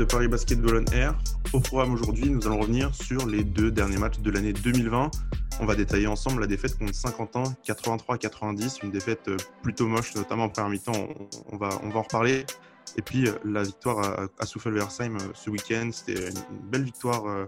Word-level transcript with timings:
de 0.00 0.06
Paris 0.06 0.28
Basketball 0.28 0.82
on 0.82 0.92
Air. 0.94 1.14
Au 1.52 1.60
programme 1.60 1.92
aujourd'hui, 1.92 2.30
nous 2.30 2.46
allons 2.46 2.60
revenir 2.60 2.94
sur 2.94 3.26
les 3.26 3.44
deux 3.44 3.70
derniers 3.70 3.98
matchs 3.98 4.18
de 4.20 4.30
l'année 4.30 4.54
2020. 4.54 5.10
On 5.60 5.66
va 5.66 5.74
détailler 5.74 6.06
ensemble 6.06 6.40
la 6.40 6.46
défaite 6.46 6.78
contre 6.78 6.94
Saint-Quentin, 6.94 7.42
83-90, 7.66 8.82
une 8.82 8.92
défaite 8.92 9.28
euh, 9.28 9.36
plutôt 9.62 9.86
moche, 9.86 10.14
notamment 10.14 10.44
en 10.44 10.48
première 10.48 10.70
mi-temps, 10.70 11.06
on, 11.52 11.56
va, 11.58 11.68
on 11.82 11.90
va 11.90 11.98
en 11.98 12.02
reparler. 12.02 12.46
Et 12.96 13.02
puis 13.02 13.28
euh, 13.28 13.32
la 13.44 13.62
victoire 13.62 14.28
à, 14.38 14.46
Souffel-Versheim 14.46 15.16
euh, 15.16 15.32
ce 15.34 15.50
week-end, 15.50 15.90
c'était 15.92 16.30
une 16.30 16.70
belle 16.70 16.84
victoire 16.84 17.46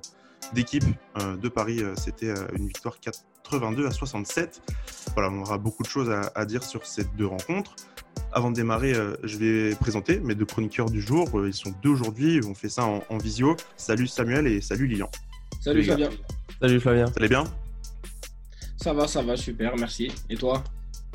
d'équipe 0.52 0.84
de 1.16 1.48
Paris, 1.48 1.82
c'était 1.96 2.34
une 2.54 2.66
victoire 2.66 3.00
82 3.00 3.86
à 3.86 3.92
67. 3.92 4.60
Voilà, 5.14 5.30
on 5.30 5.40
aura 5.40 5.56
beaucoup 5.56 5.84
de 5.84 5.88
choses 5.88 6.10
à 6.10 6.44
dire 6.44 6.64
sur 6.64 6.84
ces 6.84 7.04
deux 7.04 7.26
rencontres. 7.26 7.76
Avant 8.34 8.50
de 8.50 8.56
démarrer, 8.56 8.94
euh, 8.94 9.14
je 9.22 9.36
vais 9.36 9.74
présenter 9.74 10.18
mes 10.20 10.34
deux 10.34 10.46
chroniqueurs 10.46 10.90
du 10.90 11.02
jour. 11.02 11.28
Euh, 11.38 11.48
ils 11.48 11.54
sont 11.54 11.74
deux 11.82 11.90
aujourd'hui. 11.90 12.40
On 12.46 12.54
fait 12.54 12.70
ça 12.70 12.84
en, 12.84 13.18
visio. 13.18 13.56
Salut 13.76 14.06
Samuel 14.06 14.46
et 14.46 14.62
salut 14.62 14.86
Lilian. 14.86 15.10
Salut 15.60 15.84
Flavien. 15.84 16.08
Salut 16.60 16.80
Flavien. 16.80 17.06
Ça 17.08 17.12
allez 17.18 17.28
bien? 17.28 17.44
Ça 18.78 18.94
va, 18.94 19.06
ça 19.06 19.22
va, 19.22 19.36
super, 19.36 19.76
merci. 19.76 20.10
Et 20.30 20.36
toi? 20.36 20.64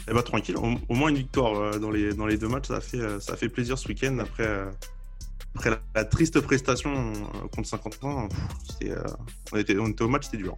Eh 0.07 0.13
bien, 0.13 0.21
tranquille. 0.21 0.57
Au, 0.57 0.93
moins 0.93 1.09
une 1.09 1.17
victoire 1.17 1.59
euh, 1.59 1.79
dans 1.79 1.89
les, 1.89 2.13
dans 2.13 2.27
les 2.27 2.37
deux 2.37 2.47
matchs. 2.47 2.67
Ça 2.67 2.77
a 2.77 2.81
fait, 2.81 3.19
ça 3.19 3.35
fait 3.35 3.49
plaisir 3.49 3.79
ce 3.79 3.87
week-end 3.87 4.19
après, 4.19 4.47
après 5.55 5.71
la, 5.95 6.05
triste 6.05 6.39
prestation 6.39 7.13
contre 7.51 7.67
50 7.67 8.03
ans. 8.03 8.29
on, 9.51 9.57
était, 9.57 9.77
on 9.79 9.87
était 9.87 10.03
au 10.03 10.07
match, 10.07 10.25
c'était 10.25 10.37
dur. 10.37 10.55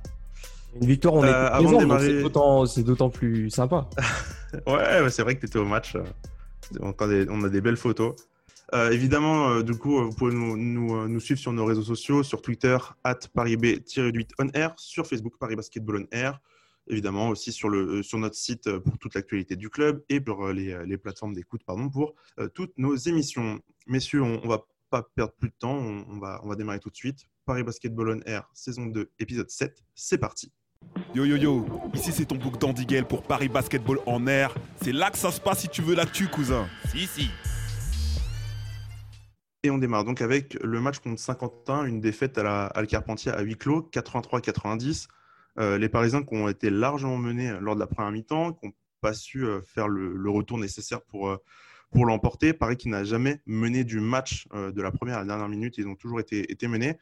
Une 0.75 0.87
victoire, 0.87 1.13
on 1.15 1.23
est 1.23 2.67
c'est 2.67 2.83
d'autant 2.83 3.09
plus 3.09 3.49
sympa. 3.49 3.89
ouais, 4.67 5.09
c'est 5.09 5.23
vrai 5.23 5.35
que 5.35 5.41
tu 5.41 5.47
étais 5.47 5.59
au 5.59 5.65
match. 5.65 5.95
On 6.81 7.43
a 7.43 7.49
des 7.49 7.61
belles 7.61 7.77
photos. 7.77 8.15
Euh, 8.73 8.91
évidemment, 8.91 9.49
euh, 9.49 9.63
du 9.63 9.75
coup, 9.75 9.99
vous 9.99 10.13
pouvez 10.13 10.33
nous, 10.33 10.55
nous, 11.07 11.19
suivre 11.19 11.39
sur 11.39 11.51
nos 11.51 11.65
réseaux 11.65 11.81
sociaux, 11.81 12.21
sur 12.21 12.41
Twitter, 12.41 12.77
at 13.03 13.19
ParisB-8OnAir, 13.35 14.73
sur 14.77 15.07
Facebook, 15.07 15.33
Paris 15.39 15.55
Basketball 15.55 16.03
On 16.03 16.15
Air, 16.15 16.39
évidemment 16.87 17.29
aussi 17.29 17.51
sur, 17.51 17.69
le, 17.69 18.03
sur 18.03 18.19
notre 18.19 18.35
site 18.35 18.77
pour 18.79 18.99
toute 18.99 19.15
l'actualité 19.15 19.55
du 19.55 19.69
club 19.69 20.03
et 20.09 20.21
pour 20.21 20.49
les, 20.49 20.85
les 20.85 20.97
plateformes 20.97 21.33
d'écoute 21.33 21.63
pardon, 21.65 21.89
pour 21.89 22.13
toutes 22.53 22.77
nos 22.77 22.95
émissions. 22.95 23.59
Messieurs, 23.87 24.21
on, 24.21 24.39
ne 24.39 24.47
va 24.47 24.63
pas 24.91 25.03
perdre 25.15 25.33
plus 25.33 25.49
de 25.49 25.55
temps, 25.57 25.75
on, 25.75 26.19
va, 26.19 26.39
on 26.43 26.49
va 26.49 26.55
démarrer 26.55 26.79
tout 26.79 26.89
de 26.89 26.95
suite. 26.95 27.25
Paris 27.45 27.63
Basketball 27.63 28.09
On 28.09 28.29
Air, 28.29 28.47
saison 28.53 28.85
2, 28.85 29.09
épisode 29.17 29.49
7, 29.49 29.83
c'est 29.95 30.19
parti. 30.19 30.51
Yo 31.15 31.25
yo 31.25 31.37
yo, 31.37 31.65
ici 31.95 32.11
c'est 32.11 32.25
ton 32.25 32.35
book 32.35 32.59
d'Andy 32.59 32.85
pour 33.01 33.23
Paris 33.23 33.49
Basketball 33.49 33.97
en 34.05 34.27
air. 34.27 34.53
C'est 34.83 34.91
là 34.91 35.09
que 35.09 35.17
ça 35.17 35.31
se 35.31 35.41
passe 35.41 35.61
si 35.61 35.67
tu 35.67 35.81
veux 35.81 35.95
l'actu, 35.95 36.27
cousin. 36.27 36.67
Si, 36.91 37.07
si. 37.07 37.31
Et 39.63 39.71
on 39.71 39.79
démarre 39.79 40.05
donc 40.05 40.21
avec 40.21 40.55
le 40.61 40.79
match 40.79 40.99
contre 40.99 41.19
Saint-Quentin, 41.19 41.85
une 41.85 41.99
défaite 41.99 42.37
à 42.37 42.43
la 42.43 42.65
à 42.67 42.85
Carpentier 42.85 43.31
à 43.31 43.41
huis 43.41 43.55
clos, 43.55 43.89
83-90. 43.91 45.07
Euh, 45.57 45.79
les 45.79 45.89
Parisiens 45.89 46.21
qui 46.21 46.35
ont 46.35 46.47
été 46.47 46.69
largement 46.69 47.17
menés 47.17 47.53
lors 47.59 47.73
de 47.73 47.79
la 47.79 47.87
première 47.87 48.11
mi-temps, 48.11 48.53
qui 48.53 48.67
n'ont 48.67 48.73
pas 49.01 49.13
su 49.13 49.45
euh, 49.45 49.61
faire 49.61 49.87
le, 49.87 50.29
retour 50.29 50.59
nécessaire 50.59 51.01
pour, 51.01 51.29
euh, 51.29 51.37
pour 51.91 52.05
l'emporter. 52.05 52.53
Paris 52.53 52.77
qui 52.77 52.87
n'a 52.87 53.03
jamais 53.03 53.41
mené 53.47 53.83
du 53.83 53.99
match 53.99 54.47
de 54.53 54.79
la 54.79 54.91
première 54.91 55.17
à 55.17 55.21
la 55.21 55.25
dernière 55.25 55.49
minute, 55.49 55.79
ils 55.79 55.87
ont 55.87 55.95
toujours 55.95 56.19
été, 56.19 56.51
été 56.51 56.67
menés. 56.67 56.99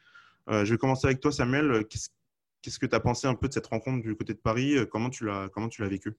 je 0.48 0.64
vais 0.64 0.78
commencer 0.78 1.06
avec 1.06 1.20
toi, 1.20 1.30
Samuel. 1.30 1.84
Qu'est-ce 1.90 2.08
Qu'est-ce 2.62 2.78
que 2.78 2.86
tu 2.86 2.94
as 2.94 3.00
pensé 3.00 3.26
un 3.26 3.34
peu 3.34 3.48
de 3.48 3.52
cette 3.52 3.66
rencontre 3.66 4.02
du 4.02 4.16
côté 4.16 4.34
de 4.34 4.38
Paris 4.38 4.76
euh, 4.76 4.86
Comment 4.86 5.10
tu 5.10 5.24
l'as 5.24 5.48
comment 5.52 5.68
tu 5.68 5.84
vécu 5.86 6.16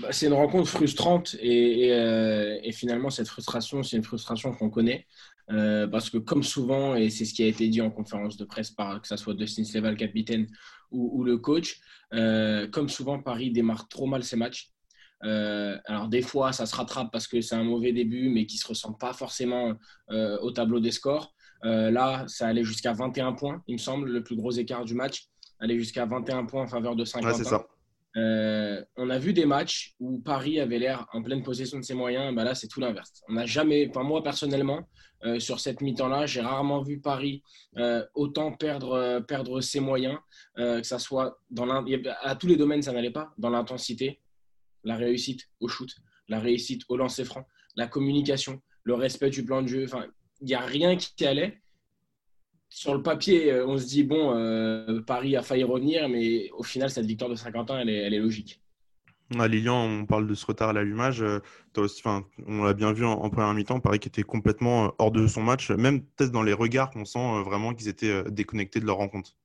bah, 0.00 0.08
c'est 0.10 0.26
une 0.26 0.32
rencontre 0.32 0.70
frustrante 0.70 1.36
euh, 1.44 2.58
et, 2.62 2.72
finalement 2.72 3.10
cette 3.10 3.28
frustration, 3.28 3.82
c'est 3.82 3.98
une 3.98 4.04
frustration 4.04 4.54
qu'on 4.54 4.70
connaît 4.70 5.06
euh, 5.50 5.86
parce 5.86 6.08
que 6.08 6.16
comme 6.16 6.42
souvent, 6.42 6.94
et 6.94 7.10
c'est 7.10 7.26
ce 7.26 7.34
qui 7.34 7.42
a 7.42 7.46
été 7.46 7.68
dit 7.68 7.82
en 7.82 7.90
conférence 7.90 8.38
de 8.38 8.46
presse 8.46 8.70
par 8.70 9.02
que 9.02 9.06
ce 9.06 9.16
soit 9.16 9.34
Dustin 9.34 9.64
Sleval, 9.64 9.98
capitaine 9.98 10.46
ou, 10.90 11.24
le 11.24 11.38
coach, 11.38 11.80
comme 12.10 12.88
souvent 12.88 13.18
Paris 13.22 13.50
démarre 13.50 13.88
trop 13.88 14.06
mal 14.06 14.24
ses 14.24 14.36
matchs. 14.36 14.72
alors 15.20 16.08
des 16.08 16.22
fois, 16.22 16.52
ça 16.52 16.66
se 16.66 16.74
rattrape 16.74 17.10
parce 17.10 17.26
que 17.26 17.40
c'est 17.40 17.54
un 17.54 17.64
mauvais 17.64 17.92
début, 17.92 18.28
mais 18.28 18.44
qui 18.44 18.56
ne 18.56 18.60
se 18.60 18.68
ressent 18.68 18.92
pas 18.92 19.14
forcément 19.14 19.74
au 20.10 20.50
tableau 20.52 20.80
des 20.80 20.90
scores. 20.90 21.34
Euh, 21.64 21.90
là, 21.90 22.24
ça 22.26 22.48
allait 22.48 22.64
jusqu'à 22.64 22.92
21 22.92 23.32
points, 23.32 23.62
il 23.66 23.74
me 23.74 23.78
semble, 23.78 24.10
le 24.10 24.22
plus 24.22 24.36
gros 24.36 24.50
écart 24.50 24.84
du 24.84 24.94
match. 24.94 25.28
Allait 25.60 25.78
jusqu'à 25.78 26.06
21 26.06 26.46
points 26.46 26.62
en 26.62 26.66
faveur 26.66 26.96
de 26.96 27.04
50 27.04 27.38
ouais, 27.38 27.44
ça. 27.44 27.66
Euh, 28.16 28.84
on 28.96 29.08
a 29.08 29.18
vu 29.18 29.32
des 29.32 29.46
matchs 29.46 29.94
où 29.98 30.18
Paris 30.18 30.60
avait 30.60 30.78
l'air 30.78 31.06
en 31.12 31.22
pleine 31.22 31.42
possession 31.42 31.78
de 31.78 31.84
ses 31.84 31.94
moyens. 31.94 32.34
Ben 32.34 32.44
là, 32.44 32.54
c'est 32.54 32.66
tout 32.66 32.80
l'inverse. 32.80 33.22
On 33.28 33.34
n'a 33.34 33.46
jamais, 33.46 33.88
enfin 33.88 34.02
moi 34.02 34.22
personnellement, 34.22 34.80
euh, 35.24 35.38
sur 35.38 35.60
cette 35.60 35.80
mi-temps-là, 35.80 36.26
j'ai 36.26 36.40
rarement 36.40 36.82
vu 36.82 37.00
Paris 37.00 37.42
autant 38.14 38.52
perdre, 38.52 39.20
perdre 39.26 39.60
ses 39.60 39.80
moyens, 39.80 40.18
que 40.56 40.82
ça 40.82 40.98
soit 40.98 41.38
dans 41.50 41.68
à 41.70 42.36
tous 42.36 42.48
les 42.48 42.56
domaines, 42.56 42.82
ça 42.82 42.92
n'allait 42.92 43.12
pas. 43.12 43.32
Dans 43.38 43.50
l'intensité, 43.50 44.20
la 44.84 44.96
réussite 44.96 45.48
au 45.60 45.68
shoot, 45.68 45.88
la 46.28 46.40
réussite 46.40 46.82
au 46.88 46.96
lancer 46.96 47.24
franc, 47.24 47.46
la 47.76 47.86
communication, 47.86 48.60
le 48.84 48.94
respect 48.94 49.30
du 49.30 49.44
plan 49.44 49.62
de 49.62 49.68
jeu. 49.68 49.84
Enfin, 49.84 50.06
il 50.42 50.48
n'y 50.48 50.54
a 50.54 50.60
rien 50.60 50.96
qui 50.96 51.24
allait. 51.24 51.62
Sur 52.68 52.94
le 52.94 53.02
papier, 53.02 53.52
euh, 53.52 53.66
on 53.66 53.78
se 53.78 53.86
dit, 53.86 54.02
bon, 54.02 54.34
euh, 54.34 55.00
Paris 55.02 55.36
a 55.36 55.42
failli 55.42 55.62
revenir, 55.62 56.08
mais 56.08 56.50
au 56.52 56.62
final, 56.62 56.90
cette 56.90 57.06
victoire 57.06 57.30
de 57.30 57.36
50 57.36 57.70
ans, 57.70 57.78
elle 57.78 57.88
est, 57.88 57.98
elle 57.98 58.14
est 58.14 58.18
logique. 58.18 58.60
À 59.38 59.48
Lilian, 59.48 59.84
on 59.84 60.04
parle 60.04 60.26
de 60.26 60.34
ce 60.34 60.44
retard 60.44 60.70
à 60.70 60.72
l'allumage. 60.72 61.22
Euh, 61.22 61.38
on 62.46 62.64
l'a 62.64 62.74
bien 62.74 62.92
vu 62.92 63.04
en, 63.04 63.30
première 63.30 63.54
mi-temps, 63.54 63.80
Paris 63.80 63.98
qui 63.98 64.08
était 64.08 64.22
complètement 64.22 64.94
hors 64.98 65.10
de 65.10 65.26
son 65.26 65.42
match. 65.42 65.70
Même 65.70 66.02
peut-être 66.02 66.32
dans 66.32 66.42
les 66.42 66.52
regards, 66.52 66.90
on 66.96 67.04
sent 67.04 67.42
vraiment 67.44 67.72
qu'ils 67.72 67.88
étaient 67.88 68.24
déconnectés 68.30 68.80
de 68.80 68.84
leur 68.84 68.96
rencontre. 68.96 69.36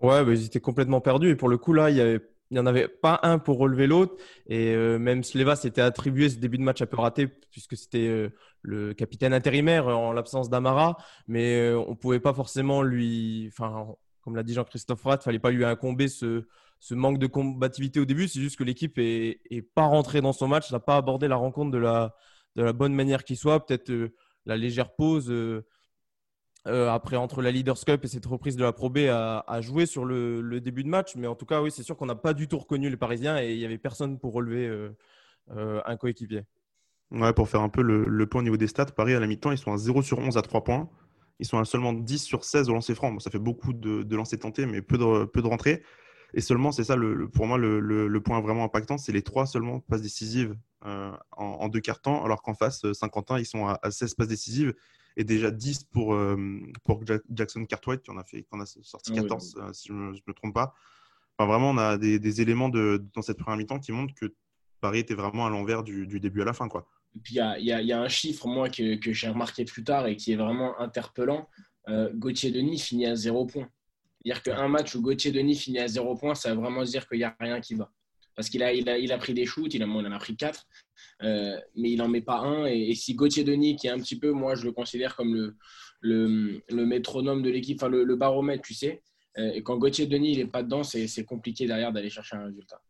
Ouais, 0.00 0.22
bah, 0.24 0.32
ils 0.32 0.44
étaient 0.44 0.60
complètement 0.60 1.00
perdus. 1.00 1.30
Et 1.30 1.36
pour 1.36 1.48
le 1.48 1.56
coup, 1.56 1.72
là, 1.72 1.88
il 1.88 1.96
y 1.96 2.00
avait 2.00 2.20
il 2.52 2.56
n'y 2.56 2.60
en 2.60 2.66
avait 2.66 2.86
pas 2.86 3.18
un 3.22 3.38
pour 3.38 3.56
relever 3.56 3.86
l'autre. 3.86 4.14
Et 4.46 4.74
euh, 4.74 4.98
même 4.98 5.24
Sleva 5.24 5.56
s'était 5.56 5.80
attribué 5.80 6.28
ce 6.28 6.36
début 6.36 6.58
de 6.58 6.62
match 6.62 6.82
un 6.82 6.86
peu 6.86 7.00
raté, 7.00 7.26
puisque 7.26 7.78
c'était 7.78 8.06
euh, 8.06 8.28
le 8.60 8.92
capitaine 8.92 9.32
intérimaire 9.32 9.88
en 9.88 10.12
l'absence 10.12 10.50
d'Amara. 10.50 10.98
Mais 11.26 11.56
euh, 11.56 11.78
on 11.78 11.92
ne 11.92 11.96
pouvait 11.96 12.20
pas 12.20 12.34
forcément 12.34 12.82
lui. 12.82 13.48
Enfin, 13.48 13.86
comme 14.20 14.36
l'a 14.36 14.42
dit 14.42 14.52
Jean-Christophe 14.52 15.02
Rat, 15.02 15.14
il 15.14 15.18
ne 15.20 15.22
fallait 15.22 15.38
pas 15.38 15.50
lui 15.50 15.64
incomber 15.64 16.08
ce, 16.08 16.44
manque 16.90 17.18
de 17.18 17.26
combativité 17.26 18.00
au 18.00 18.04
début. 18.04 18.28
C'est 18.28 18.40
juste 18.40 18.56
que 18.56 18.64
l'équipe 18.64 18.98
n'est 18.98 19.40
est 19.48 19.62
pas 19.62 19.86
rentrée 19.86 20.20
dans 20.20 20.34
son 20.34 20.46
match, 20.46 20.70
n'a 20.70 20.78
pas 20.78 20.98
abordé 20.98 21.28
la 21.28 21.36
rencontre 21.36 21.70
de 21.70 21.78
la, 21.78 22.14
de 22.56 22.62
la 22.62 22.74
bonne 22.74 22.92
manière 22.92 23.24
qu'il 23.24 23.38
soit. 23.38 23.64
Peut-être 23.64 23.90
la 24.44 24.58
légère 24.58 24.94
pause 24.94 25.32
euh, 26.68 26.88
après, 26.90 27.16
entre 27.16 27.42
la 27.42 27.50
Leaders 27.50 27.84
Cup 27.84 28.04
et 28.04 28.08
cette 28.08 28.26
reprise 28.26 28.56
de 28.56 28.62
la 28.62 28.72
Pro 28.72 28.88
B, 28.88 28.98
à, 29.08 29.60
jouer 29.60 29.86
sur 29.86 30.04
le, 30.04 30.60
début 30.60 30.84
de 30.84 30.88
match. 30.88 31.16
Mais 31.16 31.26
en 31.26 31.34
tout 31.34 31.46
cas, 31.46 31.60
oui, 31.60 31.70
c'est 31.70 31.82
sûr 31.82 31.96
qu'on 31.96 32.06
n'a 32.06 32.14
pas 32.14 32.34
du 32.34 32.48
tout 32.48 32.58
reconnu 32.58 32.88
les 32.88 32.96
Parisiens 32.96 33.40
et 33.40 33.52
il 33.52 33.58
n'y 33.58 33.64
avait 33.64 33.78
personne 33.78 34.18
pour 34.18 34.32
relever 34.32 34.66
euh, 34.68 34.96
euh, 35.50 35.80
un 35.84 35.96
coéquipier. 35.96 36.42
Ouais, 37.10 37.32
pour 37.32 37.48
faire 37.48 37.60
un 37.60 37.68
peu 37.68 37.82
le, 37.82 38.26
point 38.26 38.40
au 38.40 38.44
niveau 38.44 38.56
des 38.56 38.68
stats, 38.68 38.86
Paris 38.86 39.14
à 39.14 39.20
la 39.20 39.26
mi-temps, 39.26 39.52
ils 39.52 39.58
sont 39.58 39.72
à 39.72 39.76
0 39.76 40.02
sur 40.02 40.18
11 40.18 40.38
à 40.38 40.42
3 40.42 40.64
points. 40.64 40.88
Ils 41.40 41.46
sont 41.46 41.58
à 41.58 41.64
seulement 41.64 41.92
10 41.92 42.18
sur 42.18 42.44
16 42.44 42.70
au 42.70 42.74
lancer 42.74 42.94
franc. 42.94 43.18
ça 43.18 43.30
fait 43.30 43.38
beaucoup 43.38 43.72
de, 43.72 44.02
de 44.02 44.16
lancers 44.16 44.38
tentés, 44.38 44.64
mais 44.64 44.80
peu 44.80 44.96
de, 44.96 45.24
peu 45.24 45.42
de 45.42 45.46
rentrées. 45.46 45.82
Et 46.34 46.40
seulement, 46.40 46.72
c'est 46.72 46.84
ça, 46.84 46.96
le, 46.96 47.28
pour 47.28 47.46
moi, 47.46 47.58
le, 47.58 48.20
point 48.20 48.40
vraiment 48.40 48.64
impactant, 48.64 48.98
c'est 48.98 49.12
les 49.12 49.22
trois 49.22 49.46
seulement 49.46 49.80
passes 49.80 50.02
décisives 50.02 50.56
en, 50.82 51.68
deux 51.68 51.80
quarts 51.80 52.00
temps, 52.00 52.24
alors 52.24 52.42
qu'en 52.42 52.54
face, 52.54 52.90
Saint-Quentin, 52.92 53.38
ils 53.38 53.46
sont 53.46 53.66
à, 53.66 53.78
à 53.82 53.90
16 53.90 54.14
passes 54.14 54.28
décisives 54.28 54.74
et 55.16 55.24
déjà 55.24 55.50
10 55.50 55.84
pour, 55.84 56.14
euh, 56.14 56.60
pour 56.84 57.02
Jackson 57.30 57.64
Cartwright, 57.64 58.02
qui 58.02 58.10
en 58.10 58.16
a, 58.16 58.24
fait, 58.24 58.42
qui 58.42 58.48
en 58.52 58.60
a 58.60 58.66
sorti 58.66 59.12
14, 59.12 59.56
ah 59.58 59.64
euh, 59.64 59.72
si 59.72 59.88
je 59.88 59.92
ne 59.92 60.12
me, 60.12 60.32
trompe 60.34 60.54
pas. 60.54 60.74
Enfin, 61.36 61.50
vraiment, 61.50 61.70
on 61.70 61.78
a 61.78 61.98
des, 61.98 62.18
des 62.18 62.40
éléments 62.40 62.68
de, 62.68 63.04
dans 63.14 63.22
cette 63.22 63.38
première 63.38 63.58
mi-temps 63.58 63.78
qui 63.78 63.92
montrent 63.92 64.14
que 64.14 64.34
Paris 64.80 65.00
était 65.00 65.14
vraiment 65.14 65.46
à 65.46 65.50
l'envers 65.50 65.82
du, 65.82 66.06
du, 66.06 66.20
début 66.20 66.42
à 66.42 66.44
la 66.44 66.52
fin. 66.52 66.68
Quoi. 66.68 66.86
Et 67.16 67.20
puis, 67.20 67.36
il 67.36 67.62
y, 67.62 67.70
y, 67.70 67.86
y 67.86 67.92
a, 67.92 68.00
un 68.00 68.08
chiffre, 68.08 68.46
moi, 68.48 68.68
que, 68.68 68.96
que 68.96 69.12
j'ai 69.12 69.28
remarqué 69.28 69.64
plus 69.64 69.84
tard 69.84 70.06
et 70.06 70.16
qui 70.16 70.32
est 70.32 70.36
vraiment 70.36 70.78
interpellant. 70.80 71.48
Euh, 71.88 72.10
Gauthier 72.14 72.50
Denis 72.50 72.78
finit 72.78 73.06
à 73.06 73.16
0 73.16 73.46
points. 73.46 73.68
C'est-à-dire 74.24 74.42
qu'un 74.42 74.68
match 74.68 74.94
où 74.94 75.02
Gauthier 75.02 75.32
Denis 75.32 75.56
finit 75.56 75.80
à 75.80 75.88
0 75.88 76.16
points, 76.16 76.34
ça 76.34 76.54
veut 76.54 76.60
vraiment 76.60 76.84
dire 76.84 77.08
qu'il 77.08 77.18
n'y 77.18 77.24
a 77.24 77.36
rien 77.40 77.60
qui 77.60 77.74
va 77.74 77.90
parce 78.34 78.48
qu'il 78.48 78.62
a, 78.62 78.72
il 78.72 78.88
a, 78.88 78.98
il 78.98 79.12
a, 79.12 79.18
pris 79.18 79.34
des 79.34 79.46
shoots, 79.46 79.74
il, 79.74 79.82
a, 79.82 79.86
il 79.86 80.06
en 80.06 80.12
a 80.12 80.18
pris 80.18 80.36
quatre, 80.36 80.66
euh, 81.22 81.58
mais 81.76 81.90
il 81.90 81.96
n'en 81.96 82.08
met 82.08 82.22
pas 82.22 82.38
un. 82.38 82.66
Et, 82.66 82.94
si 82.94 83.14
Gauthier 83.14 83.44
Denis, 83.44 83.76
qui 83.76 83.86
est 83.86 83.90
un 83.90 83.98
petit 83.98 84.18
peu, 84.18 84.32
moi 84.32 84.54
je 84.54 84.64
le 84.64 84.72
considère 84.72 85.16
comme 85.16 85.34
le, 85.34 85.56
le, 86.00 86.62
le 86.68 86.86
métronome 86.86 87.42
de 87.42 87.50
l'équipe, 87.50 87.78
enfin 87.80 87.88
le, 87.88 88.16
baromètre, 88.16 88.62
tu 88.62 88.74
sais, 88.74 89.02
euh, 89.38 89.52
et 89.52 89.62
quand 89.62 89.76
Gauthier 89.76 90.06
Denis 90.06 90.36
n'est 90.36 90.46
pas 90.46 90.62
dedans, 90.62 90.82
c'est 90.82 91.24
compliqué 91.24 91.66
derrière 91.66 91.92
d'aller 91.92 92.10
chercher 92.10 92.36
un 92.36 92.44
résultat. 92.44 92.80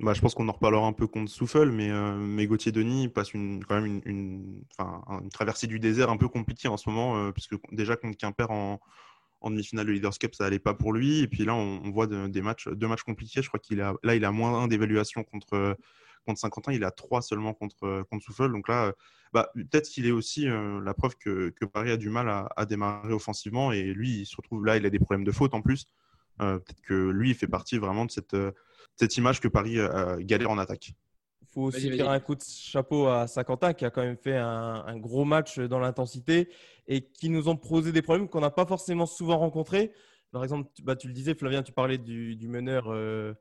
Bah, 0.00 0.14
je 0.14 0.20
pense 0.20 0.34
qu'on 0.34 0.48
en 0.48 0.52
reparlera 0.52 0.84
un 0.84 0.92
peu 0.92 1.06
contre 1.06 1.30
Souffle, 1.30 1.70
mais, 1.70 1.90
euh, 1.90 2.16
mais 2.16 2.46
Gauthier 2.46 2.72
Denis 2.72 3.08
passe 3.08 3.34
une, 3.34 3.64
quand 3.64 3.76
même 3.80 3.86
une, 3.86 4.02
une, 4.04 4.64
une, 4.78 5.30
traversée 5.30 5.68
du 5.68 5.78
désert 5.78 6.10
un 6.10 6.16
peu 6.16 6.28
compliquée 6.28 6.66
en 6.66 6.76
ce 6.76 6.88
moment, 6.88 7.30
puisque 7.30 7.54
déjà 7.70 7.94
contre 7.96 8.16
Quimper 8.16 8.50
en, 8.50 8.80
en 9.42 9.50
demi-finale 9.50 9.86
de 9.86 9.92
Leaders 9.92 10.18
Cup, 10.18 10.34
ça 10.34 10.46
allait 10.46 10.58
pas 10.58 10.74
pour 10.74 10.92
lui. 10.92 11.20
Et 11.20 11.28
puis 11.28 11.44
là, 11.44 11.54
on, 11.54 11.90
voit 11.90 12.06
des 12.06 12.42
matchs, 12.42 12.68
deux 12.68 12.88
matchs 12.88 13.02
compliqués. 13.02 13.42
Je 13.42 13.48
crois 13.48 13.60
qu'il 13.60 13.80
a 13.80 13.94
là, 14.02 14.14
il 14.14 14.24
a 14.24 14.32
moins 14.32 14.62
un 14.62 14.68
d'évaluation 14.68 15.24
contre 15.24 15.76
contre 16.24 16.38
Saint-Quentin, 16.40 16.72
il 16.72 16.84
a 16.84 16.92
3 16.92 17.20
seulement 17.22 17.52
contre, 17.52 18.04
contre 18.08 18.24
Souffle. 18.24 18.52
Donc 18.52 18.68
là, 18.68 18.92
bah, 19.32 19.50
peut-être 19.54 19.88
qu'il 19.88 20.06
est 20.06 20.12
aussi 20.12 20.46
la 20.46 20.94
preuve 20.94 21.16
que, 21.16 21.52
Paris 21.72 21.90
a 21.90 21.96
du 21.96 22.10
mal 22.10 22.28
à, 22.28 22.66
démarrer 22.66 23.12
offensivement. 23.12 23.72
Et 23.72 23.82
lui, 23.82 24.20
il 24.20 24.26
se 24.26 24.36
retrouve 24.36 24.64
là, 24.64 24.76
il 24.76 24.86
a 24.86 24.90
des 24.90 24.98
problèmes 24.98 25.24
de 25.24 25.32
faute 25.32 25.54
en 25.54 25.62
plus. 25.62 25.86
peut-être 26.38 26.80
que 26.82 27.10
lui, 27.10 27.30
il 27.30 27.34
fait 27.34 27.48
partie 27.48 27.78
vraiment 27.78 28.04
de 28.04 28.10
cette, 28.10 28.36
cette 28.96 29.16
image 29.16 29.40
que 29.40 29.48
Paris 29.48 29.78
galère 30.20 30.50
en 30.50 30.58
attaque. 30.58 30.94
Il 31.52 31.60
faut 31.60 31.62
aussi 31.64 31.90
faire 31.90 32.08
un 32.08 32.18
coup 32.18 32.34
de 32.34 32.42
chapeau 32.42 33.08
à 33.08 33.26
Saint-Quentin 33.26 33.74
qui 33.74 33.84
a 33.84 33.90
quand 33.90 34.02
même 34.02 34.16
fait 34.16 34.36
un, 34.36 34.84
un 34.86 34.96
gros 34.96 35.26
match 35.26 35.58
dans 35.58 35.78
l'intensité 35.78 36.48
et 36.88 37.02
qui 37.02 37.28
nous 37.28 37.48
ont 37.48 37.56
posé 37.56 37.92
des 37.92 38.00
problèmes 38.00 38.28
qu'on 38.28 38.40
n'a 38.40 38.50
pas 38.50 38.64
forcément 38.64 39.04
souvent 39.04 39.36
rencontrés. 39.36 39.92
Par 40.32 40.42
exemple, 40.42 40.70
bah, 40.82 40.96
tu 40.96 41.08
le 41.08 41.12
disais, 41.12 41.34
Flavien, 41.34 41.62
tu 41.62 41.72
parlais 41.72 41.98
du, 41.98 42.48
meneur 42.48 42.90
euh, 42.90 43.34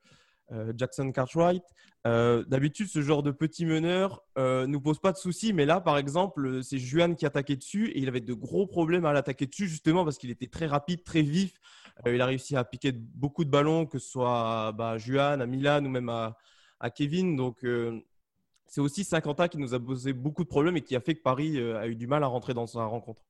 euh, 0.52 0.74
Jackson 0.75 1.10
Cartwright. 1.12 1.63
Euh, 2.06 2.44
d'habitude, 2.46 2.88
ce 2.88 3.02
genre 3.02 3.24
de 3.24 3.31
petit 3.31 3.66
meneur 3.66 4.24
ne 4.36 4.66
nous 4.66 4.81
pose 4.81 5.00
pas 5.00 5.13
de 5.13 5.18
soucis, 5.18 5.54
mais 5.54 5.66
là, 5.66 5.80
par 5.80 5.98
exemple, 5.98 6.63
c'est 6.63 6.80
Juan 6.80 7.16
qui 7.16 7.25
attaquait 7.25 7.56
dessus 7.56 7.90
et 7.92 8.00
il 8.00 8.10
avait 8.10 8.19
de 8.19 8.34
gros 8.34 8.68
problèmes 8.68 9.06
à 9.06 9.13
l'attaquer 9.13 9.46
dessus, 9.46 9.68
justement 9.68 10.04
parce 10.04 10.18
qu'il 10.18 10.31
était 10.31 10.48
très 10.48 10.66
rapide, 10.66 11.04
très 11.04 11.22
vif. 11.22 11.60
il 12.06 12.19
a 12.19 12.25
réussi 12.25 12.58
à 12.58 12.66
piquer 12.66 12.92
beaucoup 12.92 13.46
de 13.46 13.50
ballons, 13.50 13.86
que 13.86 13.98
ce 13.98 14.10
soit 14.10 14.68
à 14.68 14.72
bah, 14.74 14.98
Juan, 14.98 15.42
à 15.42 15.46
Milan 15.46 15.86
ou 15.86 15.90
même 15.90 16.10
à, 16.10 16.38
à 16.81 16.89
Kevin. 16.89 17.38
Donc, 17.38 17.66
c'est 18.66 18.81
aussi 18.81 19.04
Saint-Quentin 19.06 19.48
qui 19.48 19.57
nous 19.57 19.74
a 19.74 19.80
posé 19.80 20.12
beaucoup 20.12 20.44
de 20.44 20.50
problèmes 20.50 20.75
et 20.75 20.81
qui 20.81 20.95
a 20.95 21.00
fait 21.00 21.16
que 21.16 21.22
Paris 21.22 21.57
a 21.57 21.88
eu 21.88 21.95
du 21.95 22.07
mal 22.07 22.24
à 22.24 22.28
rentrer 22.28 22.54
dans 22.54 22.68
sa 22.68 22.83
rencontre. 22.83 23.24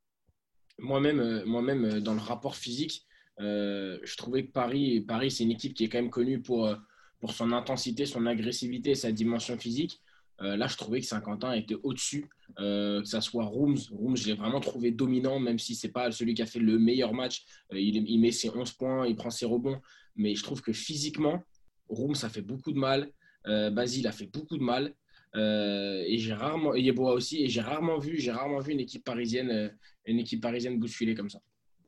Moi-même, 0.79 1.43
moi-même 1.45 1.99
dans 1.99 2.13
le 2.13 2.19
rapport 2.19 2.55
physique, 2.55 3.05
euh, 3.39 3.97
je 4.03 4.15
trouvais 4.17 4.45
que 4.45 4.51
Paris, 4.51 5.01
Paris 5.01 5.31
c'est 5.31 5.43
une 5.43 5.51
équipe 5.51 5.73
qui 5.73 5.85
est 5.85 5.89
quand 5.89 5.99
même 5.99 6.09
connue 6.09 6.41
pour, 6.41 6.67
euh, 6.67 6.75
pour 7.19 7.33
son 7.33 7.51
intensité, 7.51 8.05
son 8.05 8.25
agressivité, 8.25 8.95
sa 8.95 9.11
dimension 9.11 9.57
physique. 9.57 10.01
Euh, 10.41 10.57
là, 10.57 10.67
je 10.67 10.75
trouvais 10.75 11.01
que 11.01 11.05
Saint-Quentin 11.05 11.53
était 11.53 11.77
au-dessus, 11.83 12.27
que 12.57 13.03
ce 13.05 13.21
soit 13.21 13.45
Rooms. 13.45 13.77
Rooms, 13.91 14.17
je 14.17 14.27
l'ai 14.27 14.33
vraiment 14.33 14.59
trouvé 14.59 14.91
dominant, 14.91 15.39
même 15.39 15.59
si 15.59 15.75
ce 15.75 15.85
n'est 15.85 15.93
pas 15.93 16.11
celui 16.11 16.33
qui 16.33 16.41
a 16.41 16.47
fait 16.47 16.59
le 16.59 16.79
meilleur 16.79 17.13
match. 17.13 17.45
Il, 17.71 18.09
il, 18.09 18.19
met 18.19 18.31
ses 18.31 18.49
11 18.49 18.71
points, 18.71 19.07
il 19.07 19.15
prend 19.15 19.29
ses 19.29 19.45
rebonds. 19.45 19.79
Mais 20.15 20.33
je 20.33 20.41
trouve 20.41 20.61
que 20.61 20.73
physiquement, 20.73 21.43
Rooms, 21.89 22.15
ça 22.15 22.27
fait 22.27 22.41
beaucoup 22.41 22.71
de 22.71 22.79
mal. 22.79 23.11
Basile 23.45 24.07
a 24.07 24.11
fait 24.11 24.27
beaucoup 24.27 24.57
de 24.57 24.63
mal. 24.63 24.93
et 25.35 26.17
j'ai 26.17 26.33
rarement, 26.33 26.73
et 26.75 26.91
aussi, 26.91 27.43
et 27.43 27.49
j'ai 27.49 27.61
rarement 27.61 27.97
vu, 27.97 28.19
j'ai 28.19 28.31
rarement 28.31 28.59
vu 28.59 28.73
une 28.73 28.79
équipe 28.79 29.03
parisienne, 29.03 29.75
une 30.05 30.19
équipe 30.19 30.41
parisienne 30.41 30.79
bousculer 30.79 31.15
comme 31.15 31.29
ça. 31.29 31.39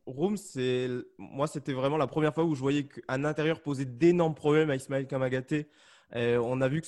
Rome, 0.06 0.36
c'est 0.36 0.90
moi, 1.18 1.48
c'était 1.48 1.74
vraiment 1.74 1.98
la 1.98 2.08
première 2.08 2.34
fois 2.34 2.44
où 2.44 2.56
je 2.56 2.60
voyais 2.60 2.88
qu'un 2.88 3.24
intérieur 3.24 3.62
posait 3.62 3.86
d'énormes 3.86 4.36
problèmes 4.36 4.70
à 4.70 4.76
Ismaël 4.76 5.08
Kamagaté. 5.08 5.68
on 6.14 6.62
a 6.62 6.68
vu 6.68 6.82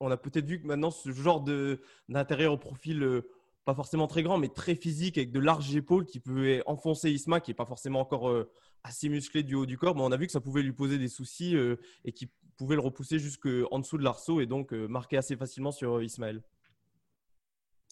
on 0.00 0.10
a 0.10 0.16
peut-être 0.16 0.46
vu 0.46 0.60
que 0.60 0.66
maintenant 0.66 0.90
ce 0.90 1.12
genre 1.12 1.42
de 1.42 1.80
d'intérieur 2.08 2.54
au 2.54 2.58
profil 2.58 3.02
euh, 3.02 3.22
pas 3.66 3.74
forcément 3.74 4.06
très 4.06 4.22
grand, 4.22 4.38
mais 4.38 4.48
très 4.48 4.74
physique 4.74 5.18
avec 5.18 5.30
de 5.30 5.38
larges 5.38 5.76
épaules 5.76 6.06
qui 6.06 6.18
pouvait 6.18 6.62
enfoncer 6.66 7.10
Isma, 7.10 7.40
qui 7.40 7.50
est 7.50 7.54
pas 7.54 7.66
forcément 7.66 8.00
encore 8.00 8.30
euh, 8.30 8.50
assez 8.82 9.10
musclé 9.10 9.42
du 9.42 9.54
haut 9.54 9.66
du 9.66 9.76
corps, 9.76 9.94
mais 9.94 10.02
on 10.02 10.10
a 10.10 10.16
vu 10.16 10.26
que 10.26 10.32
ça 10.32 10.40
pouvait 10.40 10.62
lui 10.62 10.72
poser 10.72 10.96
des 10.96 11.08
soucis 11.08 11.54
euh, 11.54 11.76
et 12.06 12.12
qui 12.12 12.30
pouvait 12.60 12.76
le 12.76 12.82
repousser 12.82 13.18
jusqu'en 13.18 13.78
dessous 13.78 13.98
de 13.98 14.04
l'arceau 14.04 14.40
et 14.40 14.46
donc 14.46 14.72
marquer 14.72 15.16
assez 15.16 15.36
facilement 15.36 15.72
sur 15.72 16.02
Ismaël. 16.02 16.42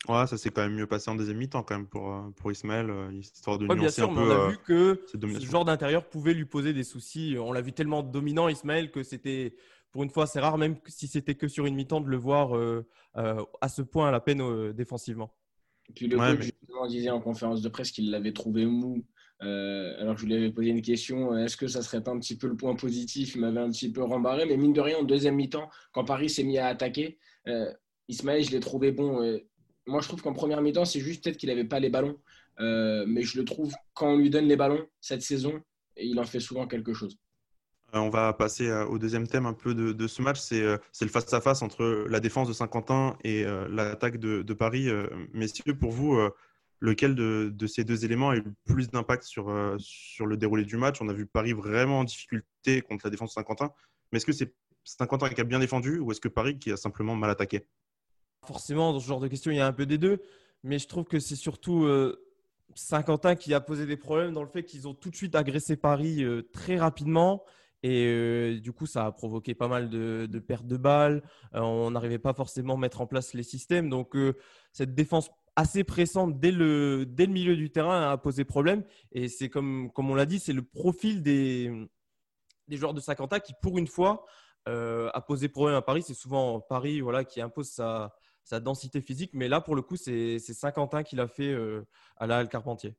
Ouais, 0.06 0.26
ça 0.28 0.38
s'est 0.38 0.50
quand 0.50 0.62
même 0.62 0.74
mieux 0.74 0.86
passé 0.86 1.10
en 1.10 1.16
deuxième 1.16 1.38
mi-temps 1.38 1.64
quand 1.64 1.76
même 1.76 1.88
pour, 1.88 2.12
euh, 2.12 2.30
pour 2.36 2.52
Ismaël, 2.52 2.88
euh, 2.88 3.12
histoire 3.12 3.58
de 3.58 3.66
ouais, 3.66 3.74
bien 3.74 3.90
sûr, 3.90 4.12
mais 4.12 4.20
on 4.20 4.30
a 4.30 4.34
euh, 4.34 4.48
vu 4.50 4.58
que 4.58 5.04
ce 5.12 5.46
genre 5.46 5.64
d'intérieur 5.64 6.04
pouvait 6.08 6.34
lui 6.34 6.44
poser 6.44 6.72
des 6.72 6.84
soucis. 6.84 7.36
On 7.38 7.52
l'a 7.52 7.60
vu 7.60 7.72
tellement 7.72 8.04
dominant, 8.04 8.48
Ismaël, 8.48 8.92
que 8.92 9.02
c'était, 9.02 9.56
pour 9.90 10.04
une 10.04 10.10
fois, 10.10 10.28
c'est 10.28 10.38
rare, 10.38 10.56
même 10.56 10.76
si 10.86 11.08
c'était 11.08 11.34
que 11.34 11.48
sur 11.48 11.66
une 11.66 11.74
mi-temps, 11.74 12.00
de 12.00 12.08
le 12.08 12.16
voir 12.16 12.52
à 13.14 13.68
ce 13.68 13.82
point 13.82 14.08
à 14.08 14.12
la 14.12 14.20
peine 14.20 14.72
défensivement. 14.72 15.34
Et 15.88 15.92
puis 15.94 16.06
le 16.06 16.16
coach 16.16 16.42
justement 16.42 16.86
disait 16.86 17.10
en 17.10 17.20
conférence 17.20 17.62
de 17.62 17.68
presse 17.68 17.90
qu'il 17.90 18.10
l'avait 18.10 18.32
trouvé 18.32 18.66
mou. 18.66 19.04
Alors 19.40 20.16
je 20.18 20.26
lui 20.26 20.34
avais 20.34 20.50
posé 20.50 20.70
une 20.70 20.82
question, 20.82 21.36
est-ce 21.36 21.56
que 21.56 21.68
ça 21.68 21.82
serait 21.82 22.08
un 22.08 22.18
petit 22.18 22.36
peu 22.36 22.48
le 22.48 22.56
point 22.56 22.74
positif? 22.74 23.34
Il 23.34 23.40
m'avait 23.40 23.60
un 23.60 23.70
petit 23.70 23.90
peu 23.90 24.02
rembarré, 24.02 24.46
mais 24.46 24.56
mine 24.56 24.72
de 24.72 24.80
rien, 24.80 24.98
en 24.98 25.04
deuxième 25.04 25.36
mi-temps, 25.36 25.68
quand 25.92 26.04
Paris 26.04 26.30
s'est 26.30 26.44
mis 26.44 26.58
à 26.58 26.66
attaquer, 26.66 27.18
Ismaël, 28.08 28.42
je 28.44 28.50
l'ai 28.50 28.60
trouvé 28.60 28.90
bon 28.92 29.38
moi, 29.88 30.02
je 30.02 30.08
trouve 30.08 30.22
qu'en 30.22 30.34
première 30.34 30.60
mi-temps, 30.60 30.84
c'est 30.84 31.00
juste 31.00 31.24
peut-être 31.24 31.38
qu'il 31.38 31.48
n'avait 31.48 31.64
pas 31.64 31.80
les 31.80 31.90
ballons. 31.90 32.18
Euh, 32.60 33.04
mais 33.06 33.22
je 33.22 33.38
le 33.38 33.44
trouve, 33.44 33.72
quand 33.94 34.08
on 34.08 34.16
lui 34.16 34.30
donne 34.30 34.46
les 34.46 34.56
ballons 34.56 34.86
cette 35.00 35.22
saison, 35.22 35.60
il 35.96 36.18
en 36.20 36.24
fait 36.24 36.40
souvent 36.40 36.66
quelque 36.66 36.92
chose. 36.92 37.16
Euh, 37.94 37.98
on 37.98 38.10
va 38.10 38.32
passer 38.34 38.68
euh, 38.68 38.84
au 38.84 38.98
deuxième 38.98 39.26
thème 39.26 39.46
un 39.46 39.54
peu 39.54 39.74
de, 39.74 40.06
ce 40.06 40.20
match, 40.20 40.38
c'est 40.40 40.60
le 40.60 41.08
face-à-face 41.08 41.62
entre 41.62 42.04
la 42.08 42.20
défense 42.20 42.48
de 42.48 42.52
Saint-Quentin 42.52 43.16
et 43.24 43.44
l'attaque 43.70 44.18
de, 44.18 44.52
Paris. 44.52 44.88
Messieurs, 45.32 45.74
pour 45.78 45.90
vous, 45.90 46.18
lequel 46.80 47.14
de, 47.14 47.66
ces 47.66 47.84
deux 47.84 48.04
éléments 48.04 48.30
a 48.30 48.36
eu 48.36 48.44
plus 48.64 48.88
d'impact 48.88 49.24
sur, 49.24 49.76
sur 49.78 50.26
le 50.26 50.36
déroulé 50.36 50.64
du 50.64 50.76
match 50.76 51.00
On 51.00 51.08
a 51.08 51.12
vu 51.12 51.26
Paris 51.26 51.52
vraiment 51.52 52.00
en 52.00 52.04
difficulté 52.04 52.82
contre 52.82 53.06
la 53.06 53.10
défense 53.10 53.34
Saint-Quentin. 53.34 53.72
Mais 54.12 54.18
est-ce 54.18 54.26
que 54.26 54.32
c'est 54.32 54.54
Saint-Quentin 54.84 55.28
qui 55.28 55.40
a 55.40 55.44
bien 55.44 55.58
défendu 55.58 55.98
ou 55.98 56.10
est-ce 56.12 56.20
que 56.20 56.28
Paris 56.28 56.58
qui 56.58 56.72
a 56.72 56.76
simplement 56.76 57.14
mal 57.14 57.30
attaqué? 57.30 57.66
Forcément, 58.46 58.92
dans 58.92 59.00
ce 59.00 59.06
genre 59.06 59.20
de 59.20 59.28
questions, 59.28 59.50
il 59.50 59.56
y 59.56 59.60
a 59.60 59.66
un 59.66 59.72
peu 59.72 59.86
des 59.86 59.98
deux. 59.98 60.22
Mais 60.64 60.78
je 60.78 60.88
trouve 60.88 61.04
que 61.04 61.20
c'est 61.20 61.36
surtout 61.36 61.84
euh, 61.84 62.24
Saint-Quentin 62.74 63.36
qui 63.36 63.52
a 63.54 63.60
posé 63.60 63.86
des 63.86 63.96
problèmes 63.96 64.32
dans 64.32 64.42
le 64.42 64.48
fait 64.48 64.64
qu'ils 64.64 64.88
ont 64.88 64.94
tout 64.94 65.10
de 65.10 65.16
suite 65.16 65.34
agressé 65.34 65.76
Paris 65.76 66.24
euh, 66.24 66.42
très 66.52 66.78
rapidement. 66.78 67.44
Et 67.82 68.06
euh, 68.06 68.58
du 68.60 68.72
coup, 68.72 68.86
ça 68.86 69.06
a 69.06 69.12
provoqué 69.12 69.54
pas 69.54 69.68
mal 69.68 69.88
de, 69.88 70.26
pertes 70.38 70.66
de 70.66 70.76
balles. 70.76 71.22
on 71.52 71.90
n'arrivait 71.90 72.18
pas 72.18 72.34
forcément 72.34 72.74
à 72.74 72.78
mettre 72.78 73.00
en 73.00 73.06
place 73.06 73.34
les 73.34 73.44
systèmes. 73.44 73.88
Donc, 73.88 74.16
cette 74.72 74.94
défense 74.94 75.30
assez 75.58 75.82
pressante 75.82 76.38
dès 76.38 76.52
le, 76.52 77.04
dès 77.04 77.26
le 77.26 77.32
milieu 77.32 77.56
du 77.56 77.70
terrain 77.70 78.12
a 78.12 78.16
posé 78.16 78.44
problème. 78.44 78.84
Et 79.10 79.28
c'est 79.28 79.48
comme, 79.48 79.90
comme 79.92 80.08
on 80.10 80.14
l'a 80.14 80.26
dit, 80.26 80.38
c'est 80.38 80.52
le 80.52 80.62
profil 80.62 81.22
des, 81.22 81.72
des 82.68 82.76
joueurs 82.76 82.94
de 82.94 83.00
Saint-Quentin 83.00 83.40
qui, 83.40 83.54
pour 83.60 83.76
une 83.76 83.88
fois, 83.88 84.24
a 84.66 85.20
posé 85.26 85.48
problème 85.48 85.76
à 85.76 85.82
Paris. 85.82 86.02
C'est 86.06 86.14
souvent 86.14 86.60
Paris 86.60 87.00
voilà, 87.00 87.24
qui 87.24 87.40
impose 87.40 87.70
sa, 87.70 88.14
sa 88.48 88.60
densité 88.60 89.00
physique. 89.00 89.32
Mais 89.34 89.48
là, 89.48 89.60
pour 89.60 89.76
le 89.76 89.82
coup, 89.82 89.96
c'est 89.96 90.38
Saint-Quentin 90.38 91.02
qui 91.02 91.16
l'a 91.16 91.28
fait 91.28 91.52
euh, 91.52 91.86
à 92.16 92.26
la 92.26 92.38
Halle 92.38 92.48
Carpentier. 92.48 92.94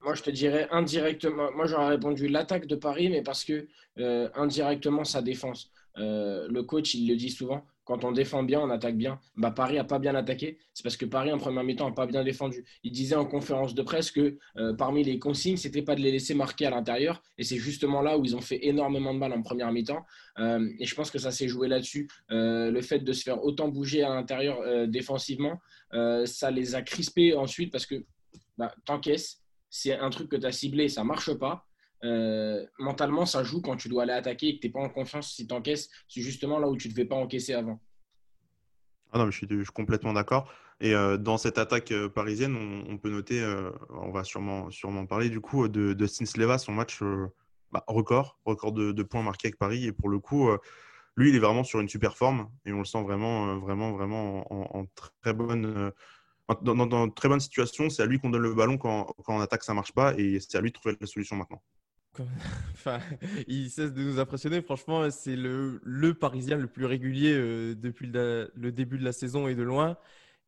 Moi, 0.00 0.14
je 0.14 0.22
te 0.22 0.30
dirais 0.30 0.66
indirectement. 0.72 1.52
Moi, 1.52 1.66
j'aurais 1.66 1.88
répondu 1.88 2.26
l'attaque 2.26 2.66
de 2.66 2.74
Paris, 2.74 3.08
mais 3.08 3.22
parce 3.22 3.44
que 3.44 3.68
euh, 3.98 4.28
indirectement, 4.34 5.04
sa 5.04 5.22
défense. 5.22 5.70
Euh, 5.98 6.48
le 6.48 6.62
coach, 6.62 6.94
il 6.94 7.08
le 7.08 7.16
dit 7.16 7.30
souvent 7.30 7.64
quand 7.84 8.04
on 8.04 8.12
défend 8.12 8.42
bien, 8.42 8.60
on 8.60 8.70
attaque 8.70 8.96
bien. 8.96 9.18
Bah, 9.36 9.50
Paris 9.50 9.74
n'a 9.74 9.84
pas 9.84 9.98
bien 9.98 10.14
attaqué. 10.14 10.58
C'est 10.72 10.82
parce 10.82 10.96
que 10.96 11.04
Paris, 11.04 11.32
en 11.32 11.38
première 11.38 11.64
mi-temps, 11.64 11.88
n'a 11.88 11.94
pas 11.94 12.06
bien 12.06 12.22
défendu. 12.22 12.64
Il 12.84 12.92
disait 12.92 13.16
en 13.16 13.24
conférence 13.24 13.74
de 13.74 13.82
presse 13.82 14.10
que 14.10 14.38
euh, 14.56 14.74
parmi 14.74 15.02
les 15.02 15.18
consignes, 15.18 15.56
ce 15.56 15.66
n'était 15.66 15.82
pas 15.82 15.94
de 15.94 16.00
les 16.00 16.12
laisser 16.12 16.34
marquer 16.34 16.66
à 16.66 16.70
l'intérieur. 16.70 17.22
Et 17.38 17.44
c'est 17.44 17.56
justement 17.56 18.00
là 18.00 18.18
où 18.18 18.24
ils 18.24 18.36
ont 18.36 18.40
fait 18.40 18.66
énormément 18.66 19.12
de 19.12 19.18
mal 19.18 19.32
en 19.32 19.42
première 19.42 19.72
mi-temps. 19.72 20.04
Euh, 20.38 20.68
et 20.78 20.86
je 20.86 20.94
pense 20.94 21.10
que 21.10 21.18
ça 21.18 21.32
s'est 21.32 21.48
joué 21.48 21.68
là-dessus. 21.68 22.08
Euh, 22.30 22.70
le 22.70 22.80
fait 22.82 23.00
de 23.00 23.12
se 23.12 23.22
faire 23.22 23.42
autant 23.44 23.68
bouger 23.68 24.02
à 24.02 24.10
l'intérieur 24.14 24.88
défensivement, 24.88 25.60
ça 26.24 26.50
les 26.50 26.74
a 26.74 26.82
crispés 26.82 27.34
ensuite 27.34 27.72
parce 27.72 27.86
que 27.86 28.04
bah, 28.56 28.74
t'encaisses. 28.84 29.40
C'est 29.70 29.94
un 29.98 30.10
truc 30.10 30.28
que 30.28 30.36
tu 30.36 30.46
as 30.46 30.52
ciblé, 30.52 30.88
ça 30.88 31.02
ne 31.02 31.08
marche 31.08 31.32
pas. 31.34 31.66
Euh, 32.04 32.66
mentalement, 32.78 33.26
ça 33.26 33.44
joue 33.44 33.60
quand 33.60 33.76
tu 33.76 33.88
dois 33.88 34.02
aller 34.02 34.12
attaquer 34.12 34.48
et 34.48 34.56
que 34.56 34.60
tu 34.60 34.66
n'es 34.66 34.72
pas 34.72 34.80
en 34.80 34.88
confiance 34.88 35.34
si 35.34 35.46
tu 35.46 35.54
encaisses. 35.54 35.88
C'est 36.08 36.20
justement 36.20 36.58
là 36.58 36.68
où 36.68 36.76
tu 36.76 36.88
ne 36.88 36.92
devais 36.92 37.04
pas 37.04 37.16
encaisser 37.16 37.54
avant. 37.54 37.80
Ah 39.12 39.18
non, 39.18 39.30
je, 39.30 39.36
suis, 39.36 39.46
complètement 39.72 40.12
d'accord. 40.12 40.50
Et 40.80 40.94
euh, 40.94 41.16
dans 41.16 41.38
cette 41.38 41.58
attaque 41.58 41.92
euh, 41.92 42.08
parisienne, 42.08 42.56
on, 42.88 42.98
peut 42.98 43.10
noter, 43.10 43.44
on 43.90 44.10
va 44.10 44.24
sûrement, 44.24 44.70
sûrement 44.70 45.06
parler 45.06 45.28
du 45.28 45.40
coup 45.40 45.68
de, 45.68 45.92
de 45.92 46.06
son 46.06 46.72
match 46.72 47.00
bah, 47.70 47.84
record, 47.86 48.38
record 48.44 48.72
de, 48.72 49.02
points 49.02 49.22
marqués 49.22 49.48
avec 49.48 49.58
Paris. 49.58 49.86
Et 49.86 49.92
pour 49.92 50.08
le 50.08 50.18
coup, 50.18 50.50
lui, 51.16 51.28
il 51.28 51.36
est 51.36 51.40
vraiment 51.40 51.62
sur 51.62 51.78
une 51.80 51.88
super 51.88 52.16
forme 52.16 52.48
et 52.64 52.72
on 52.72 52.78
le 52.78 52.84
sent 52.84 53.02
vraiment, 53.02 53.58
vraiment, 53.58 53.92
vraiment 53.92 54.76
en, 54.76 54.86
très 55.20 55.34
bonne. 55.34 55.92
Dans, 56.62 57.08
très 57.10 57.28
bonne 57.28 57.40
situation, 57.40 57.88
c'est 57.90 58.02
à 58.02 58.06
lui 58.06 58.18
qu'on 58.18 58.30
donne 58.30 58.42
le 58.42 58.54
ballon 58.54 58.76
quand, 58.76 59.14
quand 59.24 59.36
en 59.36 59.40
attaque 59.40 59.62
ça 59.62 59.72
marche 59.72 59.92
pas 59.92 60.14
et 60.18 60.40
c'est 60.40 60.58
à 60.58 60.60
lui 60.60 60.70
de 60.70 60.74
trouver 60.74 60.96
la 61.00 61.06
solution 61.06 61.36
maintenant. 61.36 61.62
Enfin, 62.72 63.00
il 63.48 63.70
cesse 63.70 63.92
de 63.92 64.02
nous 64.02 64.18
impressionner. 64.18 64.62
Franchement, 64.62 65.10
c'est 65.10 65.36
le, 65.36 65.80
le, 65.84 66.14
Parisien 66.14 66.56
le 66.56 66.66
plus 66.66 66.84
régulier 66.86 67.32
euh, 67.34 67.74
depuis 67.74 68.06
le, 68.06 68.50
début 68.72 68.98
de 68.98 69.04
la 69.04 69.12
saison 69.12 69.48
et 69.48 69.54
de 69.54 69.62
loin. 69.62 69.96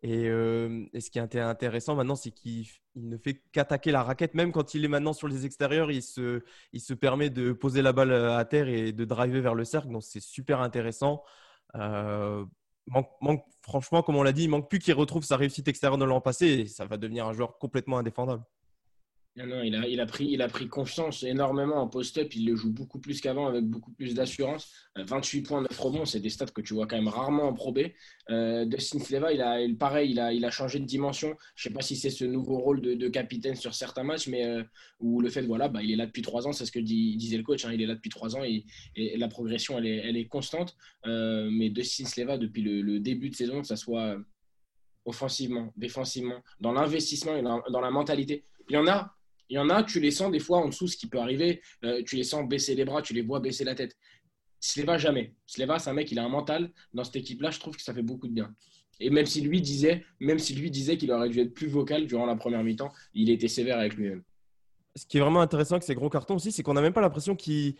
Et, 0.02 0.28
euh, 0.28 0.84
ce 0.98 1.10
qui 1.10 1.18
est 1.18 1.38
intéressant 1.38 1.94
maintenant, 1.94 2.16
c'est 2.16 2.30
qu'il 2.30 2.66
ne 2.96 3.16
fait 3.16 3.42
qu'attaquer 3.52 3.92
la 3.92 4.02
raquette. 4.02 4.34
Même 4.34 4.52
quand 4.52 4.74
il 4.74 4.84
est 4.84 4.88
maintenant 4.88 5.12
sur 5.14 5.28
les 5.28 5.46
extérieurs, 5.46 5.90
il 5.90 6.02
se, 6.02 6.42
il 6.72 6.80
se 6.80 6.94
permet 6.94 7.30
de 7.30 7.52
poser 7.52 7.82
la 7.82 7.92
balle 7.92 8.12
à 8.12 8.44
terre 8.44 8.68
et 8.68 8.92
de 8.92 9.04
driver 9.04 9.40
vers 9.40 9.54
le 9.54 9.64
cercle. 9.64 9.88
Donc, 9.90 10.02
c'est 10.02 10.20
super 10.20 10.60
intéressant. 10.60 11.22
Euh, 11.76 12.44
manque, 12.88 13.44
franchement, 13.62 14.02
comme 14.02 14.16
on 14.16 14.22
l'a 14.22 14.32
dit, 14.32 14.44
il 14.44 14.50
manque 14.50 14.68
plus 14.68 14.78
qu'il 14.78 14.94
retrouve 14.94 15.24
sa 15.24 15.36
réussite 15.36 15.68
extérieure 15.68 15.98
de 15.98 16.04
l'an 16.04 16.20
passé 16.20 16.46
et 16.46 16.66
ça 16.66 16.84
va 16.86 16.96
devenir 16.98 17.26
un 17.26 17.32
joueur 17.32 17.58
complètement 17.58 17.98
indéfendable. 17.98 18.44
Non, 19.36 19.62
il, 19.64 19.74
a, 19.74 19.88
il, 19.88 20.00
a 20.00 20.06
pris, 20.06 20.26
il 20.26 20.42
a 20.42 20.48
pris 20.48 20.68
confiance 20.68 21.24
énormément 21.24 21.82
en 21.82 21.88
post-up. 21.88 22.32
Il 22.36 22.46
le 22.46 22.54
joue 22.54 22.70
beaucoup 22.70 23.00
plus 23.00 23.20
qu'avant 23.20 23.48
avec 23.48 23.64
beaucoup 23.64 23.90
plus 23.90 24.14
d'assurance. 24.14 24.70
28 24.94 25.38
euh, 25.40 25.42
points, 25.42 25.60
9 25.62 25.80
rebonds, 25.80 26.04
c'est 26.04 26.20
des 26.20 26.30
stats 26.30 26.46
que 26.46 26.60
tu 26.60 26.72
vois 26.72 26.86
quand 26.86 26.94
même 26.94 27.08
rarement 27.08 27.48
en 27.48 27.52
probé. 27.52 27.96
Euh, 28.30 28.64
Dustin 28.64 29.00
Sleva, 29.00 29.32
il 29.32 29.42
a, 29.42 29.58
pareil, 29.76 30.12
il 30.12 30.20
a, 30.20 30.32
il 30.32 30.44
a 30.44 30.52
changé 30.52 30.78
de 30.78 30.84
dimension. 30.84 31.34
Je 31.56 31.68
ne 31.68 31.72
sais 31.72 31.74
pas 31.74 31.82
si 31.82 31.96
c'est 31.96 32.10
ce 32.10 32.24
nouveau 32.24 32.58
rôle 32.58 32.80
de, 32.80 33.08
capitaine 33.08 33.56
sur 33.56 33.74
certains 33.74 34.04
matchs, 34.04 34.28
mais 34.28 34.46
euh, 34.46 34.62
où 35.00 35.20
le 35.20 35.28
fait, 35.30 35.42
voilà, 35.42 35.68
bah, 35.68 35.82
il 35.82 35.90
est 35.90 35.96
là 35.96 36.06
depuis 36.06 36.22
3 36.22 36.46
ans, 36.46 36.52
c'est 36.52 36.64
ce 36.64 36.72
que 36.72 36.78
disait 36.78 37.36
le 37.36 37.42
coach. 37.42 37.64
Hein, 37.64 37.72
il 37.74 37.82
est 37.82 37.86
là 37.86 37.96
depuis 37.96 38.10
3 38.10 38.36
ans 38.36 38.44
et, 38.44 38.64
la 38.94 39.26
progression, 39.26 39.76
elle 39.78 39.86
est, 39.86 39.96
elle 39.96 40.16
est 40.16 40.28
constante. 40.28 40.76
Euh, 41.06 41.48
mais 41.50 41.70
Dustin 41.70 42.04
Sleva, 42.04 42.38
depuis 42.38 42.62
le, 42.62 43.00
début 43.00 43.30
de 43.30 43.34
saison, 43.34 43.62
que 43.62 43.66
ce 43.66 43.74
soit 43.74 44.16
offensivement, 45.04 45.72
défensivement, 45.76 46.40
dans 46.60 46.72
l'investissement 46.72 47.36
et 47.36 47.42
dans 47.42 47.80
la 47.80 47.90
mentalité, 47.90 48.44
il 48.68 48.74
y 48.74 48.78
en 48.78 48.86
a 48.86 49.14
il 49.48 49.56
y 49.56 49.58
en 49.58 49.70
a, 49.70 49.82
tu 49.82 50.00
les 50.00 50.10
sens 50.10 50.30
des 50.30 50.40
fois 50.40 50.58
en 50.58 50.68
dessous, 50.68 50.88
ce 50.88 50.96
qui 50.96 51.06
peut 51.06 51.18
arriver, 51.18 51.60
euh, 51.84 52.02
tu 52.04 52.16
les 52.16 52.24
sens 52.24 52.48
baisser 52.48 52.74
les 52.74 52.84
bras, 52.84 53.02
tu 53.02 53.12
les 53.12 53.22
vois 53.22 53.40
baisser 53.40 53.64
la 53.64 53.74
tête. 53.74 53.96
Sleva, 54.60 54.96
jamais. 54.96 55.34
Sleva, 55.46 55.78
c'est 55.78 55.90
un 55.90 55.92
mec, 55.94 56.10
il 56.10 56.18
a 56.18 56.24
un 56.24 56.28
mental. 56.28 56.72
Dans 56.94 57.04
cette 57.04 57.16
équipe-là, 57.16 57.50
je 57.50 57.60
trouve 57.60 57.76
que 57.76 57.82
ça 57.82 57.92
fait 57.92 58.02
beaucoup 58.02 58.28
de 58.28 58.32
bien. 58.32 58.54
Et 59.00 59.10
même 59.10 59.26
si 59.26 59.40
lui 59.40 59.60
disait, 59.60 60.04
même 60.20 60.38
si 60.38 60.54
lui 60.54 60.70
disait 60.70 60.96
qu'il 60.96 61.12
aurait 61.12 61.28
dû 61.28 61.40
être 61.40 61.52
plus 61.52 61.66
vocal 61.66 62.06
durant 62.06 62.26
la 62.26 62.36
première 62.36 62.62
mi-temps, 62.62 62.92
il 63.12 63.28
était 63.28 63.48
sévère 63.48 63.78
avec 63.78 63.94
lui-même. 63.94 64.22
Ce 64.96 65.04
qui 65.04 65.18
est 65.18 65.20
vraiment 65.20 65.40
intéressant 65.40 65.74
avec 65.74 65.82
ces 65.82 65.94
gros 65.94 66.08
cartons 66.08 66.36
aussi, 66.36 66.52
c'est 66.52 66.62
qu'on 66.62 66.74
n'a 66.74 66.80
même 66.80 66.92
pas 66.92 67.00
l'impression 67.00 67.34
qu'il 67.34 67.74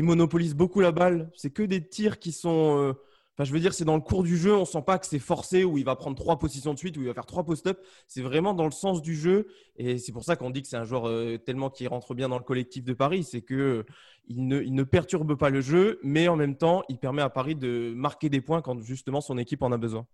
monopolise 0.00 0.54
beaucoup 0.54 0.80
la 0.80 0.92
balle. 0.92 1.32
C'est 1.34 1.50
que 1.50 1.62
des 1.62 1.88
tirs 1.88 2.18
qui 2.18 2.32
sont 2.32 2.78
euh, 2.78 2.92
Enfin, 3.36 3.44
je 3.44 3.52
veux 3.52 3.60
dire, 3.60 3.74
c'est 3.74 3.84
dans 3.84 3.96
le 3.96 4.00
cours 4.00 4.22
du 4.22 4.38
jeu, 4.38 4.56
on 4.56 4.64
sent 4.64 4.80
pas 4.80 4.98
que 4.98 5.04
c'est 5.04 5.18
forcé 5.18 5.62
où 5.62 5.76
il 5.76 5.84
va 5.84 5.94
prendre 5.94 6.16
trois 6.16 6.38
positions 6.38 6.72
de 6.72 6.78
suite, 6.78 6.96
où 6.96 7.02
il 7.02 7.06
va 7.06 7.12
faire 7.12 7.26
trois 7.26 7.44
post-up. 7.44 7.78
C'est 8.06 8.22
vraiment 8.22 8.54
dans 8.54 8.64
le 8.64 8.70
sens 8.70 9.02
du 9.02 9.14
jeu. 9.14 9.48
Et 9.76 9.98
c'est 9.98 10.12
pour 10.12 10.24
ça 10.24 10.36
qu'on 10.36 10.48
dit 10.48 10.62
que 10.62 10.68
c'est 10.68 10.78
un 10.78 10.84
joueur 10.84 11.06
euh, 11.06 11.36
tellement 11.36 11.68
qui 11.68 11.86
rentre 11.86 12.14
bien 12.14 12.30
dans 12.30 12.38
le 12.38 12.44
collectif 12.44 12.82
de 12.82 12.94
Paris. 12.94 13.24
C'est 13.24 13.42
qu'il 13.42 13.56
euh, 13.58 13.82
ne, 14.30 14.62
il 14.62 14.72
ne 14.72 14.82
perturbe 14.84 15.36
pas 15.36 15.50
le 15.50 15.60
jeu, 15.60 16.00
mais 16.02 16.28
en 16.28 16.36
même 16.36 16.56
temps, 16.56 16.82
il 16.88 16.96
permet 16.96 17.20
à 17.20 17.28
Paris 17.28 17.56
de 17.56 17.92
marquer 17.94 18.30
des 18.30 18.40
points 18.40 18.62
quand 18.62 18.80
justement 18.80 19.20
son 19.20 19.36
équipe 19.36 19.60
en 19.62 19.70
a 19.70 19.76
besoin. 19.76 20.06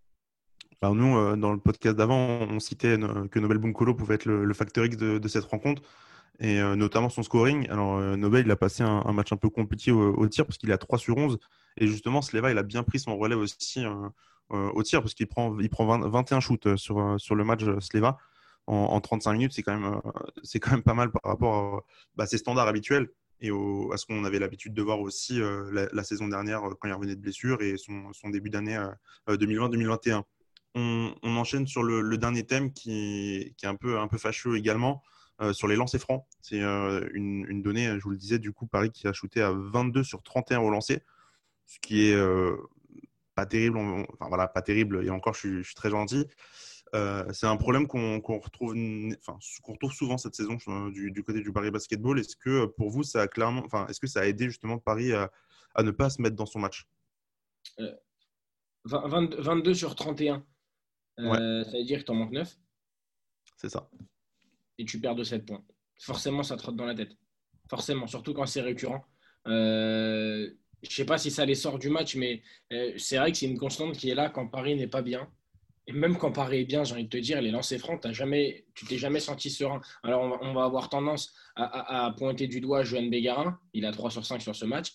Alors 0.81 0.97
nous, 0.97 1.17
euh, 1.17 1.37
dans 1.37 1.53
le 1.53 1.59
podcast 1.59 1.97
d'avant, 1.97 2.41
on 2.41 2.59
citait 2.59 2.99
que 3.31 3.39
Nobel 3.39 3.59
Bunkolo 3.59 3.95
pouvait 3.95 4.17
être 4.17 4.27
le, 4.27 4.53
facteur 4.53 4.85
X 4.85 4.97
de, 4.97 5.29
cette 5.29 5.45
rencontre 5.45 5.83
et 6.41 6.61
notamment 6.61 7.09
son 7.09 7.23
scoring. 7.23 7.69
Alors, 7.71 8.01
Nobel, 8.17 8.47
il 8.47 8.51
a 8.51 8.57
passé 8.57 8.83
un, 8.83 9.13
match 9.13 9.33
un 9.33 9.37
peu 9.37 9.49
compliqué 9.49 9.93
au, 9.93 10.27
tir 10.29 10.47
parce 10.47 10.59
qu'il 10.59 10.73
à 10.73 10.79
3 10.79 10.99
sur 10.99 11.17
11. 11.17 11.39
Et 11.77 11.87
justement, 11.87 12.23
Sleva, 12.23 12.51
il 12.51 12.59
a 12.59 12.63
bien 12.63 12.83
pris 12.83 12.99
son 12.99 13.17
relais 13.17 13.35
aussi 13.35 13.85
euh, 13.85 14.09
euh, 14.53 14.71
au 14.75 14.83
tir 14.83 15.01
parce 15.01 15.15
qu'il 15.15 15.27
prend, 15.27 15.59
il 15.59 15.71
prend 15.71 15.87
21 15.87 16.41
shoots 16.41 16.67
euh, 16.67 16.77
sur, 16.77 17.17
sur 17.19 17.35
le 17.35 17.45
match 17.45 17.63
Sleva 17.81 18.19
en, 18.67 19.01
35 19.01 19.33
minutes. 19.33 19.53
C'est 19.53 19.63
quand, 19.63 19.79
même, 19.79 20.01
quand 20.61 20.71
même 20.71 20.83
pas 20.83 20.95
mal 20.95 21.11
par 21.11 21.23
rapport 21.25 21.55
à 21.55 21.81
bah, 22.17 22.27
ses 22.27 22.39
standards 22.39 22.69
habituels 22.69 23.09
et 23.41 23.51
à 23.51 23.97
ce 23.97 24.07
qu'on 24.07 24.25
avait 24.25 24.39
l'habitude 24.39 24.73
de 24.73 24.83
voir 24.83 25.01
aussi 25.01 25.41
la, 25.73 26.05
saison 26.05 26.29
dernière 26.29 26.63
quand 26.79 26.87
il 26.87 26.93
revenait 26.93 27.17
de 27.17 27.21
blessure 27.21 27.61
et 27.61 27.77
son, 27.77 28.13
son 28.13 28.31
début 28.31 28.51
d'année 28.51 28.79
2020-2021. 29.27 30.23
On, 30.77 31.13
on, 31.25 31.37
enchaîne 31.37 31.67
sur 31.67 31.83
le, 31.83 32.17
dernier 32.19 32.47
thème 32.47 32.73
qui, 32.73 33.53
qui, 33.57 33.67
est 33.67 33.69
un 33.69 33.75
peu, 33.75 33.99
un 33.99 34.07
peu 34.07 34.17
fâcheux 34.17 34.57
également. 34.57 35.03
Sur 35.53 35.67
les 35.69 35.77
lancers 35.77 36.01
francs. 36.01 36.25
C'est 36.41 36.59
une, 36.59 37.47
une, 37.49 37.63
donnée, 37.63 37.87
je 37.99 38.03
vous 38.05 38.11
le 38.11 38.17
disais, 38.17 38.39
du 38.39 38.53
coup, 38.53 38.67
Paris 38.67 38.91
qui 38.91 39.07
a 39.09 39.13
shooté 39.13 39.43
à 39.43 39.53
22 39.53 40.05
sur 40.05 40.23
31 40.23 40.61
au 40.61 40.71
lancer 40.71 41.03
ce 41.67 41.79
qui 41.81 42.09
est 42.09 42.15
euh, 42.15 42.57
pas 43.35 43.47
terrible. 43.47 43.79
Enfin 43.79 44.29
voilà, 44.29 44.49
pas 44.49 44.63
terrible. 44.63 45.05
Et 45.05 45.11
encore, 45.11 45.35
je 45.35 45.63
suis, 45.63 45.75
très 45.75 45.91
gentil. 45.91 46.27
Euh, 46.95 47.25
c'est 47.33 47.47
un 47.47 47.57
problème 47.57 47.87
qu'on 47.87 48.21
retrouve, 48.21 48.75
enfin, 49.19 49.39
qu'on 49.63 49.73
retrouve 49.73 49.93
souvent 49.93 50.19
cette 50.19 50.35
saison 50.35 50.59
euh, 50.69 50.91
du, 50.91 51.23
côté 51.23 51.41
du 51.41 51.53
Paris 51.53 51.71
Basketball. 51.71 52.19
Est-ce 52.21 52.37
que 52.37 52.67
pour 52.67 52.91
vous, 52.91 53.03
ça 53.03 53.23
a 53.23 53.29
clairement, 53.29 53.63
enfin, 53.65 53.87
est-ce 53.87 54.01
que 54.01 54.07
ça 54.07 54.21
a 54.21 54.27
aidé 54.27 54.47
justement 54.47 54.79
Paris 54.79 55.13
à, 55.13 55.31
ne 55.83 55.91
pas 55.91 56.11
se 56.11 56.21
mettre 56.21 56.37
dans 56.37 56.47
son 56.47 56.59
match? 56.59 56.87
22 58.85 59.73
sur 59.73 59.95
31. 59.95 60.45
Ça 61.17 61.23
veut 61.25 61.85
dire 61.85 62.01
que 62.01 62.05
tu 62.05 62.11
en 62.11 62.17
manques 62.17 62.33
9 62.33 62.59
C'est 63.57 63.71
ça. 63.71 63.89
Et 64.83 64.85
tu 64.85 65.01
perds 65.01 65.15
de 65.15 65.23
7 65.23 65.47
points. 65.47 65.63
Forcément, 66.01 66.43
ça 66.43 66.57
trotte 66.57 66.75
dans 66.75 66.85
la 66.85 66.95
tête. 66.95 67.17
Forcément, 67.71 68.09
surtout 68.09 68.35
quand 68.35 68.47
c'est 68.47 68.63
récurrent 68.63 69.07
je 70.83 70.89
ne 70.89 70.93
sais 70.93 71.05
pas 71.05 71.19
si 71.19 71.31
ça 71.31 71.45
les 71.45 71.55
sort 71.55 71.79
du 71.79 71.89
match, 71.89 72.17
mais 72.17 72.43
euh, 72.73 72.93
c'est 72.97 73.17
vrai 73.17 73.31
que 73.31 73.39
c'est 73.39 73.47
une 73.47 73.59
constante 73.59 73.97
qui 73.97 74.11
est 74.11 74.15
là 74.15 74.29
quand 74.29 74.49
Paris 74.49 74.75
n'est 74.75 74.89
pas 74.89 75.03
bien. 75.03 75.29
Et 75.87 75.93
même 75.93 76.17
quand 76.17 76.33
Paris 76.33 76.61
est 76.61 76.65
bien, 76.65 76.85
j'ai 76.85 76.95
envie 76.95 77.05
de 77.05 77.09
te 77.09 77.17
dire, 77.17 77.41
les 77.41 77.51
lancers 77.51 77.79
francs, 77.79 78.05
as 78.05 78.13
jamais, 78.13 78.67
tu 78.75 78.87
t'es 78.87 78.99
jamais 78.99 79.21
senti 79.21 79.51
serein. 79.51 79.81
Alors, 80.03 80.39
on 80.41 80.55
va, 80.55 80.65
avoir 80.65 80.89
tendance 80.89 81.35
à, 81.57 82.15
pointer 82.17 82.47
du 82.47 82.61
doigt 82.61 82.85
Johan 82.85 83.07
Bégarin. 83.07 83.59
Il 83.75 83.85
a 83.85 83.93
3 83.93 84.11
sur 84.11 84.25
5 84.25 84.41
sur 84.41 84.55
ce 84.55 84.65
match, 84.65 84.93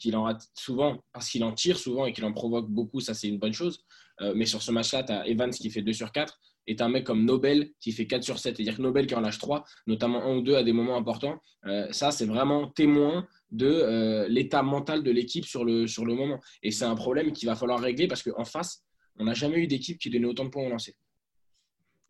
qu'il 0.00 0.16
en 0.16 0.36
souvent, 0.54 1.02
parce 1.12 1.28
qu'il 1.28 1.42
en 1.42 1.52
tire 1.52 1.76
souvent 1.76 2.06
et 2.06 2.12
qu'il 2.12 2.24
en 2.24 2.32
provoque 2.32 2.68
beaucoup, 2.68 3.00
ça 3.00 3.14
c'est 3.14 3.28
une 3.28 3.38
bonne 3.38 3.52
chose. 3.52 3.84
Euh, 4.20 4.32
mais 4.34 4.46
sur 4.46 4.62
ce 4.62 4.70
match-là, 4.70 5.02
tu 5.02 5.12
as 5.12 5.26
Evans 5.26 5.50
qui 5.50 5.70
fait 5.70 5.82
2 5.82 5.92
sur 5.92 6.12
4 6.12 6.38
as 6.78 6.84
un 6.84 6.88
mec 6.88 7.04
comme 7.04 7.24
Nobel 7.24 7.70
qui 7.80 7.92
fait 7.92 8.06
4 8.06 8.22
sur 8.22 8.38
7. 8.38 8.56
C'est-à-dire 8.56 8.76
que 8.76 8.82
Nobel 8.82 9.06
qui 9.06 9.14
en 9.14 9.20
lâche 9.20 9.38
3, 9.38 9.64
notamment 9.86 10.22
un 10.24 10.36
ou 10.36 10.42
deux 10.42 10.56
à 10.56 10.62
des 10.62 10.72
moments 10.72 10.96
importants. 10.96 11.40
Euh, 11.66 11.86
ça, 11.92 12.10
c'est 12.10 12.26
vraiment 12.26 12.68
témoin 12.68 13.26
de 13.50 13.66
euh, 13.66 14.28
l'état 14.28 14.62
mental 14.62 15.02
de 15.02 15.10
l'équipe 15.10 15.44
sur 15.44 15.64
le, 15.64 15.86
sur 15.86 16.04
le 16.04 16.14
moment. 16.14 16.40
Et 16.62 16.70
c'est 16.70 16.84
un 16.84 16.94
problème 16.94 17.32
qu'il 17.32 17.48
va 17.48 17.56
falloir 17.56 17.80
régler 17.80 18.08
parce 18.08 18.22
qu'en 18.22 18.44
face, 18.44 18.84
on 19.16 19.24
n'a 19.24 19.34
jamais 19.34 19.58
eu 19.58 19.66
d'équipe 19.66 19.98
qui 19.98 20.10
donnait 20.10 20.26
autant 20.26 20.44
de 20.44 20.50
points 20.50 20.66
au 20.66 20.70
lancer. 20.70 20.94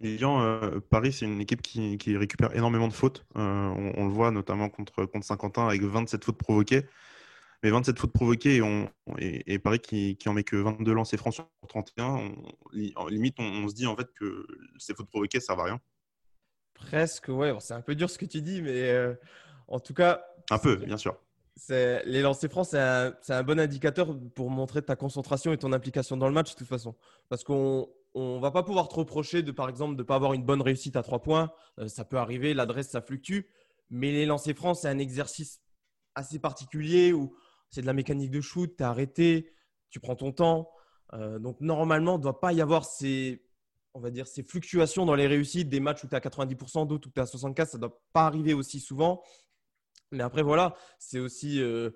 Euh, 0.03 0.81
Paris, 0.91 1.13
c'est 1.13 1.27
une 1.27 1.41
équipe 1.41 1.63
qui, 1.63 2.17
récupère 2.17 2.55
énormément 2.55 2.89
de 2.89 2.93
fautes. 2.93 3.25
Euh, 3.37 3.93
on, 3.97 4.07
le 4.07 4.13
voit 4.13 4.31
notamment 4.31 4.69
contre, 4.69 5.05
contre 5.07 5.27
Saint-Quentin 5.27 5.67
avec 5.67 5.83
27 5.83 6.25
fautes 6.25 6.39
provoquées. 6.39 6.83
Mais 7.63 7.71
27 7.71 7.99
fautes 7.99 8.13
provoquées 8.13 8.57
et, 8.57 8.63
on, 8.63 8.89
et, 9.19 9.59
Paris 9.59 9.81
qui, 9.81 10.17
qui 10.17 10.29
en 10.29 10.33
met 10.33 10.45
que 10.45 10.57
22 10.57 10.93
lancers 10.93 11.19
francs 11.19 11.35
sur 11.35 11.49
31, 11.69 12.33
en 12.95 13.07
limite, 13.09 13.37
on, 13.41 13.69
se 13.69 13.75
dit 13.75 13.87
en 13.87 13.97
fait 13.97 14.09
que 14.15 14.47
ces 14.79 14.95
fautes 14.95 15.09
provoquées, 15.09 15.41
ça 15.41 15.55
ne 15.55 15.59
va 15.59 15.65
rien. 15.65 15.81
Presque, 16.75 17.29
ouais. 17.29 17.53
C'est 17.59 17.75
un 17.75 17.81
peu 17.81 17.97
dur 17.97 18.09
ce 18.09 18.19
que 18.19 18.27
tu 18.27 18.43
dis, 18.43 18.63
mais 18.63 18.95
en 19.67 19.81
tout 19.81 19.95
cas. 19.95 20.25
Un 20.51 20.59
peu, 20.59 20.77
bien 20.77 20.97
sûr 20.97 21.19
les 21.69 22.23
lancers 22.23 22.51
francs, 22.51 22.67
c'est 22.67 22.79
un, 22.79 23.43
bon 23.43 23.59
indicateur 23.59 24.17
pour 24.35 24.51
montrer 24.51 24.83
ta 24.83 24.97
concentration 24.97 25.53
et 25.53 25.59
ton 25.59 25.73
implication 25.73 26.17
dans 26.17 26.29
le 26.29 26.35
match, 26.35 26.53
de 26.53 26.59
toute 26.59 26.69
façon. 26.69 26.95
Parce 27.29 27.45
qu'on 27.45 27.89
ne 28.15 28.41
va 28.41 28.51
pas 28.51 28.63
pouvoir 28.63 28.89
te 28.89 28.95
reprocher, 28.95 29.43
de, 29.43 29.53
par 29.53 29.69
exemple, 29.69 29.97
de 29.97 30.03
ne 30.03 30.07
pas 30.07 30.15
avoir 30.15 30.35
une 30.35 30.45
bonne 30.45 30.63
réussite 30.63 30.97
à 30.97 31.03
trois 31.03 31.21
points. 31.21 31.51
Euh, 31.79 31.89
ça 31.89 32.05
peut 32.05 32.19
arriver, 32.19 32.55
l'adresse, 32.55 32.91
ça 32.91 33.01
fluctue. 33.01 33.41
Mais 33.91 34.13
les 34.13 34.27
lancers 34.27 34.55
francs, 34.55 34.77
c'est 34.77 34.89
un 34.89 34.99
exercice 34.99 35.61
assez 36.15 36.39
particulier 36.39 37.13
où 37.13 37.35
c'est 37.71 37.83
de 37.83 37.87
la 37.87 37.93
mécanique 37.93 38.31
de 38.31 38.41
shoot, 38.41 38.77
tu 38.77 38.83
es 38.83 38.87
arrêté, 38.87 39.53
tu 39.91 40.01
prends 40.01 40.17
ton 40.17 40.33
temps. 40.33 40.71
Euh, 41.15 41.39
donc, 41.39 41.61
normalement, 41.61 42.15
il 42.15 42.19
ne 42.19 42.23
doit 42.23 42.41
pas 42.41 42.53
y 42.53 42.61
avoir 42.61 42.85
ces, 42.85 43.43
on 43.95 44.01
va 44.01 44.11
dire, 44.11 44.27
ces 44.27 44.43
fluctuations 44.43 45.07
dans 45.07 45.15
les 45.15 45.27
réussites 45.27 45.69
des 45.69 45.81
matchs 45.81 46.05
où 46.05 46.09
tu 46.09 46.15
es 46.15 46.17
à 46.17 46.21
90%, 46.21 46.87
d'autres 46.87 47.09
où 47.09 47.11
tu 47.11 47.21
es 47.21 47.23
à 47.23 47.27
64%. 47.27 47.67
Ça 47.67 47.79
ne 47.79 47.83
doit 47.83 48.01
pas 48.13 48.27
arriver 48.27 48.55
aussi 48.55 48.81
souvent. 48.81 49.23
Mais 50.13 50.23
après, 50.23 50.43
voilà, 50.43 50.75
c'est 50.99 51.19
aussi. 51.19 51.61
Euh, 51.61 51.91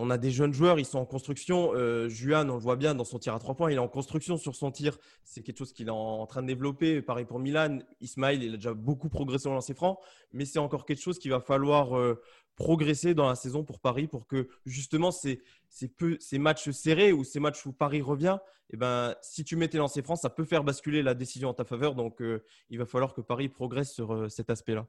on 0.00 0.10
a 0.10 0.18
des 0.18 0.30
jeunes 0.30 0.52
joueurs, 0.52 0.78
ils 0.78 0.84
sont 0.84 0.98
en 0.98 1.06
construction. 1.06 1.72
Euh, 1.74 2.08
Juan, 2.08 2.48
on 2.50 2.54
le 2.54 2.60
voit 2.60 2.76
bien 2.76 2.94
dans 2.94 3.04
son 3.04 3.18
tir 3.18 3.34
à 3.34 3.40
trois 3.40 3.56
points, 3.56 3.72
il 3.72 3.74
est 3.74 3.78
en 3.78 3.88
construction 3.88 4.36
sur 4.36 4.54
son 4.54 4.70
tir. 4.70 4.96
C'est 5.24 5.42
quelque 5.42 5.58
chose 5.58 5.72
qu'il 5.72 5.88
est 5.88 5.90
en 5.90 6.24
train 6.26 6.42
de 6.42 6.46
développer. 6.46 7.02
Pareil 7.02 7.24
pour 7.24 7.40
Milan. 7.40 7.80
Ismail, 8.00 8.44
il 8.44 8.54
a 8.54 8.56
déjà 8.58 8.74
beaucoup 8.74 9.08
progressé 9.08 9.48
en 9.48 9.54
lancer 9.54 9.74
franc, 9.74 9.98
mais 10.32 10.44
c'est 10.44 10.60
encore 10.60 10.86
quelque 10.86 11.02
chose 11.02 11.18
qu'il 11.18 11.32
va 11.32 11.40
falloir 11.40 12.16
progresser 12.58 13.14
dans 13.14 13.28
la 13.28 13.36
saison 13.36 13.64
pour 13.64 13.78
Paris 13.80 14.08
pour 14.08 14.26
que 14.26 14.48
justement 14.66 15.10
ces, 15.10 15.40
ces, 15.68 16.38
matchs 16.38 16.70
serrés 16.70 17.12
ou 17.12 17.24
ces 17.24 17.40
matchs 17.40 17.64
où 17.64 17.72
Paris 17.72 18.02
revient, 18.02 18.38
eh 18.70 18.76
ben, 18.76 19.14
si 19.22 19.44
tu 19.44 19.56
mets 19.56 19.68
tes 19.68 19.78
lancers 19.78 20.04
francs, 20.04 20.18
ça 20.18 20.28
peut 20.28 20.44
faire 20.44 20.64
basculer 20.64 21.02
la 21.02 21.14
décision 21.14 21.48
en 21.48 21.54
ta 21.54 21.64
faveur. 21.64 21.94
Donc, 21.94 22.22
il 22.68 22.78
va 22.78 22.84
falloir 22.84 23.14
que 23.14 23.20
Paris 23.20 23.48
progresse 23.48 23.94
sur 23.94 24.30
cet 24.30 24.50
aspect-là. 24.50 24.86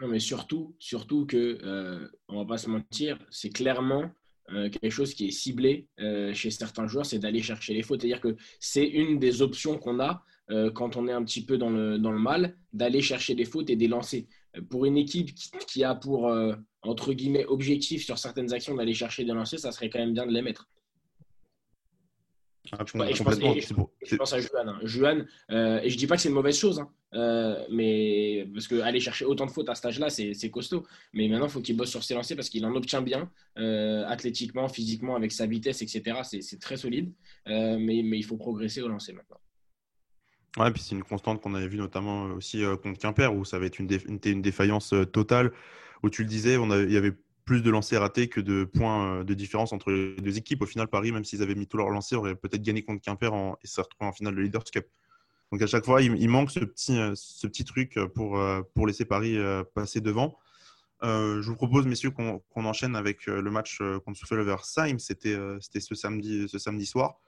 Non, 0.00 0.08
mais 0.08 0.18
surtout, 0.18 0.76
surtout 0.78 1.24
que, 1.24 1.58
euh, 1.62 2.08
on 2.28 2.38
va 2.38 2.44
pas 2.44 2.58
se 2.58 2.68
mentir, 2.68 3.18
c'est 3.30 3.48
clairement 3.48 4.10
euh, 4.50 4.68
quelque 4.68 4.90
chose 4.90 5.14
qui 5.14 5.28
est 5.28 5.30
ciblé 5.30 5.88
euh, 6.00 6.34
chez 6.34 6.50
certains 6.50 6.86
joueurs, 6.86 7.06
c'est 7.06 7.18
d'aller 7.18 7.42
chercher 7.42 7.72
les 7.72 7.82
fautes. 7.82 8.02
C'est-à-dire 8.02 8.20
que 8.20 8.36
c'est 8.60 8.86
une 8.86 9.18
des 9.18 9.40
options 9.42 9.78
qu'on 9.78 10.00
a 10.00 10.22
quand 10.74 10.94
on 10.94 11.08
est 11.08 11.12
un 11.12 11.24
petit 11.24 11.44
peu 11.44 11.58
dans 11.58 11.70
le, 11.70 11.98
dans 11.98 12.12
le 12.12 12.20
mal, 12.20 12.56
d'aller 12.72 13.02
chercher 13.02 13.34
des 13.34 13.44
fautes 13.44 13.68
et 13.68 13.74
des 13.74 13.88
lancer. 13.88 14.28
Pour 14.70 14.84
une 14.84 14.96
équipe 14.96 15.34
qui, 15.66 15.82
a 15.82 15.96
pour, 15.96 16.32
entre 16.86 17.12
guillemets, 17.12 17.44
objectif 17.46 18.04
sur 18.04 18.18
certaines 18.18 18.52
actions 18.52 18.74
d'aller 18.74 18.94
chercher 18.94 19.24
des 19.24 19.32
lancers, 19.32 19.58
ça 19.58 19.72
serait 19.72 19.90
quand 19.90 19.98
même 19.98 20.14
bien 20.14 20.26
de 20.26 20.32
les 20.32 20.42
mettre. 20.42 20.68
Ah, 22.72 22.84
je, 22.84 24.16
pense, 24.16 24.32
à 24.32 24.40
Juan. 24.40 24.68
Hein. 24.68 24.78
Juan 24.82 25.26
euh, 25.50 25.80
et 25.82 25.90
je 25.90 25.96
dis 25.96 26.06
pas 26.06 26.16
que 26.16 26.22
c'est 26.22 26.28
une 26.28 26.34
mauvaise 26.34 26.58
chose, 26.58 26.80
hein. 26.80 26.88
euh, 27.14 27.64
mais 27.70 28.48
parce 28.52 28.66
qu'aller 28.66 29.00
chercher 29.00 29.24
autant 29.24 29.46
de 29.46 29.50
fautes 29.50 29.68
à 29.68 29.74
cet 29.74 29.86
âge-là, 29.86 30.10
c'est 30.10 30.50
costaud. 30.50 30.84
Mais 31.12 31.28
maintenant, 31.28 31.46
il 31.46 31.50
faut 31.50 31.60
qu'il 31.60 31.76
bosse 31.76 31.90
sur 31.90 32.02
ses 32.02 32.14
lancers 32.14 32.36
parce 32.36 32.48
qu'il 32.48 32.64
en 32.66 32.74
obtient 32.74 33.02
bien, 33.02 33.30
euh, 33.58 34.04
athlétiquement, 34.06 34.68
physiquement, 34.68 35.16
avec 35.16 35.32
sa 35.32 35.46
vitesse, 35.46 35.82
etc. 35.82 36.20
C'est 36.40 36.60
très 36.60 36.76
solide, 36.76 37.12
mais, 37.46 38.02
mais, 38.04 38.18
il 38.18 38.24
faut 38.24 38.36
progresser 38.36 38.82
au 38.82 38.88
lancer 38.88 39.12
maintenant. 39.12 39.38
Ouais, 40.56 40.70
puis 40.70 40.82
c'est 40.82 40.94
une 40.94 41.04
constante 41.04 41.42
qu'on 41.42 41.54
avait 41.54 41.68
vue 41.68 41.76
notamment 41.76 42.24
aussi 42.30 42.62
contre 42.82 42.98
Quimper, 42.98 43.34
où 43.34 43.44
ça 43.44 43.58
avait 43.58 43.66
été 43.66 43.82
une, 43.82 44.20
une, 44.24 44.42
défaillance 44.42 44.94
totale, 45.12 45.52
où 46.02 46.10
tu 46.10 46.22
le 46.22 46.28
disais, 46.28 46.54
il 46.54 46.92
y 46.92 46.96
avait 46.96 47.14
plus 47.44 47.62
de 47.62 47.70
lancers 47.70 48.00
ratés 48.00 48.28
que 48.28 48.40
de 48.40 48.64
points 48.64 49.24
de 49.24 49.34
différence 49.34 49.72
entre 49.72 49.92
les 49.92 50.16
deux 50.16 50.36
équipes. 50.36 50.62
Au 50.62 50.66
final, 50.66 50.88
Paris, 50.88 51.12
même 51.12 51.24
s'ils 51.24 51.42
avaient 51.42 51.54
mis 51.54 51.66
tous 51.66 51.76
leurs 51.76 51.90
lancers, 51.90 52.18
aurait 52.18 52.34
peut-être 52.34 52.62
gagné 52.62 52.82
contre 52.82 53.00
Quimper 53.00 53.32
et 53.62 53.66
se 53.66 53.80
retrouvé 53.80 54.08
en 54.08 54.12
finale 54.12 54.34
de 54.34 54.40
Leaders 54.40 54.64
Cup. 54.64 54.86
Donc 55.52 55.62
à 55.62 55.66
chaque 55.68 55.84
fois, 55.84 56.02
il, 56.02 56.28
manque 56.28 56.50
ce 56.50 56.60
petit, 56.60 56.98
ce 57.14 57.46
petit 57.46 57.64
truc 57.64 57.98
pour, 58.14 58.40
pour 58.74 58.86
laisser 58.86 59.04
Paris 59.04 59.38
passer 59.74 60.00
devant. 60.00 60.36
je 61.02 61.46
vous 61.46 61.54
propose, 61.54 61.86
messieurs, 61.86 62.10
qu'on 62.10 62.64
enchaîne 62.64 62.96
avec 62.96 63.26
le 63.26 63.50
match 63.50 63.80
contre 64.04 64.18
Souffle-Oversheim. 64.18 64.98
C'était 64.98 65.36
ce 65.60 65.94
samedi, 65.94 66.48
ce 66.48 66.58
samedi 66.58 66.84
soir. 66.84 67.20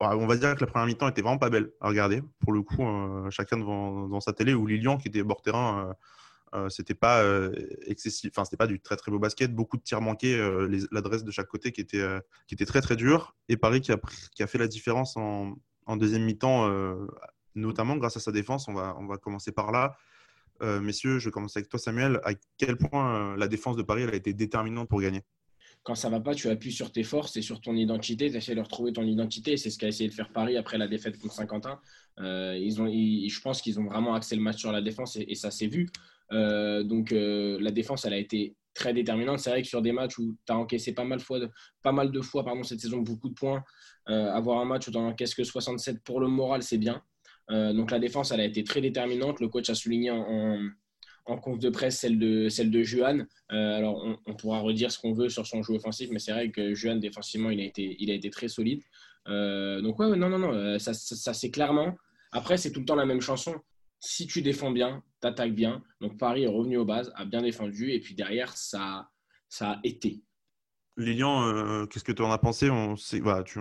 On 0.00 0.26
va 0.26 0.36
dire 0.36 0.54
que 0.54 0.60
la 0.60 0.66
première 0.66 0.86
mi-temps 0.86 1.08
était 1.08 1.20
vraiment 1.22 1.38
pas 1.38 1.50
belle 1.50 1.70
à 1.82 1.88
regarder. 1.88 2.22
Pour 2.40 2.52
le 2.52 2.62
coup, 2.62 2.82
chacun 3.30 3.58
devant, 3.58 4.20
sa 4.20 4.32
télé, 4.32 4.54
ou 4.54 4.66
Lilian, 4.66 4.96
qui 4.96 5.08
était 5.08 5.22
bord 5.22 5.42
terrain, 5.42 5.94
c'était 6.68 6.94
pas 6.94 7.22
excessif, 7.86 8.30
enfin 8.32 8.44
c'était 8.44 8.56
pas 8.56 8.66
du 8.66 8.80
très 8.80 8.96
très 8.96 9.10
beau 9.10 9.18
basket, 9.18 9.54
beaucoup 9.54 9.76
de 9.76 9.82
tirs 9.82 10.00
manqués, 10.00 10.38
l'adresse 10.90 11.22
de 11.22 11.30
chaque 11.30 11.48
côté 11.48 11.72
qui 11.72 11.80
était, 11.80 12.06
qui 12.46 12.54
était 12.54 12.64
très 12.64 12.80
très 12.80 12.96
dure. 12.96 13.36
Et 13.48 13.56
Paris 13.56 13.80
qui 13.80 13.92
a, 13.92 13.98
qui 14.34 14.42
a 14.42 14.46
fait 14.46 14.58
la 14.58 14.68
différence 14.68 15.16
en, 15.16 15.54
en 15.86 15.96
deuxième 15.96 16.24
mi-temps 16.24 16.68
notamment 17.56 17.96
grâce 17.96 18.16
à 18.16 18.20
sa 18.20 18.32
défense. 18.32 18.68
On 18.68 18.74
va, 18.74 18.96
on 19.00 19.06
va 19.06 19.16
commencer 19.16 19.50
par 19.50 19.72
là. 19.72 19.96
Euh, 20.62 20.80
messieurs, 20.80 21.18
je 21.18 21.30
commence 21.30 21.56
avec 21.56 21.68
toi, 21.68 21.78
Samuel. 21.78 22.20
À 22.24 22.32
quel 22.56 22.76
point 22.76 23.32
euh, 23.32 23.36
la 23.36 23.48
défense 23.48 23.76
de 23.76 23.82
Paris 23.82 24.04
a 24.04 24.14
été 24.14 24.32
déterminante 24.32 24.88
pour 24.88 25.00
gagner? 25.00 25.22
Quand 25.82 25.94
ça 25.94 26.08
va 26.08 26.20
pas, 26.20 26.34
tu 26.34 26.48
appuies 26.48 26.72
sur 26.72 26.90
tes 26.90 27.04
forces 27.04 27.36
et 27.36 27.42
sur 27.42 27.60
ton 27.60 27.74
identité. 27.74 28.30
Tu 28.30 28.36
essaies 28.36 28.54
de 28.54 28.60
retrouver 28.60 28.92
ton 28.92 29.04
identité. 29.04 29.56
C'est 29.56 29.70
ce 29.70 29.78
qu'a 29.78 29.88
essayé 29.88 30.08
de 30.08 30.14
faire 30.14 30.32
Paris 30.32 30.56
après 30.56 30.78
la 30.78 30.88
défaite 30.88 31.18
contre 31.18 31.34
Saint-Quentin. 31.34 31.80
Euh, 32.18 32.56
ils 32.58 33.30
je 33.30 33.40
pense 33.40 33.60
qu'ils 33.60 33.78
ont 33.78 33.84
vraiment 33.84 34.14
axé 34.14 34.34
le 34.34 34.42
match 34.42 34.58
sur 34.58 34.72
la 34.72 34.80
défense 34.80 35.16
et, 35.16 35.34
ça 35.34 35.50
s'est 35.50 35.68
vu. 35.68 35.88
Donc 36.30 37.10
la 37.12 37.70
défense, 37.70 38.04
elle 38.04 38.14
a 38.14 38.18
été 38.18 38.56
très 38.74 38.92
déterminante. 38.92 39.40
C'est 39.40 39.50
vrai 39.50 39.62
que 39.62 39.68
sur 39.68 39.82
des 39.82 39.92
matchs 39.92 40.18
où 40.18 40.36
tu 40.46 40.52
as 40.52 40.56
encaissé 40.56 40.92
pas 40.92 41.04
mal, 41.04 41.20
fois, 41.20 41.40
pas 41.82 41.92
mal 41.92 42.10
de 42.12 42.20
fois 42.20 42.44
pardon, 42.44 42.62
cette 42.62 42.80
saison 42.80 42.98
beaucoup 42.98 43.28
de 43.28 43.34
points, 43.34 43.62
avoir 44.06 44.60
un 44.60 44.64
match 44.64 44.88
où 44.88 44.90
tu 44.90 44.98
encaisses 44.98 45.34
que 45.34 45.44
67 45.44 46.02
pour 46.02 46.20
le 46.20 46.28
moral, 46.28 46.62
c'est 46.62 46.78
bien. 46.78 47.02
Euh, 47.50 47.72
donc 47.72 47.90
la 47.90 47.98
défense, 47.98 48.32
elle 48.32 48.40
a 48.40 48.44
été 48.44 48.64
très 48.64 48.80
déterminante. 48.80 49.40
Le 49.40 49.48
coach 49.48 49.70
a 49.70 49.74
souligné 49.74 50.10
en, 50.10 50.58
en 51.26 51.38
conf 51.38 51.58
de 51.58 51.70
presse 51.70 51.98
celle 51.98 52.18
de, 52.18 52.82
Juan. 52.82 53.26
Euh, 53.52 53.76
alors, 53.76 54.18
on, 54.26 54.34
pourra 54.34 54.60
redire 54.60 54.90
ce 54.90 54.98
qu'on 54.98 55.12
veut 55.12 55.28
sur 55.28 55.46
son 55.46 55.62
jeu 55.62 55.74
offensif, 55.74 56.08
mais 56.10 56.18
c'est 56.18 56.32
vrai 56.32 56.50
que 56.50 56.74
Juan, 56.74 56.98
défensivement, 56.98 57.50
il 57.50 57.60
a 57.60 57.64
été, 58.14 58.30
très 58.30 58.48
solide. 58.48 58.82
Euh, 59.28 59.80
donc, 59.80 59.98
ouais, 59.98 60.16
non, 60.16 60.28
non, 60.28 60.38
non, 60.38 60.78
ça, 60.78 60.92
c'est 60.94 61.50
clairement. 61.50 61.96
Après, 62.32 62.56
c'est 62.56 62.72
tout 62.72 62.80
le 62.80 62.86
temps 62.86 62.96
la 62.96 63.06
même 63.06 63.20
chanson. 63.20 63.54
Si 64.00 64.26
tu 64.26 64.42
défends 64.42 64.70
bien, 64.70 65.02
tu 65.26 65.32
attaques 65.32 65.54
bien. 65.54 65.82
Donc, 66.00 66.18
Paris 66.18 66.44
est 66.44 66.48
revenu 66.48 66.76
aux 66.76 66.84
bases, 66.84 67.12
a 67.16 67.24
bien 67.24 67.42
défendu, 67.42 67.90
et 67.90 68.00
puis 68.00 68.14
derrière, 68.14 68.56
ça, 68.56 69.10
ça 69.48 69.72
a 69.72 69.80
été. 69.84 70.22
Lilian, 70.96 71.86
qu'est-ce 71.86 72.04
que 72.04 72.12
tu 72.12 72.22
en 72.22 72.30
as 72.30 72.38
pensé? 72.38 72.70
On 72.70 72.96
sait, 72.96 73.20
voilà, 73.20 73.42
tu, 73.42 73.60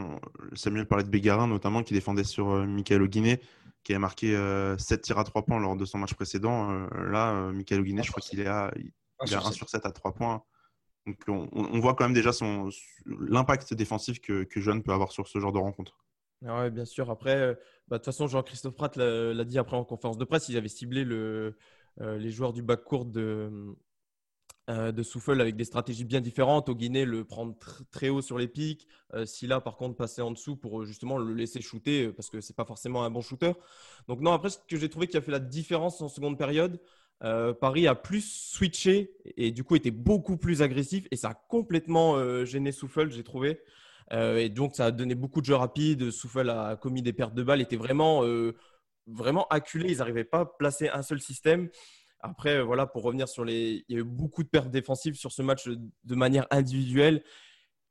Samuel 0.53 0.87
parlait 0.87 1.03
de 1.03 1.09
Bégarin, 1.09 1.47
notamment, 1.47 1.83
qui 1.83 1.93
défendait 1.93 2.23
sur 2.23 2.65
Michael 2.65 3.01
Oguiné 3.01 3.41
qui 3.85 3.93
a 3.93 3.99
marqué 3.99 4.31
7 4.31 4.35
euh, 4.35 4.75
tirs 4.97 5.19
à 5.19 5.23
3 5.23 5.45
points 5.45 5.59
lors 5.59 5.77
de 5.77 5.85
son 5.85 5.99
match 5.99 6.15
précédent. 6.15 6.71
Euh, 6.71 6.87
là, 7.09 7.31
euh, 7.33 7.51
Michael 7.51 7.79
Oguiné, 7.81 8.03
je 8.03 8.11
crois 8.11 8.21
qu'il 8.21 8.41
est 8.41 8.47
à, 8.47 8.73
il 8.77 8.91
1 9.33 9.51
sur 9.51 9.69
7 9.69 9.85
à 9.85 9.91
3 9.91 10.13
points. 10.13 10.43
Donc 11.05 11.17
on, 11.27 11.79
voit 11.79 11.93
quand 11.93 12.05
même 12.05 12.15
déjà 12.15 12.31
l'impact 13.05 13.75
défensif 13.75 14.19
que, 14.19 14.43
que 14.43 14.59
Jeanne 14.59 14.81
peut 14.81 14.91
avoir 14.91 15.11
sur 15.11 15.27
ce 15.27 15.37
genre 15.37 15.51
de 15.51 15.59
rencontre. 15.59 15.99
Ah 16.43 16.63
oui, 16.63 16.71
bien 16.71 16.83
sûr. 16.83 17.11
Après, 17.11 17.55
bah, 17.87 17.97
de 17.97 17.99
toute 17.99 18.05
façon, 18.05 18.27
Jean-Christophe 18.27 18.75
Pratt 18.75 18.95
l'a 18.97 19.43
dit 19.43 19.57
après 19.57 19.77
en 19.77 19.83
conférence 19.85 20.17
de 20.17 20.25
presse, 20.25 20.49
ils 20.49 20.57
avaient 20.57 20.67
ciblé 20.67 21.03
le, 21.03 21.57
les 21.99 22.31
joueurs 22.31 22.53
du 22.53 22.61
bac 22.61 22.83
court 22.83 23.05
de, 23.05 23.75
euh, 24.69 25.03
Souffle 25.03 25.39
avec 25.41 25.55
des 25.55 25.65
stratégies 25.65 26.05
bien 26.05 26.21
différentes. 26.21 26.69
Au 26.69 26.75
Guinée, 26.75 27.05
le 27.05 27.23
prendre 27.23 27.55
très 27.91 28.09
haut 28.09 28.21
sur 28.21 28.37
les 28.37 28.47
pics. 28.47 28.87
Euh, 29.13 29.25
Silla, 29.25 29.61
par 29.61 29.77
contre, 29.77 29.95
passer 29.95 30.21
en 30.21 30.31
dessous 30.31 30.55
pour 30.55 30.81
euh, 30.81 30.85
justement 30.85 31.17
le 31.17 31.33
laisser 31.33 31.61
shooter 31.61 32.11
parce 32.11 32.29
que 32.29 32.41
c'est 32.41 32.55
pas 32.55 32.65
forcément 32.65 33.03
un 33.03 33.11
bon 33.11 33.21
shooter. 33.21 33.53
Donc, 34.07 34.21
non, 34.21 34.31
après, 34.31 34.49
ce 34.49 34.57
que 34.67 34.77
j'ai 34.77 34.89
trouvé 34.89 35.07
qui 35.07 35.17
a 35.17 35.21
fait 35.21 35.31
la 35.31 35.39
différence 35.39 36.01
en 36.01 36.09
seconde 36.09 36.37
période, 36.37 36.79
Paris 37.61 37.87
a 37.87 37.95
plus 37.95 38.51
switché 38.51 39.15
et 39.37 39.51
du 39.51 39.63
coup 39.63 39.75
était 39.75 39.89
beaucoup 39.89 40.37
plus 40.37 40.61
agressif 40.61 41.07
et 41.11 41.15
ça 41.15 41.29
a 41.29 41.33
complètement 41.33 42.45
gêné 42.45 42.71
Souffle, 42.71 43.09
j'ai 43.09 43.23
trouvé. 43.23 43.61
Et 44.11 44.49
donc, 44.49 44.75
ça 44.75 44.85
a 44.85 44.91
donné 44.91 45.15
beaucoup 45.15 45.41
de 45.41 45.45
jeux 45.45 45.55
rapides. 45.55 46.11
Souffle 46.11 46.49
a 46.49 46.75
commis 46.75 47.01
des 47.01 47.13
pertes 47.13 47.33
de 47.33 47.43
balles, 47.43 47.61
était 47.61 47.75
vraiment, 47.75 48.23
vraiment 49.07 49.47
acculé. 49.49 49.91
Ils 49.91 49.97
n'arrivaient 49.97 50.23
pas 50.23 50.41
à 50.41 50.45
placer 50.45 50.89
un 50.89 51.01
seul 51.01 51.19
système. 51.19 51.69
Après, 52.19 52.61
voilà, 52.61 52.87
pour 52.87 53.03
revenir 53.03 53.27
sur 53.27 53.45
les. 53.45 53.85
Il 53.87 53.95
y 53.95 53.97
a 53.97 54.01
eu 54.01 54.03
beaucoup 54.03 54.43
de 54.43 54.47
pertes 54.47 54.71
défensives 54.71 55.15
sur 55.15 55.31
ce 55.31 55.41
match 55.41 55.67
de 55.67 56.15
manière 56.15 56.47
individuelle. 56.49 57.23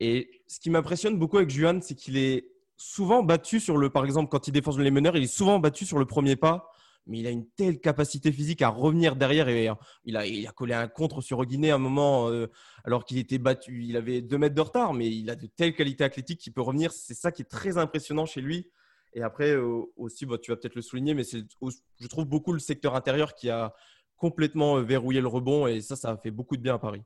Et 0.00 0.42
ce 0.48 0.58
qui 0.58 0.70
m'impressionne 0.70 1.18
beaucoup 1.18 1.36
avec 1.36 1.50
Juan, 1.50 1.80
c'est 1.80 1.94
qu'il 1.94 2.16
est 2.16 2.48
souvent 2.76 3.22
battu 3.22 3.60
sur 3.60 3.76
le. 3.76 3.90
Par 3.90 4.04
exemple, 4.04 4.28
quand 4.30 4.48
il 4.48 4.52
défend 4.52 4.76
les 4.76 4.90
meneurs, 4.90 5.16
il 5.16 5.24
est 5.24 5.28
souvent 5.28 5.58
battu 5.60 5.86
sur 5.86 5.98
le 5.98 6.04
premier 6.04 6.36
pas. 6.36 6.70
Mais 7.06 7.18
il 7.18 7.26
a 7.26 7.30
une 7.30 7.46
telle 7.50 7.80
capacité 7.80 8.32
physique 8.32 8.62
à 8.62 8.68
revenir 8.68 9.16
derrière. 9.16 9.48
Et 9.48 9.68
il 10.04 10.16
a, 10.16 10.26
il 10.26 10.46
a 10.46 10.52
collé 10.52 10.74
un 10.74 10.88
contre 10.88 11.20
sur 11.20 11.44
Guinée 11.44 11.70
à 11.70 11.74
un 11.74 11.78
moment, 11.78 12.30
euh, 12.30 12.46
alors 12.84 13.04
qu'il 13.04 13.18
était 13.18 13.38
battu. 13.38 13.84
Il 13.84 13.96
avait 13.96 14.22
deux 14.22 14.38
mètres 14.38 14.54
de 14.54 14.60
retard, 14.60 14.94
mais 14.94 15.10
il 15.10 15.28
a 15.28 15.36
de 15.36 15.46
telles 15.46 15.74
qualités 15.74 16.04
athlétiques 16.04 16.40
qu'il 16.40 16.52
peut 16.52 16.62
revenir. 16.62 16.92
C'est 16.92 17.14
ça 17.14 17.30
qui 17.30 17.42
est 17.42 17.50
très 17.50 17.76
impressionnant 17.76 18.26
chez 18.26 18.40
lui. 18.40 18.70
Et 19.12 19.22
après, 19.22 19.50
euh, 19.50 19.82
aussi, 19.96 20.26
bah, 20.26 20.38
tu 20.38 20.50
vas 20.50 20.56
peut-être 20.56 20.74
le 20.74 20.82
souligner, 20.82 21.14
mais 21.14 21.24
je 21.24 22.06
trouve 22.08 22.26
beaucoup 22.26 22.52
le 22.52 22.58
secteur 22.58 22.94
intérieur 22.94 23.34
qui 23.34 23.50
a, 23.50 23.74
complètement 24.16 24.78
euh, 24.78 24.82
verrouillé 24.82 25.20
le 25.20 25.26
rebond 25.26 25.66
et 25.66 25.80
ça, 25.80 25.96
ça 25.96 26.12
a 26.12 26.16
fait 26.16 26.30
beaucoup 26.30 26.56
de 26.56 26.62
bien 26.62 26.76
à 26.76 26.78
Paris. 26.78 27.02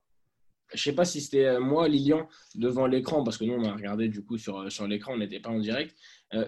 Je 0.74 0.82
sais 0.82 0.92
pas 0.92 1.06
si 1.06 1.22
c'était 1.22 1.58
moi, 1.58 1.88
Lilian, 1.88 2.28
devant 2.54 2.86
l'écran, 2.86 3.24
parce 3.24 3.38
que 3.38 3.44
nous, 3.44 3.54
on 3.54 3.64
a 3.64 3.72
regardé 3.72 4.08
du 4.08 4.22
coup 4.22 4.36
sur 4.36 4.86
l'écran, 4.86 5.14
on 5.14 5.16
n'était 5.16 5.40
pas 5.40 5.48
en 5.48 5.58
direct. 5.58 5.96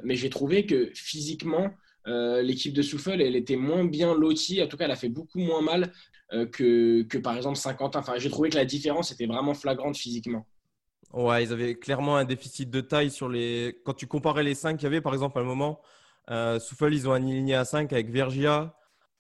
mais 0.05 0.15
j'ai 0.15 0.29
trouvé 0.29 0.67
que 0.67 0.91
physiquement, 0.95 1.71
l'équipe 2.07 2.73
de 2.73 2.83
Souffle, 2.83 3.21
elle 3.21 3.37
était 3.37 3.57
moins 3.57 3.85
bien 3.85 4.15
lotie. 4.15 4.63
En 4.63 4.67
tout 4.67 4.77
cas, 4.77 4.87
elle 4.87 4.91
a 4.91 4.97
fait 4.97 5.09
beaucoup 5.09 5.39
moins 5.39 5.63
mal 5.63 5.93
que, 6.31 7.03
que, 7.03 7.19
par 7.19 7.37
exemple 7.37 7.57
Saint-Quentin. 7.57 8.01
Enfin, 8.01 8.15
j'ai 8.17 8.31
trouvé 8.31 8.51
que 8.51 8.57
la 8.57 8.65
différence 8.65 9.13
était 9.13 9.27
vraiment 9.27 9.55
flagrante 9.55 9.97
physiquement. 9.97 10.47
Ouais, 11.13 11.45
ils 11.45 11.53
avaient 11.53 11.75
clairement 11.75 12.17
un 12.17 12.25
déficit 12.25 12.71
de 12.71 12.81
taille 12.81 13.11
sur 13.11 13.29
les. 13.29 13.81
Quand 13.85 13.95
tu 13.95 14.07
comparais 14.07 14.43
les 14.43 14.55
5 14.55 14.77
qu'il 14.77 14.85
y 14.85 14.87
avait, 14.87 15.01
par 15.01 15.13
exemple, 15.13 15.39
à 15.39 15.43
un 15.43 15.45
moment, 15.45 15.81
Souffle, 16.59 16.95
ils 16.95 17.09
ont 17.09 17.13
aligné 17.13 17.55
à 17.55 17.65
5 17.65 17.93
avec 17.93 18.11
Vergia, 18.11 18.75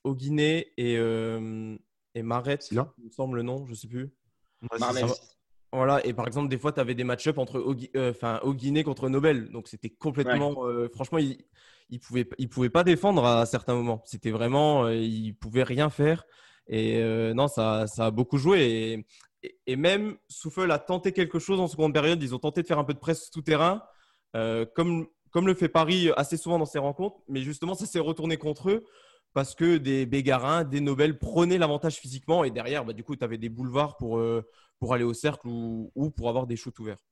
au 0.04 0.14
Guinée 0.14 0.72
et, 0.76 0.96
euh, 0.98 1.76
et 2.14 2.22
Maret, 2.22 2.58
il 2.70 2.78
me 2.78 3.10
semble 3.10 3.36
le 3.36 3.42
nom, 3.42 3.66
je 3.66 3.72
ne 3.72 3.76
sais 3.76 3.88
plus. 3.88 4.12
Voilà, 5.72 6.04
et 6.04 6.12
par 6.12 6.26
exemple, 6.26 6.48
des 6.48 6.58
fois, 6.58 6.72
tu 6.72 6.80
avais 6.80 6.94
des 6.94 7.04
match-up 7.04 7.38
entre 7.38 7.58
euh, 7.96 8.10
enfin, 8.10 8.40
Guinée 8.44 8.82
contre 8.82 9.08
Nobel. 9.08 9.50
Donc, 9.50 9.68
c'était 9.68 9.90
complètement. 9.90 10.66
Euh, 10.66 10.88
franchement, 10.92 11.18
il 11.18 11.38
ne 11.90 11.98
pouvait, 11.98 12.28
il 12.38 12.48
pouvait 12.48 12.70
pas 12.70 12.82
défendre 12.82 13.24
à 13.24 13.46
certains 13.46 13.74
moments. 13.74 14.02
C'était 14.04 14.32
vraiment. 14.32 14.86
Euh, 14.86 14.96
il 14.96 15.34
pouvait 15.34 15.62
rien 15.62 15.88
faire. 15.88 16.24
Et 16.66 17.02
non, 17.34 17.48
ça, 17.48 17.86
ça 17.88 18.06
a 18.06 18.10
beaucoup 18.12 18.38
joué. 18.38 19.04
Et, 19.42 19.52
et, 19.66 19.74
même 19.74 20.16
Souffle 20.28 20.70
a 20.70 20.78
tenté 20.78 21.12
quelque 21.12 21.40
chose 21.40 21.58
en 21.58 21.66
seconde 21.66 21.92
période. 21.92 22.22
Ils 22.22 22.32
ont 22.34 22.38
tenté 22.38 22.62
de 22.62 22.66
faire 22.66 22.78
un 22.78 22.84
peu 22.84 22.94
de 22.94 23.00
presse 23.00 23.28
tout-terrain, 23.30 23.82
comme, 24.76 25.08
comme 25.32 25.48
le 25.48 25.54
fait 25.54 25.68
Paris 25.68 26.10
assez 26.16 26.36
souvent 26.36 26.60
dans 26.60 26.66
ses 26.66 26.78
rencontres. 26.78 27.16
Mais 27.28 27.42
justement, 27.42 27.74
ça 27.74 27.86
s'est 27.86 27.98
retourné 27.98 28.36
contre 28.36 28.70
eux 28.70 28.84
parce 29.32 29.54
que 29.54 29.76
des 29.76 30.06
Bégarins, 30.06 30.64
des 30.64 30.80
Nobel 30.80 31.18
prenaient 31.18 31.58
l'avantage 31.58 31.96
physiquement 31.96 32.44
et 32.44 32.50
derrière, 32.50 32.84
bah, 32.84 32.92
du 32.92 33.04
coup, 33.04 33.16
tu 33.16 33.24
avais 33.24 33.38
des 33.38 33.48
boulevards 33.48 33.96
pour, 33.96 34.18
euh, 34.18 34.44
pour 34.78 34.94
aller 34.94 35.04
au 35.04 35.14
cercle 35.14 35.46
ou, 35.46 36.10
pour 36.16 36.28
avoir 36.28 36.46
des 36.46 36.56
shoots 36.56 36.78
ouverts. 36.78 37.04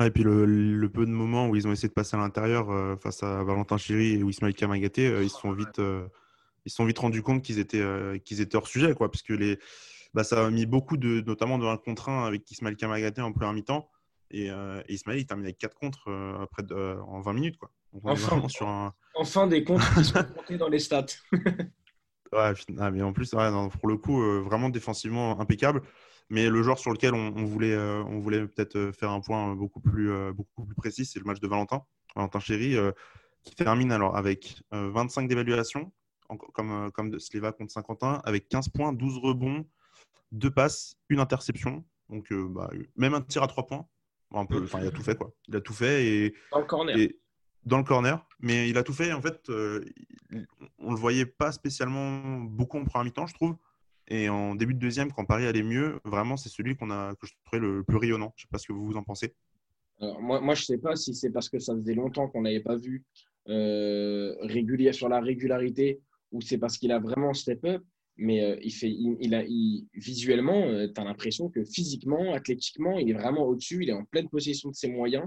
et 0.00 0.10
puis 0.10 0.24
le, 0.24 0.88
peu 0.88 1.06
de 1.06 1.10
moments 1.10 1.48
où 1.48 1.56
ils 1.56 1.68
ont 1.68 1.72
essayé 1.72 1.88
de 1.88 1.94
passer 1.94 2.16
à 2.16 2.20
l'intérieur 2.20 2.70
euh, 2.70 2.96
face 2.96 3.22
à 3.22 3.44
Valentin 3.44 3.76
Chéry 3.76 4.14
et 4.14 4.18
Ismaël 4.18 4.54
Kamagaté, 4.54 5.06
euh, 5.06 5.22
ils 5.22 5.30
se 5.30 5.38
sont 5.38 5.52
vite, 5.52 5.80
ils 6.64 6.72
sont 6.72 6.84
vite 6.84 6.98
rendus 6.98 7.22
compte 7.22 7.42
qu'ils 7.42 7.58
étaient, 7.58 8.20
qu'ils 8.24 8.40
étaient 8.40 8.56
hors 8.56 8.66
sujet, 8.66 8.94
quoi, 8.94 9.10
puisque 9.10 9.30
les, 9.30 9.58
bah, 10.12 10.24
ça 10.24 10.44
a 10.44 10.50
mis 10.50 10.66
beaucoup 10.66 10.96
de, 10.96 11.20
notamment 11.20 11.58
de 11.58 11.66
1 11.66 11.76
contre 11.76 12.08
1 12.08 12.26
avec 12.26 12.50
Ismaël 12.50 12.76
Kamagaté 12.76 13.20
en 13.20 13.32
première 13.32 13.52
mi-temps. 13.52 13.88
Et, 14.30 14.50
Ismaël, 14.88 15.20
il 15.20 15.26
termine 15.26 15.44
avec 15.44 15.58
4 15.58 15.76
contre 15.76 16.10
après 16.42 16.64
en 16.72 17.20
20 17.20 17.32
minutes. 17.32 17.58
Quoi 17.58 17.70
enfin, 18.02 18.48
sur 18.48 18.66
un... 18.66 18.92
enfin, 19.14 19.46
des 19.46 19.64
comptes 19.64 19.82
qui 19.94 20.04
sont 20.04 20.24
comptés 20.24 20.56
dans 20.56 20.68
les 20.68 20.78
stats. 20.78 21.06
ouais, 21.32 22.52
ah, 22.78 22.90
mais 22.90 23.02
en 23.02 23.12
plus, 23.12 23.30
pour 23.30 23.88
le 23.88 23.96
coup, 23.96 24.22
euh, 24.22 24.40
vraiment 24.40 24.68
défensivement 24.68 25.40
impeccable. 25.40 25.82
Mais 26.30 26.48
le 26.48 26.62
joueur 26.62 26.78
sur 26.78 26.90
lequel 26.90 27.14
on, 27.14 27.44
voulait, 27.44 27.74
euh, 27.74 28.02
on 28.04 28.18
voulait 28.18 28.46
peut-être 28.46 28.76
euh, 28.76 28.92
faire 28.92 29.10
un 29.10 29.20
point 29.20 29.54
beaucoup 29.54 29.80
plus, 29.80 30.10
beaucoup 30.32 30.64
plus 30.64 30.74
précis, 30.74 31.04
c'est 31.04 31.18
le 31.18 31.24
match 31.24 31.40
de 31.40 31.46
Valentin. 31.46 31.84
Valentin 32.16 32.40
Chéry, 32.40 32.76
qui 33.42 33.54
termine 33.56 33.90
alors 33.90 34.16
avec 34.16 34.62
25 34.70 35.28
d'évaluation, 35.28 35.92
comme, 36.52 36.92
comme 36.92 37.10
de 37.10 37.18
Sleva 37.18 37.52
contre 37.52 37.72
Saint-Quentin, 37.72 38.22
avec 38.24 38.48
15 38.48 38.68
points, 38.68 38.92
12 38.92 39.18
rebonds, 39.18 39.66
2 40.32 40.50
passes, 40.50 40.96
une 41.08 41.18
interception. 41.18 41.84
Donc, 42.08 42.32
bah, 42.32 42.70
même 42.96 43.14
un 43.14 43.20
tir 43.20 43.42
à 43.42 43.48
3 43.48 43.66
points. 43.66 43.86
Un 44.30 44.46
peu, 44.46 44.62
enfin, 44.62 44.80
il 44.80 44.86
a 44.86 44.90
tout 44.90 45.02
fait, 45.02 45.16
quoi. 45.16 45.32
Il 45.48 45.56
a 45.56 45.60
tout 45.60 45.72
fait. 45.72 46.06
Et, 46.06 46.34
Dans 46.52 46.60
le 46.60 46.64
corner. 46.64 46.96
Et, 46.96 47.20
dans 47.66 47.78
le 47.78 47.84
corner, 47.84 48.26
mais 48.40 48.68
il 48.68 48.76
a 48.76 48.82
tout 48.82 48.92
fait. 48.92 49.12
En 49.12 49.22
fait, 49.22 49.48
euh, 49.48 49.84
on 50.78 50.90
le 50.92 50.98
voyait 50.98 51.26
pas 51.26 51.52
spécialement 51.52 52.40
beaucoup 52.40 52.78
en 52.78 52.84
première 52.84 53.04
mi-temps, 53.04 53.26
je 53.26 53.34
trouve. 53.34 53.56
Et 54.08 54.28
en 54.28 54.54
début 54.54 54.74
de 54.74 54.78
deuxième, 54.78 55.12
quand 55.12 55.24
Paris 55.24 55.46
allait 55.46 55.62
mieux, 55.62 55.98
vraiment, 56.04 56.36
c'est 56.36 56.50
celui 56.50 56.76
qu'on 56.76 56.90
a, 56.90 57.14
que 57.14 57.26
je 57.26 57.32
trouvais 57.46 57.60
le 57.60 57.82
plus 57.82 57.96
rayonnant. 57.96 58.34
Je 58.36 58.42
sais 58.42 58.48
pas 58.50 58.58
ce 58.58 58.66
que 58.66 58.72
vous 58.72 58.96
en 58.96 59.02
pensez. 59.02 59.34
moi, 60.00 60.40
moi, 60.40 60.54
je 60.54 60.64
sais 60.64 60.78
pas 60.78 60.94
si 60.94 61.14
c'est 61.14 61.30
parce 61.30 61.48
que 61.48 61.58
ça 61.58 61.74
faisait 61.74 61.94
longtemps 61.94 62.28
qu'on 62.28 62.42
n'avait 62.42 62.60
pas 62.60 62.76
vu 62.76 63.04
euh, 63.48 64.34
régulier 64.40 64.92
sur 64.94 65.08
la 65.10 65.20
régularité 65.20 66.00
ou 66.32 66.40
c'est 66.40 66.56
parce 66.56 66.78
qu'il 66.78 66.92
a 66.92 66.98
vraiment 66.98 67.34
step 67.34 67.64
up. 67.64 67.82
Mais 68.16 68.44
euh, 68.44 68.56
il 68.62 68.72
fait, 68.72 68.90
il, 68.90 69.34
a, 69.34 69.42
visuellement, 69.92 70.62
euh, 70.62 70.86
tu 70.86 71.00
as 71.00 71.04
l'impression 71.04 71.48
que 71.48 71.64
physiquement, 71.64 72.32
athlétiquement, 72.32 72.98
il 72.98 73.10
est 73.10 73.14
vraiment 73.14 73.44
au-dessus. 73.44 73.82
Il 73.82 73.90
est 73.90 73.94
en 73.94 74.04
pleine 74.04 74.28
possession 74.28 74.70
de 74.70 74.74
ses 74.74 74.88
moyens. 74.88 75.24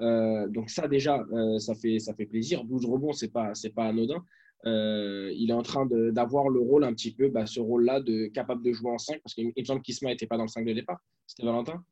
Donc 0.00 0.70
ça 0.70 0.88
déjà, 0.88 1.24
ça, 1.58 1.74
fait, 1.74 1.98
ça 1.98 2.14
fait 2.14 2.26
plaisir. 2.26 2.64
12 2.64 2.86
rebonds, 2.86 3.12
ce 3.12 3.24
n'est 3.24 3.30
pas, 3.30 3.52
pas 3.74 3.84
anodin. 3.84 4.24
il 4.64 5.46
est 5.48 5.54
en 5.54 5.62
train 5.62 5.86
d'avoir 5.86 6.48
le 6.48 6.60
rôle 6.60 6.84
un 6.84 6.92
petit 6.92 7.12
peu, 7.14 7.28
bah, 7.28 7.46
ce 7.46 7.60
rôle-là, 7.60 8.00
de 8.00 8.26
capable 8.26 8.62
de 8.62 8.72
jouer 8.72 8.90
en 8.90 8.98
5, 8.98 9.20
parce 9.22 9.34
qu'il 9.34 9.52
me 9.56 9.64
semble 9.64 9.82
qu'Isma 9.82 10.10
n'était 10.10 10.26
pas 10.26 10.36
dans 10.36 10.44
le 10.44 10.48
5 10.48 10.64
de 10.64 10.72
départ. 10.72 10.98
C'était 11.26 11.44
Valentin? 11.44 11.82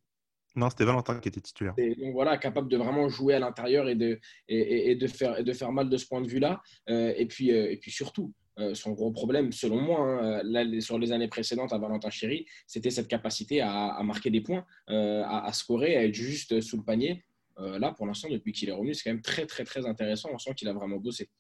Non, 0.57 0.71
c'était 0.71 0.87
Valentin 0.87 1.21
qui 1.21 1.29
était 1.29 1.41
titulaire. 1.41 1.75
donc 1.77 2.15
voilà, 2.15 2.39
capable 2.39 2.69
de 2.69 2.79
vraiment 2.79 3.11
jouer 3.11 3.35
à 3.35 3.39
l'intérieur 3.39 3.89
et 3.89 3.95
de, 3.95 4.19
et, 4.49 4.95
de, 4.95 5.07
faire, 5.07 5.45
de 5.45 5.53
faire 5.53 5.71
mal 5.71 5.91
de 5.91 5.97
ce 5.99 6.07
point 6.07 6.23
de 6.23 6.27
vue-là. 6.27 6.63
Euh, 6.89 7.13
et, 7.15 7.27
puis, 7.27 7.53
euh, 7.53 7.71
et 7.71 7.77
puis 7.77 7.91
surtout, 7.91 8.33
euh, 8.59 8.75
son 8.75 8.93
gros 8.93 9.11
problème, 9.11 9.53
selon 9.53 9.79
moi, 9.79 10.01
hein, 10.01 10.41
là, 10.45 10.65
sur 10.81 10.99
les 10.99 11.13
années 11.13 11.29
précédentes 11.29 11.75
à 11.75 11.79
Valentin 11.79 12.09
Chéry, 12.09 12.47
c'était 12.67 12.89
cette 12.89 13.07
capacité 13.07 13.61
à, 13.61 14.01
marquer 14.03 14.31
des 14.31 14.41
points, 14.41 14.65
à, 14.89 15.53
scorer, 15.53 15.95
à 15.95 16.05
être 16.05 16.15
juste 16.15 16.63
sous 16.63 16.79
le 16.79 16.85
panier. 16.85 17.23
Là, 17.59 17.93
pour 17.93 18.07
l'instant, 18.07 18.29
depuis 18.29 18.53
qu'il 18.53 18.69
est 18.69 18.73
revenu, 18.73 18.95
c'est 18.95 19.05
quand 19.05 19.15
même 19.15 19.23
très, 19.23 19.47
très, 19.47 19.65
très 19.65 19.87
intéressant. 19.87 20.31
On 20.33 20.39
sent 20.39 20.55
qu'il 20.55 20.69
a 20.69 20.73
vraiment 20.73 20.99
bossé. 20.99 21.31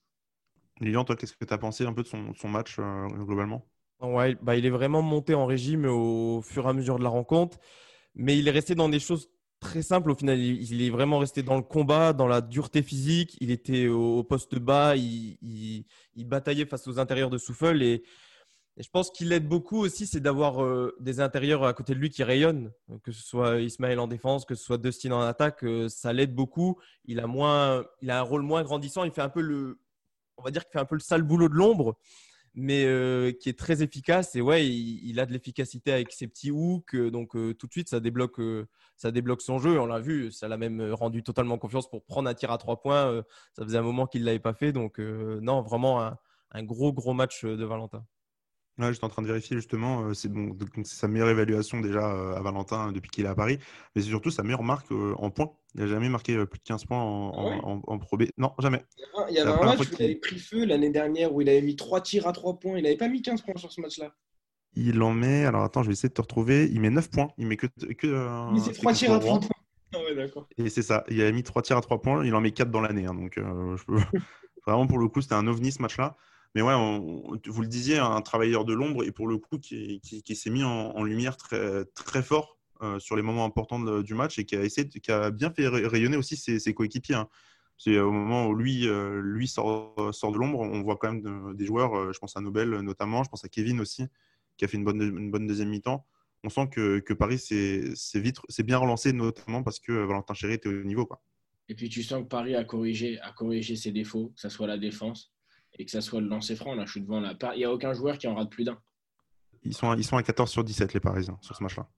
Lilian, 0.80 1.04
toi, 1.04 1.16
qu'est-ce 1.16 1.36
que 1.36 1.44
tu 1.44 1.54
as 1.54 1.58
pensé 1.58 1.84
un 1.84 1.92
peu 1.92 2.02
de 2.02 2.08
son, 2.08 2.34
son 2.34 2.48
match 2.48 2.76
globalement? 2.76 3.66
Ouais, 4.00 4.36
bah, 4.42 4.56
il 4.56 4.66
est 4.66 4.70
vraiment 4.70 5.00
monté 5.00 5.34
en 5.34 5.46
régime 5.46 5.86
au 5.86 6.42
fur 6.42 6.66
et 6.66 6.68
à 6.68 6.72
mesure 6.74 6.98
de 6.98 7.04
la 7.04 7.08
rencontre 7.08 7.58
mais 8.16 8.38
il 8.38 8.48
est 8.48 8.50
resté 8.50 8.74
dans 8.74 8.88
des 8.88 8.98
choses 8.98 9.30
très 9.60 9.82
simples. 9.82 10.10
Au 10.10 10.14
final, 10.14 10.38
il, 10.38 10.82
est 10.82 10.90
vraiment 10.90 11.18
resté 11.18 11.42
dans 11.42 11.56
le 11.56 11.62
combat, 11.62 12.12
dans 12.12 12.26
la 12.26 12.40
dureté 12.40 12.82
physique. 12.82 13.36
Il 13.40 13.50
était 13.50 13.86
au, 13.86 14.24
poste 14.24 14.58
bas, 14.58 14.96
il, 14.96 15.84
bataillait 16.16 16.66
face 16.66 16.88
aux 16.88 16.98
intérieurs 16.98 17.30
de 17.30 17.38
Souffle. 17.38 17.82
Et, 17.82 18.02
je 18.78 18.88
pense 18.90 19.10
qu'il 19.10 19.32
aide 19.32 19.48
beaucoup 19.48 19.78
aussi, 19.78 20.06
c'est 20.06 20.20
d'avoir 20.20 20.62
euh, 20.62 20.94
des 21.00 21.20
intérieurs 21.20 21.64
à 21.64 21.72
côté 21.72 21.94
de 21.94 21.98
lui 21.98 22.10
qui 22.10 22.22
rayonnent, 22.22 22.72
que 23.02 23.12
ce 23.12 23.22
soit 23.22 23.60
Ismaël 23.60 23.98
en 23.98 24.06
défense, 24.06 24.44
que 24.44 24.54
ce 24.54 24.64
soit 24.64 24.78
Dustin 24.78 25.12
en 25.12 25.20
attaque. 25.20 25.64
Euh, 25.64 25.88
ça 25.88 26.12
l'aide 26.12 26.34
beaucoup. 26.34 26.78
Il 27.06 27.20
a, 27.20 27.26
moins, 27.26 27.84
il 28.02 28.10
a 28.10 28.18
un 28.18 28.22
rôle 28.22 28.42
moins 28.42 28.62
grandissant. 28.62 29.04
Il 29.04 29.12
fait 29.12 29.22
un 29.22 29.30
peu 29.30 29.40
le, 29.40 29.80
on 30.36 30.42
va 30.42 30.50
dire 30.50 30.62
qu'il 30.64 30.72
fait 30.72 30.78
un 30.78 30.84
peu 30.84 30.96
le 30.96 31.00
sale 31.00 31.22
boulot 31.22 31.48
de 31.48 31.54
l'ombre 31.54 31.96
mais 32.56 32.86
euh, 32.86 33.32
qui 33.32 33.50
est 33.50 33.58
très 33.58 33.82
efficace. 33.82 34.34
Et 34.34 34.40
ouais, 34.40 34.66
il, 34.66 35.20
a 35.20 35.26
de 35.26 35.32
l'efficacité 35.32 35.92
avec 35.92 36.10
ses 36.12 36.26
petits 36.26 36.50
hooks. 36.50 36.94
Euh, 36.94 37.10
donc, 37.10 37.36
euh, 37.36 37.54
tout 37.54 37.66
de 37.66 37.72
suite, 37.72 37.90
ça 37.90 38.00
débloque, 38.00 38.40
ça 38.96 39.12
débloque 39.12 39.42
son 39.42 39.58
jeu. 39.58 39.78
On 39.78 39.86
l'a 39.86 40.00
vu, 40.00 40.32
ça 40.32 40.48
l'a 40.48 40.56
même 40.56 40.80
rendu 40.92 41.22
totalement 41.22 41.58
confiance 41.58 41.88
pour 41.88 42.02
prendre 42.04 42.28
un 42.28 42.34
tir 42.34 42.50
à 42.50 42.58
trois 42.58 42.80
points. 42.80 43.22
ça 43.52 43.62
faisait 43.62 43.78
un 43.78 43.82
moment 43.82 44.06
qu'il 44.06 44.24
l'avait 44.24 44.38
pas 44.38 44.54
fait. 44.54 44.72
Donc, 44.72 44.98
non, 44.98 45.62
vraiment 45.62 46.00
un, 46.00 46.62
gros, 46.64 46.92
gros 46.92 47.12
match 47.12 47.44
de 47.44 47.64
Valentin. 47.64 48.04
Ouais, 48.78 48.92
j'étais 48.92 49.04
en 49.04 49.08
train 49.08 49.22
de 49.22 49.26
vérifier 49.26 49.56
justement. 49.56 50.02
Euh, 50.02 50.14
c'est 50.14 50.28
bon, 50.30 50.54
sa 50.84 51.08
meilleure 51.08 51.30
évaluation 51.30 51.80
déjà 51.80 52.12
euh, 52.12 52.36
à 52.36 52.42
Valentin 52.42 52.92
depuis 52.92 53.10
qu'il 53.10 53.24
est 53.24 53.28
à 53.28 53.34
Paris, 53.34 53.58
mais 53.94 54.02
c'est 54.02 54.08
surtout 54.08 54.30
sa 54.30 54.42
meilleure 54.42 54.62
marque 54.62 54.92
euh, 54.92 55.14
en 55.16 55.30
points. 55.30 55.52
Il 55.74 55.80
n'a 55.80 55.86
jamais 55.86 56.10
marqué 56.10 56.44
plus 56.44 56.58
de 56.58 56.64
15 56.64 56.84
points 56.84 57.00
en, 57.00 57.82
ah 57.88 57.98
Pro 57.98 58.18
B. 58.18 58.24
Non, 58.36 58.52
jamais. 58.58 58.84
Il 59.30 59.34
y 59.34 59.38
avait 59.38 59.50
un, 59.50 59.64
match 59.64 59.80
où 59.80 59.94
il 59.98 60.04
avait 60.04 60.16
pris 60.16 60.38
feu 60.38 60.66
l'année 60.66 60.90
dernière 60.90 61.34
où 61.34 61.40
il 61.40 61.48
avait 61.48 61.62
mis 61.62 61.76
3 61.76 62.02
tirs 62.02 62.26
à 62.26 62.32
3 62.32 62.58
points. 62.58 62.76
Il 62.76 62.82
n'avait 62.82 62.96
pas 62.96 63.08
mis 63.08 63.22
15 63.22 63.42
points 63.42 63.56
sur 63.56 63.72
ce 63.72 63.80
match-là. 63.80 64.14
Il 64.74 65.00
en 65.02 65.12
met. 65.12 65.46
Alors 65.46 65.64
attends, 65.64 65.82
je 65.82 65.88
vais 65.88 65.94
essayer 65.94 66.10
de 66.10 66.14
te 66.14 66.20
retrouver. 66.20 66.68
Il 66.70 66.80
met 66.80 66.90
9 66.90 67.10
points. 67.10 67.28
Il 67.38 67.46
met 67.46 67.56
que. 67.56 67.66
que 67.66 68.56
il 68.56 68.72
3 68.72 68.92
tirs 68.92 69.12
à 69.12 69.18
3 69.20 69.40
points. 69.40 69.48
Ah 69.94 69.98
ouais. 70.00 70.30
Et 70.58 70.68
c'est 70.68 70.82
ça. 70.82 71.04
Il 71.08 71.22
a 71.22 71.32
mis 71.32 71.42
3 71.42 71.62
tirs 71.62 71.78
à 71.78 71.80
3 71.80 72.02
points. 72.02 72.24
Il 72.26 72.34
en 72.34 72.42
met 72.42 72.52
4 72.52 72.70
dans 72.70 72.82
l'année. 72.82 73.06
Hein, 73.06 73.14
donc, 73.14 73.32
je 73.36 73.84
peux... 73.84 73.96
vraiment, 74.66 74.86
pour 74.86 74.98
le 74.98 75.08
coup, 75.08 75.22
c'était 75.22 75.34
un 75.34 75.46
ovni 75.46 75.72
ce 75.72 75.80
match-là. 75.80 76.16
Mais 76.56 76.62
ouais, 76.62 76.72
vous 76.72 77.60
le 77.60 77.68
disiez, 77.68 77.98
un 77.98 78.22
travailleur 78.22 78.64
de 78.64 78.72
l'ombre 78.72 79.04
et 79.04 79.12
pour 79.12 79.28
le 79.28 79.36
coup 79.36 79.58
qui, 79.58 80.00
s'est 80.34 80.48
mis 80.48 80.64
en, 80.64 81.02
lumière 81.02 81.36
très, 81.36 82.22
fort 82.22 82.56
euh, 82.80 82.98
sur 82.98 83.14
les 83.14 83.20
moments 83.20 83.44
importants 83.44 84.00
du 84.00 84.14
match 84.14 84.38
et 84.38 84.46
qui 84.46 84.56
a, 84.56 84.64
essayé, 84.64 84.88
qui 84.88 85.12
a 85.12 85.30
bien 85.30 85.50
fait 85.50 85.68
rayonner 85.68 86.16
aussi 86.16 86.34
ses, 86.34 86.72
coéquipiers. 86.72 87.16
Hein. 87.16 87.28
C'est 87.76 87.98
au 87.98 88.10
moment 88.10 88.46
où 88.46 88.54
lui, 88.54 88.88
euh, 88.88 89.44
sort, 89.44 89.94
de 90.32 90.38
l'ombre, 90.38 90.60
on 90.60 90.80
voit 90.80 90.96
quand 90.96 91.12
même 91.12 91.54
des 91.54 91.66
joueurs, 91.66 91.94
euh, 91.94 92.12
je 92.14 92.18
pense 92.20 92.38
à 92.38 92.40
Nobel 92.40 92.70
notamment, 92.80 93.22
je 93.22 93.28
pense 93.28 93.44
à 93.44 93.50
Kevin 93.50 93.78
aussi, 93.78 94.06
qui 94.56 94.64
a 94.64 94.68
fait 94.68 94.78
une 94.78 94.84
bonne, 94.84 95.46
deuxième 95.46 95.68
mi-temps. 95.68 96.06
On 96.42 96.48
sent 96.48 96.68
que, 96.70 97.12
Paris 97.12 97.38
s'est 97.38 98.62
bien 98.64 98.78
relancé, 98.78 99.12
notamment 99.12 99.62
parce 99.62 99.78
que 99.78 99.92
Valentin 99.92 100.32
Chéry 100.32 100.54
était 100.54 100.70
au 100.70 100.84
niveau. 100.84 101.06
Et 101.68 101.74
puis 101.74 101.90
tu 101.90 102.02
sens 102.02 102.22
que 102.22 102.28
Paris 102.28 102.54
a 102.54 102.64
corrigé, 102.64 103.20
a 103.20 103.32
corrigé 103.32 103.76
ses 103.76 103.92
défauts, 103.92 104.32
que 104.34 104.40
ce 104.40 104.48
soit 104.48 104.66
la 104.66 104.78
défense, 104.78 105.35
et 105.78 105.84
que 105.84 105.90
ça 105.90 106.00
soit 106.00 106.20
le 106.20 106.28
lancer 106.28 106.56
franc, 106.56 106.74
là, 106.74 106.84
je 106.86 106.92
suis 106.92 107.00
devant 107.00 107.20
là. 107.20 107.34
Il 107.54 107.58
n'y 107.58 107.64
a 107.64 107.72
aucun 107.72 107.92
joueur 107.92 108.18
qui 108.18 108.26
en 108.26 108.34
rate 108.34 108.50
plus 108.50 108.64
d'un. 108.64 108.78
Ils 109.62 109.74
sont, 109.74 109.90
à, 109.90 109.96
ils 109.96 110.04
sont 110.04 110.16
à 110.16 110.22
14 110.22 110.50
sur 110.50 110.64
17, 110.64 110.94
les 110.94 111.00
Parisiens, 111.00 111.38
sur 111.40 111.56
ce 111.56 111.62
match-là. 111.62 111.88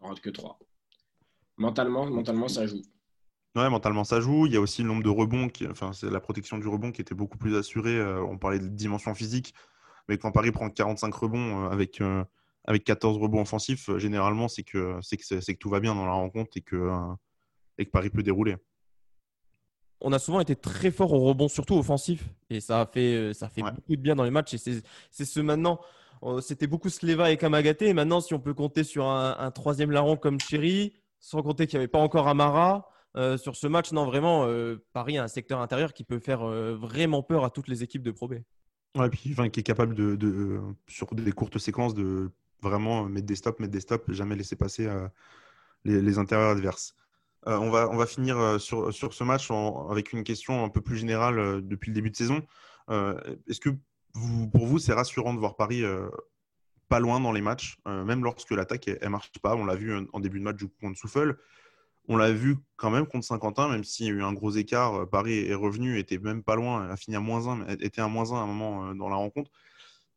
En 0.00 0.08
rate 0.08 0.20
que 0.20 0.30
3. 0.30 0.58
Mentalement, 1.56 2.06
mentalement, 2.06 2.48
ça 2.48 2.66
joue. 2.66 2.82
Ouais, 3.56 3.68
mentalement, 3.70 4.04
ça 4.04 4.20
joue. 4.20 4.46
Il 4.46 4.52
y 4.52 4.56
a 4.56 4.60
aussi 4.60 4.82
le 4.82 4.88
nombre 4.88 5.02
de 5.02 5.08
rebonds, 5.08 5.48
qui, 5.48 5.66
enfin, 5.66 5.92
c'est 5.92 6.10
la 6.10 6.20
protection 6.20 6.58
du 6.58 6.68
rebond 6.68 6.92
qui 6.92 7.00
était 7.00 7.14
beaucoup 7.14 7.38
plus 7.38 7.56
assurée. 7.56 7.96
Euh, 7.96 8.22
on 8.22 8.38
parlait 8.38 8.58
de 8.58 8.68
dimension 8.68 9.14
physique, 9.14 9.54
mais 10.08 10.18
quand 10.18 10.30
Paris 10.32 10.52
prend 10.52 10.68
45 10.68 11.14
rebonds 11.14 11.64
euh, 11.64 11.70
avec, 11.70 12.00
euh, 12.00 12.24
avec 12.64 12.84
14 12.84 13.16
rebonds 13.18 13.42
offensifs, 13.42 13.90
généralement, 13.96 14.48
c'est 14.48 14.64
que, 14.64 14.98
c'est, 15.02 15.16
que, 15.16 15.40
c'est 15.40 15.54
que 15.54 15.58
tout 15.58 15.70
va 15.70 15.80
bien 15.80 15.94
dans 15.94 16.06
la 16.06 16.12
rencontre 16.12 16.56
et 16.56 16.60
que, 16.60 16.90
et 17.78 17.86
que 17.86 17.90
Paris 17.90 18.10
peut 18.10 18.22
dérouler 18.22 18.56
on 20.00 20.12
a 20.12 20.18
souvent 20.18 20.40
été 20.40 20.54
très 20.54 20.90
fort 20.90 21.12
au 21.12 21.20
rebond, 21.20 21.48
surtout 21.48 21.76
offensif. 21.76 22.24
Et 22.50 22.60
ça 22.60 22.80
a 22.80 22.86
fait, 22.86 23.14
euh, 23.14 23.32
ça 23.32 23.48
fait 23.48 23.62
beaucoup 23.62 23.96
de 23.96 24.00
bien 24.00 24.14
dans 24.14 24.24
les 24.24 24.30
matchs. 24.30 24.54
Et 24.54 24.58
c'est 25.10 25.24
ce 25.24 25.40
maintenant. 25.40 25.80
Euh, 26.22 26.40
c'était 26.40 26.66
beaucoup 26.66 26.88
Sleva 26.88 27.30
et 27.30 27.36
Kamagaté. 27.36 27.88
Et 27.88 27.94
maintenant, 27.94 28.20
si 28.20 28.34
on 28.34 28.40
peut 28.40 28.54
compter 28.54 28.84
sur 28.84 29.06
un, 29.06 29.50
troisième 29.50 29.90
larron 29.90 30.16
comme 30.16 30.40
Chéri, 30.40 30.94
sans 31.20 31.42
compter 31.42 31.66
qu'il 31.66 31.78
n'y 31.78 31.82
avait 31.82 31.88
pas 31.88 31.98
encore 31.98 32.28
Amara, 32.28 32.90
euh, 33.16 33.36
sur 33.36 33.56
ce 33.56 33.66
match, 33.66 33.92
non, 33.92 34.04
vraiment, 34.04 34.46
Paris 34.92 35.18
a 35.18 35.24
un 35.24 35.28
secteur 35.28 35.60
intérieur 35.60 35.92
qui 35.92 36.04
peut 36.04 36.20
faire 36.20 36.44
vraiment 36.76 37.22
peur 37.22 37.44
à 37.44 37.50
toutes 37.50 37.68
les 37.68 37.82
équipes 37.82 38.02
de 38.02 38.10
Pro 38.10 38.28
B. 38.28 38.34
Ouais, 38.96 39.10
puis 39.10 39.30
enfin, 39.32 39.48
qui 39.48 39.60
est 39.60 39.64
capable 39.64 39.94
de, 39.94 40.60
sur 40.86 41.12
des 41.14 41.32
courtes 41.32 41.58
séquences, 41.58 41.94
de 41.94 42.30
vraiment 42.62 43.04
mettre 43.04 43.26
des 43.26 43.36
stops, 43.36 43.60
mettre 43.60 43.72
des 43.72 43.80
stops, 43.80 44.10
jamais 44.12 44.36
laisser 44.36 44.56
passer 44.56 44.88
les, 45.84 46.00
les 46.00 46.18
intérieurs 46.18 46.50
adverses. 46.50 46.94
Euh, 47.46 47.56
on, 47.56 47.70
va, 47.70 47.88
on 47.90 47.96
va 47.96 48.06
finir 48.06 48.38
euh, 48.38 48.58
sur, 48.58 48.92
sur 48.92 49.14
ce 49.14 49.24
match 49.24 49.48
avec 49.90 50.12
une 50.12 50.24
question 50.24 50.64
un 50.64 50.68
peu 50.68 50.80
plus 50.80 50.96
générale 50.96 51.38
euh, 51.38 51.60
depuis 51.62 51.90
le 51.90 51.94
début 51.94 52.10
de 52.10 52.16
saison. 52.16 52.42
Est-ce 52.90 53.60
que 53.60 53.70
pour 54.52 54.66
vous, 54.66 54.78
c'est 54.78 54.94
rassurant 54.94 55.34
de 55.34 55.38
voir 55.38 55.56
Paris 55.56 55.82
pas 56.88 57.00
loin 57.00 57.20
dans 57.20 57.32
les 57.32 57.42
matchs, 57.42 57.76
même 57.84 58.24
lorsque 58.24 58.50
l'attaque 58.50 58.86
ne 58.86 59.08
marche 59.08 59.30
pas? 59.42 59.54
On 59.54 59.66
l'a 59.66 59.74
vu 59.74 59.94
en 60.14 60.20
début 60.20 60.38
de 60.38 60.44
match 60.44 60.56
contre 60.80 60.98
Souffle. 60.98 61.36
On 62.08 62.16
l'a 62.16 62.32
vu 62.32 62.56
quand 62.76 62.88
même 62.88 63.06
contre 63.06 63.26
Saint-Quentin, 63.26 63.68
même 63.68 63.84
s'il 63.84 64.06
y 64.06 64.08
a 64.08 64.12
eu 64.12 64.22
un 64.22 64.32
gros 64.32 64.52
écart. 64.52 65.06
Paris 65.10 65.38
est 65.40 65.54
revenu, 65.54 65.98
était 65.98 66.16
même 66.16 66.42
pas 66.42 66.56
loin, 66.56 66.88
a 66.88 66.96
fini 66.96 67.14
à 67.14 67.20
moins 67.20 67.46
1, 67.46 67.66
était 67.80 68.00
à 68.00 68.08
moins 68.08 68.32
1 68.32 68.36
à 68.36 68.40
un 68.40 68.46
moment 68.46 68.94
dans 68.94 69.10
la 69.10 69.16
rencontre 69.16 69.50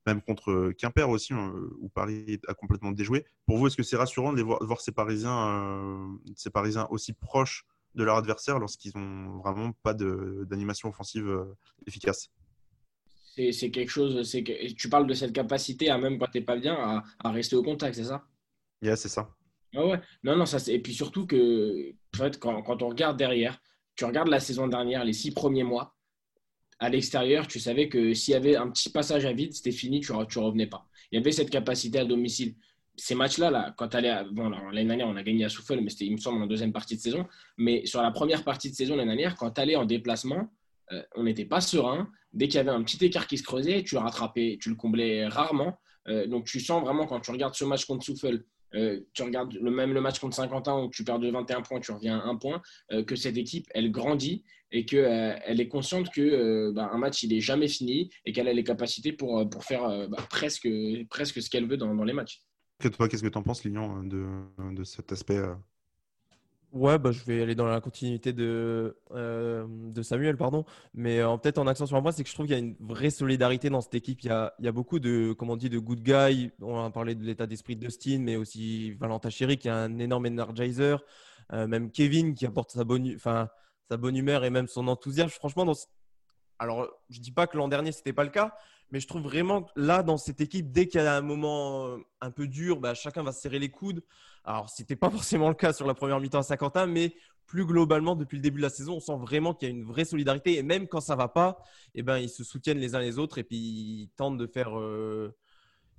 même 0.05 0.21
contre 0.21 0.71
Quimper 0.77 1.09
aussi, 1.09 1.33
hein, 1.33 1.53
où 1.79 1.89
Paris 1.89 2.39
a 2.47 2.53
complètement 2.53 2.91
déjoué. 2.91 3.25
Pour 3.45 3.57
vous, 3.57 3.67
est-ce 3.67 3.77
que 3.77 3.83
c'est 3.83 3.97
rassurant 3.97 4.33
de, 4.33 4.41
voir, 4.41 4.81
ces, 4.81 4.91
Parisiens, 4.91 5.47
euh, 5.47 6.07
ces 6.35 6.49
Parisiens 6.49 6.87
aussi 6.89 7.13
proches 7.13 7.65
de 7.95 8.03
leur 8.03 8.17
adversaire 8.17 8.57
lorsqu'ils 8.59 8.97
n'ont 8.97 9.39
vraiment 9.39 9.71
pas 9.83 9.93
d'animation 9.93 10.89
offensive 10.89 11.27
euh, 11.27 11.57
efficace? 11.85 12.29
C'est 13.35 13.71
quelque 13.71 13.89
chose, 13.89 14.29
que, 14.31 14.73
tu 14.73 14.89
parles 14.89 15.07
de 15.07 15.13
cette 15.13 15.33
capacité 15.33 15.89
à 15.89 15.97
même 15.97 16.17
quand 16.17 16.27
tu 16.27 16.39
n'es 16.39 16.43
pas 16.43 16.57
bien, 16.57 17.03
à, 17.19 17.31
rester 17.31 17.55
au 17.55 17.63
contact, 17.63 17.95
c'est 17.95 18.05
ça? 18.05 18.25
Yeah, 18.81 18.95
c'est 18.95 19.09
ça. 19.09 19.29
Ah 19.73 19.85
ouais. 19.85 20.01
Non, 20.23 20.35
non, 20.35 20.45
ça, 20.45 20.57
et 20.69 20.79
puis 20.79 20.93
surtout 20.93 21.25
que 21.25 21.91
en 22.15 22.17
fait, 22.17 22.39
quand, 22.39 22.61
quand 22.61 22.81
on 22.81 22.89
regarde 22.89 23.17
derrière, 23.17 23.61
tu 23.95 24.03
regardes 24.03 24.27
la 24.27 24.41
saison 24.41 24.67
dernière, 24.67 25.05
les 25.05 25.13
six 25.13 25.31
premiers 25.31 25.63
mois, 25.63 25.95
à 26.81 26.89
l'extérieur, 26.89 27.47
tu 27.47 27.59
savais 27.59 27.87
que 27.87 28.13
s'il 28.15 28.33
y 28.33 28.35
avait 28.35 28.55
un 28.55 28.67
petit 28.67 28.89
passage 28.89 29.23
à 29.25 29.31
vide, 29.31 29.53
c'était 29.53 29.71
fini, 29.71 29.99
tu 29.99 30.11
ne 30.13 30.17
revenais 30.17 30.65
pas. 30.65 30.87
Il 31.11 31.17
y 31.19 31.21
avait 31.21 31.31
cette 31.31 31.51
capacité 31.51 31.99
à 31.99 32.05
domicile. 32.05 32.55
Ces 32.97 33.13
matchs-là, 33.13 33.51
là, 33.51 33.73
quand 33.77 33.87
tu 33.87 33.97
bon, 34.31 34.49
l'année 34.49 34.85
dernière, 34.85 35.07
on 35.07 35.15
a 35.15 35.21
gagné 35.21 35.45
à 35.45 35.49
Souffle, 35.49 35.79
mais 35.79 35.91
c'était, 35.91 36.05
il 36.05 36.13
me 36.13 36.17
semble, 36.17 36.41
en 36.41 36.47
deuxième 36.47 36.73
partie 36.73 36.95
de 36.95 37.01
saison. 37.01 37.27
Mais 37.57 37.85
sur 37.85 38.01
la 38.01 38.09
première 38.09 38.43
partie 38.43 38.71
de 38.71 38.75
saison 38.75 38.95
l'année 38.95 39.09
dernière, 39.09 39.35
quand 39.35 39.51
tu 39.51 39.61
allais 39.61 39.75
en 39.75 39.85
déplacement, 39.85 40.51
euh, 40.91 41.03
on 41.15 41.23
n'était 41.23 41.45
pas 41.45 41.61
serein. 41.61 42.09
Dès 42.33 42.47
qu'il 42.47 42.55
y 42.55 42.59
avait 42.59 42.71
un 42.71 42.81
petit 42.81 43.03
écart 43.05 43.27
qui 43.27 43.37
se 43.37 43.43
creusait, 43.43 43.83
tu 43.83 43.93
le 43.93 44.01
rattrapais, 44.01 44.57
tu 44.59 44.69
le 44.69 44.75
comblais 44.75 45.27
rarement. 45.27 45.77
Euh, 46.07 46.25
donc 46.25 46.45
tu 46.45 46.59
sens 46.59 46.83
vraiment, 46.83 47.05
quand 47.05 47.19
tu 47.19 47.29
regardes 47.29 47.53
ce 47.53 47.63
match 47.63 47.85
contre 47.85 48.03
Souffle 48.03 48.43
euh, 48.75 48.99
tu 49.13 49.23
regardes 49.23 49.53
le 49.53 49.71
même 49.71 49.93
le 49.93 50.01
match 50.01 50.19
contre 50.19 50.35
Saint-Quentin 50.35 50.83
où 50.83 50.89
tu 50.89 51.03
perds 51.03 51.19
de 51.19 51.29
21 51.29 51.61
points, 51.61 51.79
tu 51.79 51.91
reviens 51.91 52.19
à 52.19 52.23
un 52.23 52.35
point, 52.35 52.61
euh, 52.91 53.03
que 53.03 53.15
cette 53.15 53.37
équipe, 53.37 53.67
elle 53.73 53.91
grandit 53.91 54.43
et 54.71 54.85
qu'elle 54.85 55.41
elle 55.45 55.59
est 55.59 55.67
consciente 55.67 56.09
que 56.11 56.71
bah, 56.71 56.89
match, 56.97 57.23
il 57.23 57.33
est 57.33 57.41
jamais 57.41 57.67
fini 57.67 58.09
et 58.25 58.31
qu'elle 58.31 58.47
a 58.47 58.53
les 58.53 58.63
capacités 58.63 59.11
pour, 59.11 59.45
faire 59.63 60.07
bah, 60.07 60.25
presque, 60.29 60.63
ce 60.63 61.49
qu'elle 61.49 61.67
veut 61.67 61.75
dans, 61.75 62.03
les 62.05 62.13
matchs. 62.13 62.41
qu'est-ce 62.79 63.21
que 63.21 63.27
tu 63.27 63.37
en 63.37 63.43
penses, 63.43 63.63
de, 63.63 64.25
de 64.73 64.83
cet 64.85 65.11
aspect 65.11 65.41
Ouais, 66.71 66.97
bah, 66.97 67.11
je 67.11 67.21
vais 67.25 67.41
aller 67.41 67.53
dans 67.53 67.65
la 67.65 67.81
continuité 67.81 68.31
de, 68.31 68.97
euh, 69.11 69.65
de 69.67 70.01
Samuel, 70.01 70.37
pardon. 70.37 70.63
Mais 70.93 71.19
euh, 71.19 71.35
peut-être 71.35 71.57
en 71.57 71.67
accent 71.67 71.85
sur 71.85 71.97
un 71.97 72.01
point, 72.01 72.13
c'est 72.13 72.23
que 72.23 72.29
je 72.29 72.33
trouve 72.33 72.45
qu'il 72.45 72.55
y 72.55 72.59
a 72.59 72.61
une 72.61 72.77
vraie 72.79 73.09
solidarité 73.09 73.69
dans 73.69 73.81
cette 73.81 73.95
équipe. 73.95 74.21
Il 74.21 74.27
y 74.27 74.29
a, 74.29 74.53
il 74.57 74.65
y 74.65 74.69
a 74.69 74.71
beaucoup 74.71 74.99
de, 74.99 75.33
comment 75.37 75.53
on 75.53 75.57
dit, 75.57 75.69
de 75.69 75.79
good 75.79 76.01
guys. 76.01 76.51
On 76.61 76.81
a 76.81 76.89
parlé 76.89 77.13
de 77.13 77.25
l'état 77.25 77.45
d'esprit 77.45 77.75
de 77.75 77.81
Dustin, 77.81 78.19
mais 78.19 78.37
aussi 78.37 78.91
Valentin 78.93 79.29
Chéry 79.29 79.57
qui 79.57 79.67
est 79.67 79.71
un 79.71 79.99
énorme 79.99 80.27
energizer. 80.27 81.03
Euh, 81.51 81.67
même 81.67 81.91
Kevin 81.91 82.33
qui 82.33 82.45
apporte 82.45 82.71
sa 82.71 82.85
bonne, 82.85 83.11
enfin, 83.15 83.49
sa 83.89 83.97
bonne 83.97 84.15
humeur 84.15 84.45
et 84.45 84.49
même 84.49 84.67
son 84.67 84.87
enthousiasme. 84.87 85.31
Franchement, 85.31 85.65
dans... 85.65 85.75
alors 86.57 86.87
je 87.09 87.19
dis 87.19 87.31
pas 87.31 87.47
que 87.47 87.57
l'an 87.57 87.67
dernier 87.67 87.91
c'était 87.91 88.13
pas 88.13 88.23
le 88.23 88.29
cas, 88.29 88.55
mais 88.91 88.99
je 88.99 89.07
trouve 89.07 89.21
vraiment 89.21 89.69
là 89.75 90.03
dans 90.03 90.17
cette 90.17 90.41
équipe, 90.41 90.71
dès 90.71 90.87
qu'il 90.87 91.01
y 91.01 91.03
a 91.03 91.15
un 91.15 91.21
moment 91.21 91.97
un 92.19 92.31
peu 92.31 92.47
dur, 92.47 92.79
bah, 92.79 92.93
chacun 92.93 93.23
va 93.23 93.31
se 93.31 93.41
serrer 93.41 93.59
les 93.59 93.69
coudes. 93.69 94.03
Alors, 94.43 94.69
ce 94.69 94.81
n'était 94.81 94.95
pas 94.95 95.09
forcément 95.11 95.49
le 95.49 95.55
cas 95.55 95.73
sur 95.73 95.87
la 95.87 95.93
première 95.93 96.19
mi-temps 96.19 96.39
à 96.39 96.43
Saint-Quentin, 96.43 96.87
mais 96.87 97.15
plus 97.45 97.65
globalement, 97.65 98.15
depuis 98.15 98.37
le 98.37 98.41
début 98.41 98.57
de 98.57 98.63
la 98.63 98.69
saison, 98.69 98.95
on 98.95 98.99
sent 98.99 99.17
vraiment 99.19 99.53
qu'il 99.53 99.69
y 99.69 99.71
a 99.71 99.75
une 99.75 99.83
vraie 99.83 100.05
solidarité. 100.05 100.57
Et 100.57 100.63
même 100.63 100.87
quand 100.87 101.01
ça 101.01 101.13
ne 101.13 101.17
va 101.17 101.27
pas, 101.27 101.63
eh 101.95 102.01
ben, 102.01 102.17
ils 102.17 102.29
se 102.29 102.43
soutiennent 102.43 102.79
les 102.79 102.95
uns 102.95 103.01
les 103.01 103.19
autres 103.19 103.37
et 103.39 103.43
puis 103.43 103.57
ils 103.57 104.09
tentent 104.15 104.37
de 104.37 104.47
faire, 104.47 104.79
euh, 104.79 105.35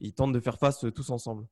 ils 0.00 0.14
tentent 0.14 0.32
de 0.32 0.40
faire 0.40 0.58
face 0.58 0.84
tous 0.94 1.10
ensemble. 1.10 1.46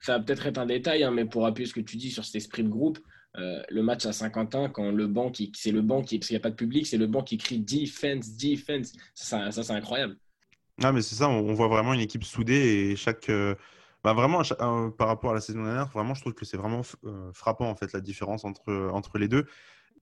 Ça 0.00 0.18
va 0.18 0.24
peut-être 0.24 0.46
être 0.46 0.58
un 0.58 0.66
détail, 0.66 1.04
hein, 1.04 1.12
mais 1.12 1.24
pour 1.24 1.46
appuyer 1.46 1.68
ce 1.68 1.74
que 1.74 1.80
tu 1.80 1.96
dis 1.96 2.10
sur 2.10 2.24
cet 2.24 2.34
esprit 2.34 2.64
de 2.64 2.68
groupe, 2.68 2.98
euh, 3.36 3.62
le 3.68 3.82
match 3.82 4.04
à 4.04 4.12
Saint-Quentin, 4.12 4.68
quand 4.68 4.90
le 4.90 5.06
banc, 5.06 5.32
c'est 5.54 5.70
le 5.70 5.80
banc 5.80 6.02
qui, 6.02 6.18
parce 6.18 6.28
qu'il 6.28 6.34
n'y 6.34 6.40
a 6.40 6.42
pas 6.42 6.50
de 6.50 6.56
public, 6.56 6.86
c'est 6.86 6.98
le 6.98 7.06
banc 7.06 7.22
qui 7.22 7.38
crie 7.38 7.60
defense, 7.60 8.36
defense. 8.36 8.92
Ça, 9.14 9.50
c'est 9.52 9.70
incroyable. 9.70 10.16
Ah, 10.82 10.92
mais 10.92 11.02
c'est 11.02 11.14
ça, 11.14 11.28
on 11.28 11.54
voit 11.54 11.68
vraiment 11.68 11.94
une 11.94 12.00
équipe 12.00 12.24
soudée 12.24 12.90
et 12.90 12.96
chaque. 12.96 13.28
Euh, 13.28 13.54
bah 14.04 14.14
vraiment, 14.14 14.42
par 14.98 15.06
rapport 15.06 15.30
à 15.30 15.34
la 15.34 15.40
saison 15.40 15.62
dernière, 15.62 15.86
vraiment, 15.88 16.14
je 16.14 16.22
trouve 16.22 16.34
que 16.34 16.44
c'est 16.44 16.56
vraiment 16.56 16.82
euh, 17.04 17.30
frappant 17.32 17.68
en 17.70 17.76
fait 17.76 17.92
la 17.92 18.00
différence 18.00 18.44
entre, 18.44 18.90
entre 18.92 19.18
les 19.18 19.28
deux. 19.28 19.46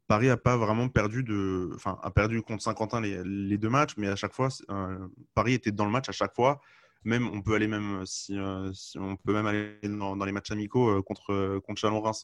Paris 0.07 0.31
a 0.31 0.37
pas 0.39 0.57
vraiment 0.57 0.89
perdu 0.89 1.23
de, 1.23 1.71
enfin, 1.75 1.99
a 2.03 2.11
perdu 2.11 2.43
contre 2.43 2.63
Saint-Quentin 2.63 3.01
les, 3.01 3.23
les, 3.25 3.59
deux 3.59 3.69
matchs, 3.69 3.95
mais 3.99 4.09
à 4.09 4.17
chaque 4.17 4.33
fois, 4.33 4.49
euh, 4.71 5.07
Paris 5.35 5.53
était 5.53 5.71
dans 5.71 5.85
le 5.85 5.91
match 5.91 6.09
à 6.09 6.13
chaque 6.13 6.35
fois. 6.35 6.61
Même, 7.05 7.29
on 7.33 7.43
peut 7.43 7.55
aller 7.55 7.69
même 7.69 8.05
si, 8.07 8.39
euh, 8.39 8.73
on 8.97 9.17
peut 9.17 9.33
même 9.35 9.47
aller 9.47 9.79
dans, 9.85 10.25
les 10.25 10.33
matchs 10.33 10.51
amicaux 10.51 11.03
contre 11.03 11.59
contre 11.61 11.81
Chalon-Reims, 11.81 12.23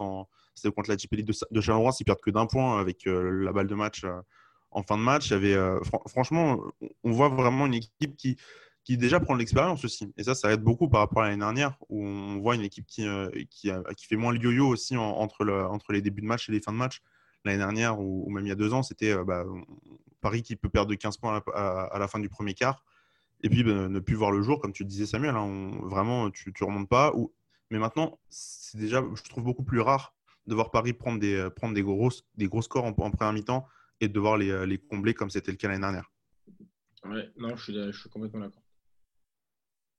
c'était 0.54 0.72
contre 0.74 0.90
la 0.90 0.96
JP 0.96 1.14
de, 1.16 1.32
de 1.50 1.60
Chalon-Reims, 1.60 2.00
ils 2.00 2.04
perdent 2.04 2.20
que 2.20 2.30
d'un 2.30 2.46
point 2.46 2.80
avec 2.80 3.04
la 3.06 3.52
balle 3.52 3.68
de 3.68 3.74
match 3.74 4.04
en 4.76 4.82
fin 4.82 4.96
de 4.96 5.02
match. 5.02 5.30
Y 5.30 5.34
avait, 5.34 5.56
franchement, 6.08 6.60
on 7.02 7.10
voit 7.10 7.28
vraiment 7.28 7.66
une 7.66 7.74
équipe 7.74 8.16
qui 8.16 8.36
qui 8.86 8.96
déjà 8.96 9.18
prend 9.18 9.34
de 9.34 9.40
l'expérience 9.40 9.84
aussi. 9.84 10.14
Et 10.16 10.22
ça, 10.22 10.36
ça 10.36 10.52
aide 10.52 10.62
beaucoup 10.62 10.88
par 10.88 11.00
rapport 11.00 11.22
à 11.22 11.26
l'année 11.26 11.40
dernière, 11.40 11.76
où 11.88 12.06
on 12.06 12.38
voit 12.38 12.54
une 12.54 12.62
équipe 12.62 12.86
qui, 12.86 13.04
euh, 13.04 13.28
qui, 13.50 13.68
qui, 13.96 14.06
fait 14.06 14.14
moins 14.14 14.32
le 14.32 14.38
yo-yo 14.38 14.68
aussi 14.68 14.96
entre, 14.96 15.42
le, 15.42 15.66
entre 15.66 15.92
les 15.92 16.00
débuts 16.00 16.22
de 16.22 16.26
match 16.26 16.48
et 16.48 16.52
les 16.52 16.60
fins 16.60 16.70
de 16.70 16.76
match. 16.76 17.02
L'année 17.44 17.58
dernière, 17.58 17.98
ou, 17.98 18.30
même 18.30 18.46
il 18.46 18.48
y 18.48 18.52
a 18.52 18.54
deux 18.54 18.72
ans, 18.72 18.84
c'était 18.84 19.10
euh, 19.10 19.24
bah, 19.24 19.44
Paris 20.20 20.42
qui 20.42 20.54
peut 20.54 20.68
perdre 20.68 20.88
de 20.88 20.94
15 20.94 21.16
points 21.16 21.42
à 21.52 21.98
la, 21.98 22.06
fin 22.06 22.20
du 22.20 22.28
premier 22.28 22.54
quart, 22.54 22.84
et 23.42 23.48
puis 23.50 23.64
bah, 23.64 23.88
ne 23.88 23.98
plus 23.98 24.14
voir 24.14 24.30
le 24.30 24.40
jour, 24.40 24.60
comme 24.60 24.72
tu 24.72 24.84
disais 24.84 25.06
Samuel. 25.06 25.34
Hein, 25.34 25.72
vraiment, 25.82 26.30
tu 26.30 26.50
ne 26.50 26.64
remontes 26.64 26.88
pas. 26.88 27.12
Mais 27.72 27.80
maintenant, 27.80 28.20
c'est 28.28 28.78
déjà, 28.78 29.02
je 29.16 29.28
trouve, 29.28 29.42
beaucoup 29.42 29.64
plus 29.64 29.80
rare 29.80 30.14
de 30.46 30.54
voir 30.54 30.70
Paris 30.70 30.92
prendre 30.92 31.18
des, 31.18 31.48
prendre 31.56 31.74
des, 31.74 31.82
gros, 31.82 32.10
des 32.36 32.46
gros 32.46 32.62
scores 32.62 32.84
en 32.84 32.92
première 32.92 33.32
mi-temps 33.32 33.66
et 34.00 34.08
de 34.08 34.12
devoir 34.12 34.36
les, 34.36 34.66
les 34.66 34.78
combler 34.78 35.14
comme 35.14 35.30
c'était 35.30 35.50
le 35.50 35.56
cas 35.56 35.68
l'année 35.68 35.80
dernière. 35.80 36.10
Ouais, 37.04 37.30
non, 37.36 37.56
je 37.56 37.62
suis, 37.62 37.74
je 37.74 37.98
suis 37.98 38.10
complètement 38.10 38.40
d'accord. 38.40 38.62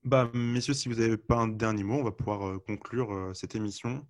Bah, 0.03 0.29
messieurs, 0.33 0.73
si 0.73 0.87
vous 0.87 0.95
n'avez 0.95 1.17
pas 1.17 1.35
un 1.35 1.47
dernier 1.49 1.83
mot, 1.83 1.95
on 1.95 2.03
va 2.03 2.11
pouvoir 2.11 2.47
euh, 2.47 2.59
conclure 2.65 3.13
euh, 3.13 3.33
cette 3.33 3.55
émission. 3.55 4.05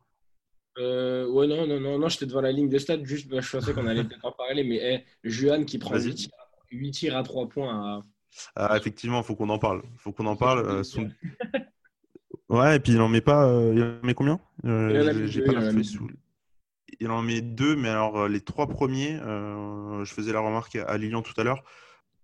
Euh, 0.78 1.28
ouais, 1.28 1.48
non, 1.48 1.66
non, 1.66 1.80
non, 1.80 1.98
non, 1.98 2.08
j'étais 2.08 2.28
devant 2.28 2.42
la 2.42 2.52
ligne 2.52 2.70
de 2.70 2.78
stade, 2.78 3.04
juste, 3.04 3.28
bah, 3.28 3.42
je 3.42 3.50
pensais 3.50 3.74
qu'on 3.74 3.88
allait 3.88 4.04
peut-être 4.04 4.26
en 4.26 4.32
parler, 4.32 4.64
mais 4.64 4.78
hey, 4.78 5.04
Juan 5.24 5.66
qui 5.66 5.80
prend 5.80 5.98
8 6.70 6.92
tirs, 6.92 7.18
à 7.18 7.24
3 7.24 7.50
points. 7.50 8.04
Ah, 8.56 8.78
effectivement, 8.78 9.22
il 9.22 9.24
faut 9.24 9.36
qu'on 9.36 9.50
en 9.50 9.58
parle. 9.58 9.82
Il 9.94 9.98
faut 10.00 10.12
qu'on 10.12 10.28
en 10.28 10.36
parle. 10.36 10.84
ouais, 12.50 12.76
et 12.76 12.80
puis 12.80 12.92
il 12.94 13.02
en 13.02 13.10
met 13.10 13.22
pas. 13.22 13.48
il 13.74 13.82
en 13.82 14.06
met 14.06 14.14
combien? 14.14 14.40
J'ai 14.64 15.42
pas 15.42 15.54
la 15.54 15.84
sous. 15.84 16.08
Il 17.00 17.12
en 17.12 17.22
met 17.22 17.42
deux, 17.42 17.76
mais 17.76 17.90
alors 17.90 18.28
les 18.28 18.42
trois 18.42 18.68
premiers, 18.68 19.20
je 19.20 20.12
faisais 20.14 20.34
la 20.34 20.40
remarque 20.40 20.76
à 20.76 20.98
Lilian 20.98 21.22
tout 21.22 21.40
à 21.40 21.44
l'heure, 21.44 21.64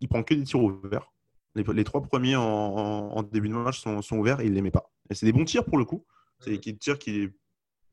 il 0.02 0.08
prend 0.08 0.24
que 0.24 0.34
des 0.34 0.44
tirs 0.44 0.62
ouverts. 0.62 1.14
Les, 1.56 1.84
trois 1.84 2.02
premiers 2.02 2.36
en, 2.36 3.22
début 3.24 3.48
de 3.48 3.54
match 3.54 3.80
sont, 3.80 4.18
ouverts 4.18 4.40
et 4.40 4.46
il 4.46 4.52
ne 4.52 4.56
les 4.56 4.62
met 4.62 4.72
pas. 4.72 4.92
Et 5.10 5.16
c'est 5.16 5.26
des 5.26 5.34
bons 5.34 5.46
tirs 5.46 5.66
pour 5.66 5.78
le 5.78 5.86
coup. 5.86 6.06
C'est 6.40 6.58
des 6.58 6.76
tirs 6.76 6.98
qu'il 6.98 7.16
est, 7.22 7.34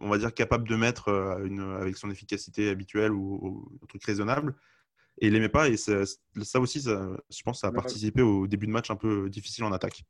on 0.01 0.09
va 0.09 0.19
dire, 0.19 0.33
capable 0.33 0.67
de 0.67 0.77
mettre 0.77 1.09
euh, 1.09 1.45
une, 1.45 1.61
avec 1.61 1.97
son 1.97 2.11
efficacité 2.11 2.71
habituelle 2.71 3.13
ou, 3.13 3.71
un 3.83 3.87
truc 3.87 4.03
raisonnable. 4.05 4.57
Et 5.21 5.27
il 5.27 5.33
ne 5.33 5.35
les 5.35 5.41
met 5.41 5.49
pas. 5.51 5.69
Et 5.69 5.77
ça, 5.77 6.01
aussi, 6.55 6.81
je 6.81 7.43
pense, 7.45 7.61
ça 7.61 7.69
a 7.69 7.73
participé 7.73 8.23
au 8.23 8.47
début 8.47 8.67
de 8.67 8.73
match 8.73 8.91
un 8.91 8.97
peu 8.97 9.29
difficile 9.29 9.65
en 9.65 9.73
attaque. 9.73 10.05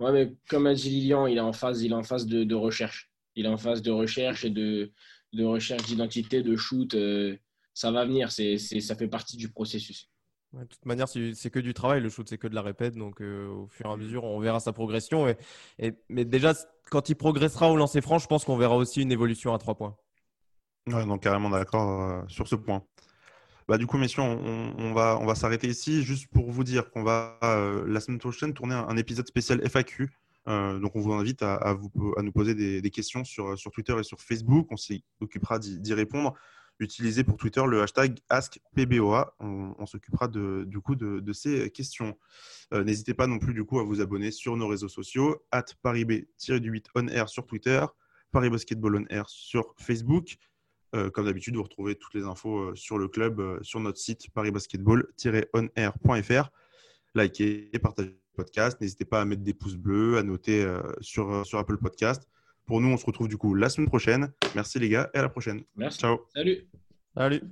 Ouais, 0.00 0.12
mais 0.12 0.36
comme 0.48 0.66
a 0.66 0.74
dit 0.74 0.90
Lilian, 0.90 1.26
il 1.26 1.38
est 1.38 1.40
en 1.40 1.52
phase, 1.52 1.82
il 1.82 1.92
est 1.92 1.94
en 1.96 2.02
phase 2.02 2.26
de, 2.26 2.54
recherche. 2.54 3.10
Il 3.36 3.46
est 3.46 3.48
en 3.48 3.56
phase 3.56 3.82
de 3.82 3.92
recherche 3.92 4.44
et 4.44 4.50
de, 4.50 4.92
de 5.32 5.44
recherche 5.44 5.84
d'identité, 5.84 6.42
de 6.42 6.56
shoot. 6.56 6.94
Euh, 6.94 7.36
ça 7.74 7.90
va 7.90 8.04
venir. 8.04 8.32
C'est, 8.32 8.58
ça 8.58 8.96
fait 8.96 9.08
partie 9.08 9.36
du 9.36 9.48
processus 9.48 10.10
de 10.52 10.64
toute 10.64 10.86
manière, 10.86 11.08
c'est 11.08 11.50
que 11.50 11.58
du 11.58 11.74
travail. 11.74 12.00
Le 12.00 12.08
shoot, 12.08 12.26
c'est 12.28 12.38
que 12.38 12.48
de 12.48 12.54
la 12.54 12.62
répète. 12.62 12.94
Donc, 12.96 13.20
euh, 13.20 13.48
au 13.48 13.68
fur 13.68 13.86
et 13.86 13.92
à 13.92 13.96
mesure, 13.96 14.24
on 14.24 14.40
verra 14.40 14.60
sa 14.60 14.72
progression. 14.72 15.28
Et, 15.78 15.94
mais 16.08 16.24
déjà, 16.24 16.54
quand 16.90 17.08
il 17.08 17.14
progressera 17.14 17.70
au 17.70 17.76
lancer 17.76 18.00
franc, 18.00 18.18
je 18.18 18.26
pense 18.26 18.44
qu'on 18.44 18.56
verra 18.56 18.76
aussi 18.76 19.02
une 19.02 19.12
évolution 19.12 19.52
à 19.54 19.58
trois 19.58 19.74
points. 19.74 19.96
Ouais, 20.86 21.04
donc 21.04 21.22
carrément 21.22 21.50
d'accord 21.50 22.02
euh, 22.02 22.22
sur 22.28 22.46
ce 22.46 22.54
point. 22.54 22.84
Bah, 23.68 23.76
du 23.78 23.86
coup, 23.86 23.98
messieurs, 23.98 24.22
on, 24.22 24.92
va, 24.94 25.18
on 25.20 25.26
va 25.26 25.34
s'arrêter 25.34 25.66
ici 25.66 26.04
juste 26.04 26.28
pour 26.28 26.50
vous 26.52 26.62
dire 26.62 26.90
qu'on 26.90 27.02
va 27.02 27.38
euh, 27.42 27.84
la 27.88 27.98
semaine 27.98 28.18
prochaine 28.18 28.54
tourner 28.54 28.74
un, 28.74 28.96
épisode 28.96 29.26
spécial 29.26 29.60
FAQ. 29.68 30.08
Donc, 30.46 30.94
on 30.94 31.00
vous 31.00 31.12
invite 31.12 31.42
à, 31.42 31.76
nous 32.22 32.32
poser 32.32 32.54
des, 32.54 32.90
questions 32.90 33.24
sur, 33.24 33.58
sur 33.58 33.70
Twitter 33.70 33.94
et 33.98 34.02
sur 34.02 34.20
Facebook. 34.20 34.68
On 34.70 34.76
s'occupera 34.76 35.58
d'y 35.58 35.94
répondre 35.94 36.34
utilisez 36.78 37.24
pour 37.24 37.36
Twitter 37.36 37.62
le 37.66 37.82
hashtag 37.82 38.20
AskPBOA. 38.28 39.34
On, 39.40 39.84
s'occupera 39.86 40.28
du 40.28 40.78
coup 40.80 40.94
de, 40.96 41.32
ces 41.32 41.70
questions. 41.70 42.16
Euh, 42.74 42.84
n'hésitez 42.84 43.14
pas 43.14 43.26
non 43.26 43.38
plus 43.38 43.54
du 43.54 43.64
coup 43.64 43.78
à 43.78 43.84
vous 43.84 44.02
abonner 44.02 44.30
sur 44.30 44.56
nos 44.56 44.68
réseaux 44.68 44.88
sociaux, 44.88 45.42
at 45.52 45.66
parib-8 45.84 46.84
on 46.94 47.08
air 47.08 47.28
sur 47.28 47.44
Twitter, 47.46 47.84
Paris 48.32 48.48
Basketball 48.50 48.96
on 48.96 49.06
air 49.08 49.28
sur 49.28 49.74
Facebook. 49.78 50.36
Euh, 50.94 51.10
comme 51.10 51.24
d'habitude, 51.26 51.56
vous 51.56 51.64
retrouvez 51.64 51.96
toutes 51.96 52.14
les 52.14 52.24
infos 52.24 52.58
euh, 52.58 52.74
sur 52.74 52.98
le 52.98 53.08
club 53.08 53.62
sur 53.62 53.80
notre 53.80 53.98
site 53.98 54.30
parisbasketball-onair.fr. 54.30 56.50
Likez 57.14 57.70
et 57.72 57.78
partagez 57.78 58.25
podcast. 58.36 58.80
N'hésitez 58.80 59.04
pas 59.04 59.20
à 59.20 59.24
mettre 59.24 59.42
des 59.42 59.54
pouces 59.54 59.76
bleus, 59.76 60.18
à 60.18 60.22
noter 60.22 60.66
sur, 61.00 61.44
sur 61.46 61.58
Apple 61.58 61.78
Podcast. 61.78 62.28
Pour 62.66 62.80
nous, 62.80 62.88
on 62.88 62.96
se 62.96 63.06
retrouve 63.06 63.28
du 63.28 63.36
coup 63.36 63.54
la 63.54 63.68
semaine 63.68 63.88
prochaine. 63.88 64.32
Merci 64.54 64.78
les 64.78 64.88
gars 64.88 65.10
et 65.14 65.18
à 65.18 65.22
la 65.22 65.28
prochaine. 65.28 65.62
Merci. 65.76 65.98
Ciao. 66.00 66.18
Salut. 66.34 66.68
Salut. 67.14 67.42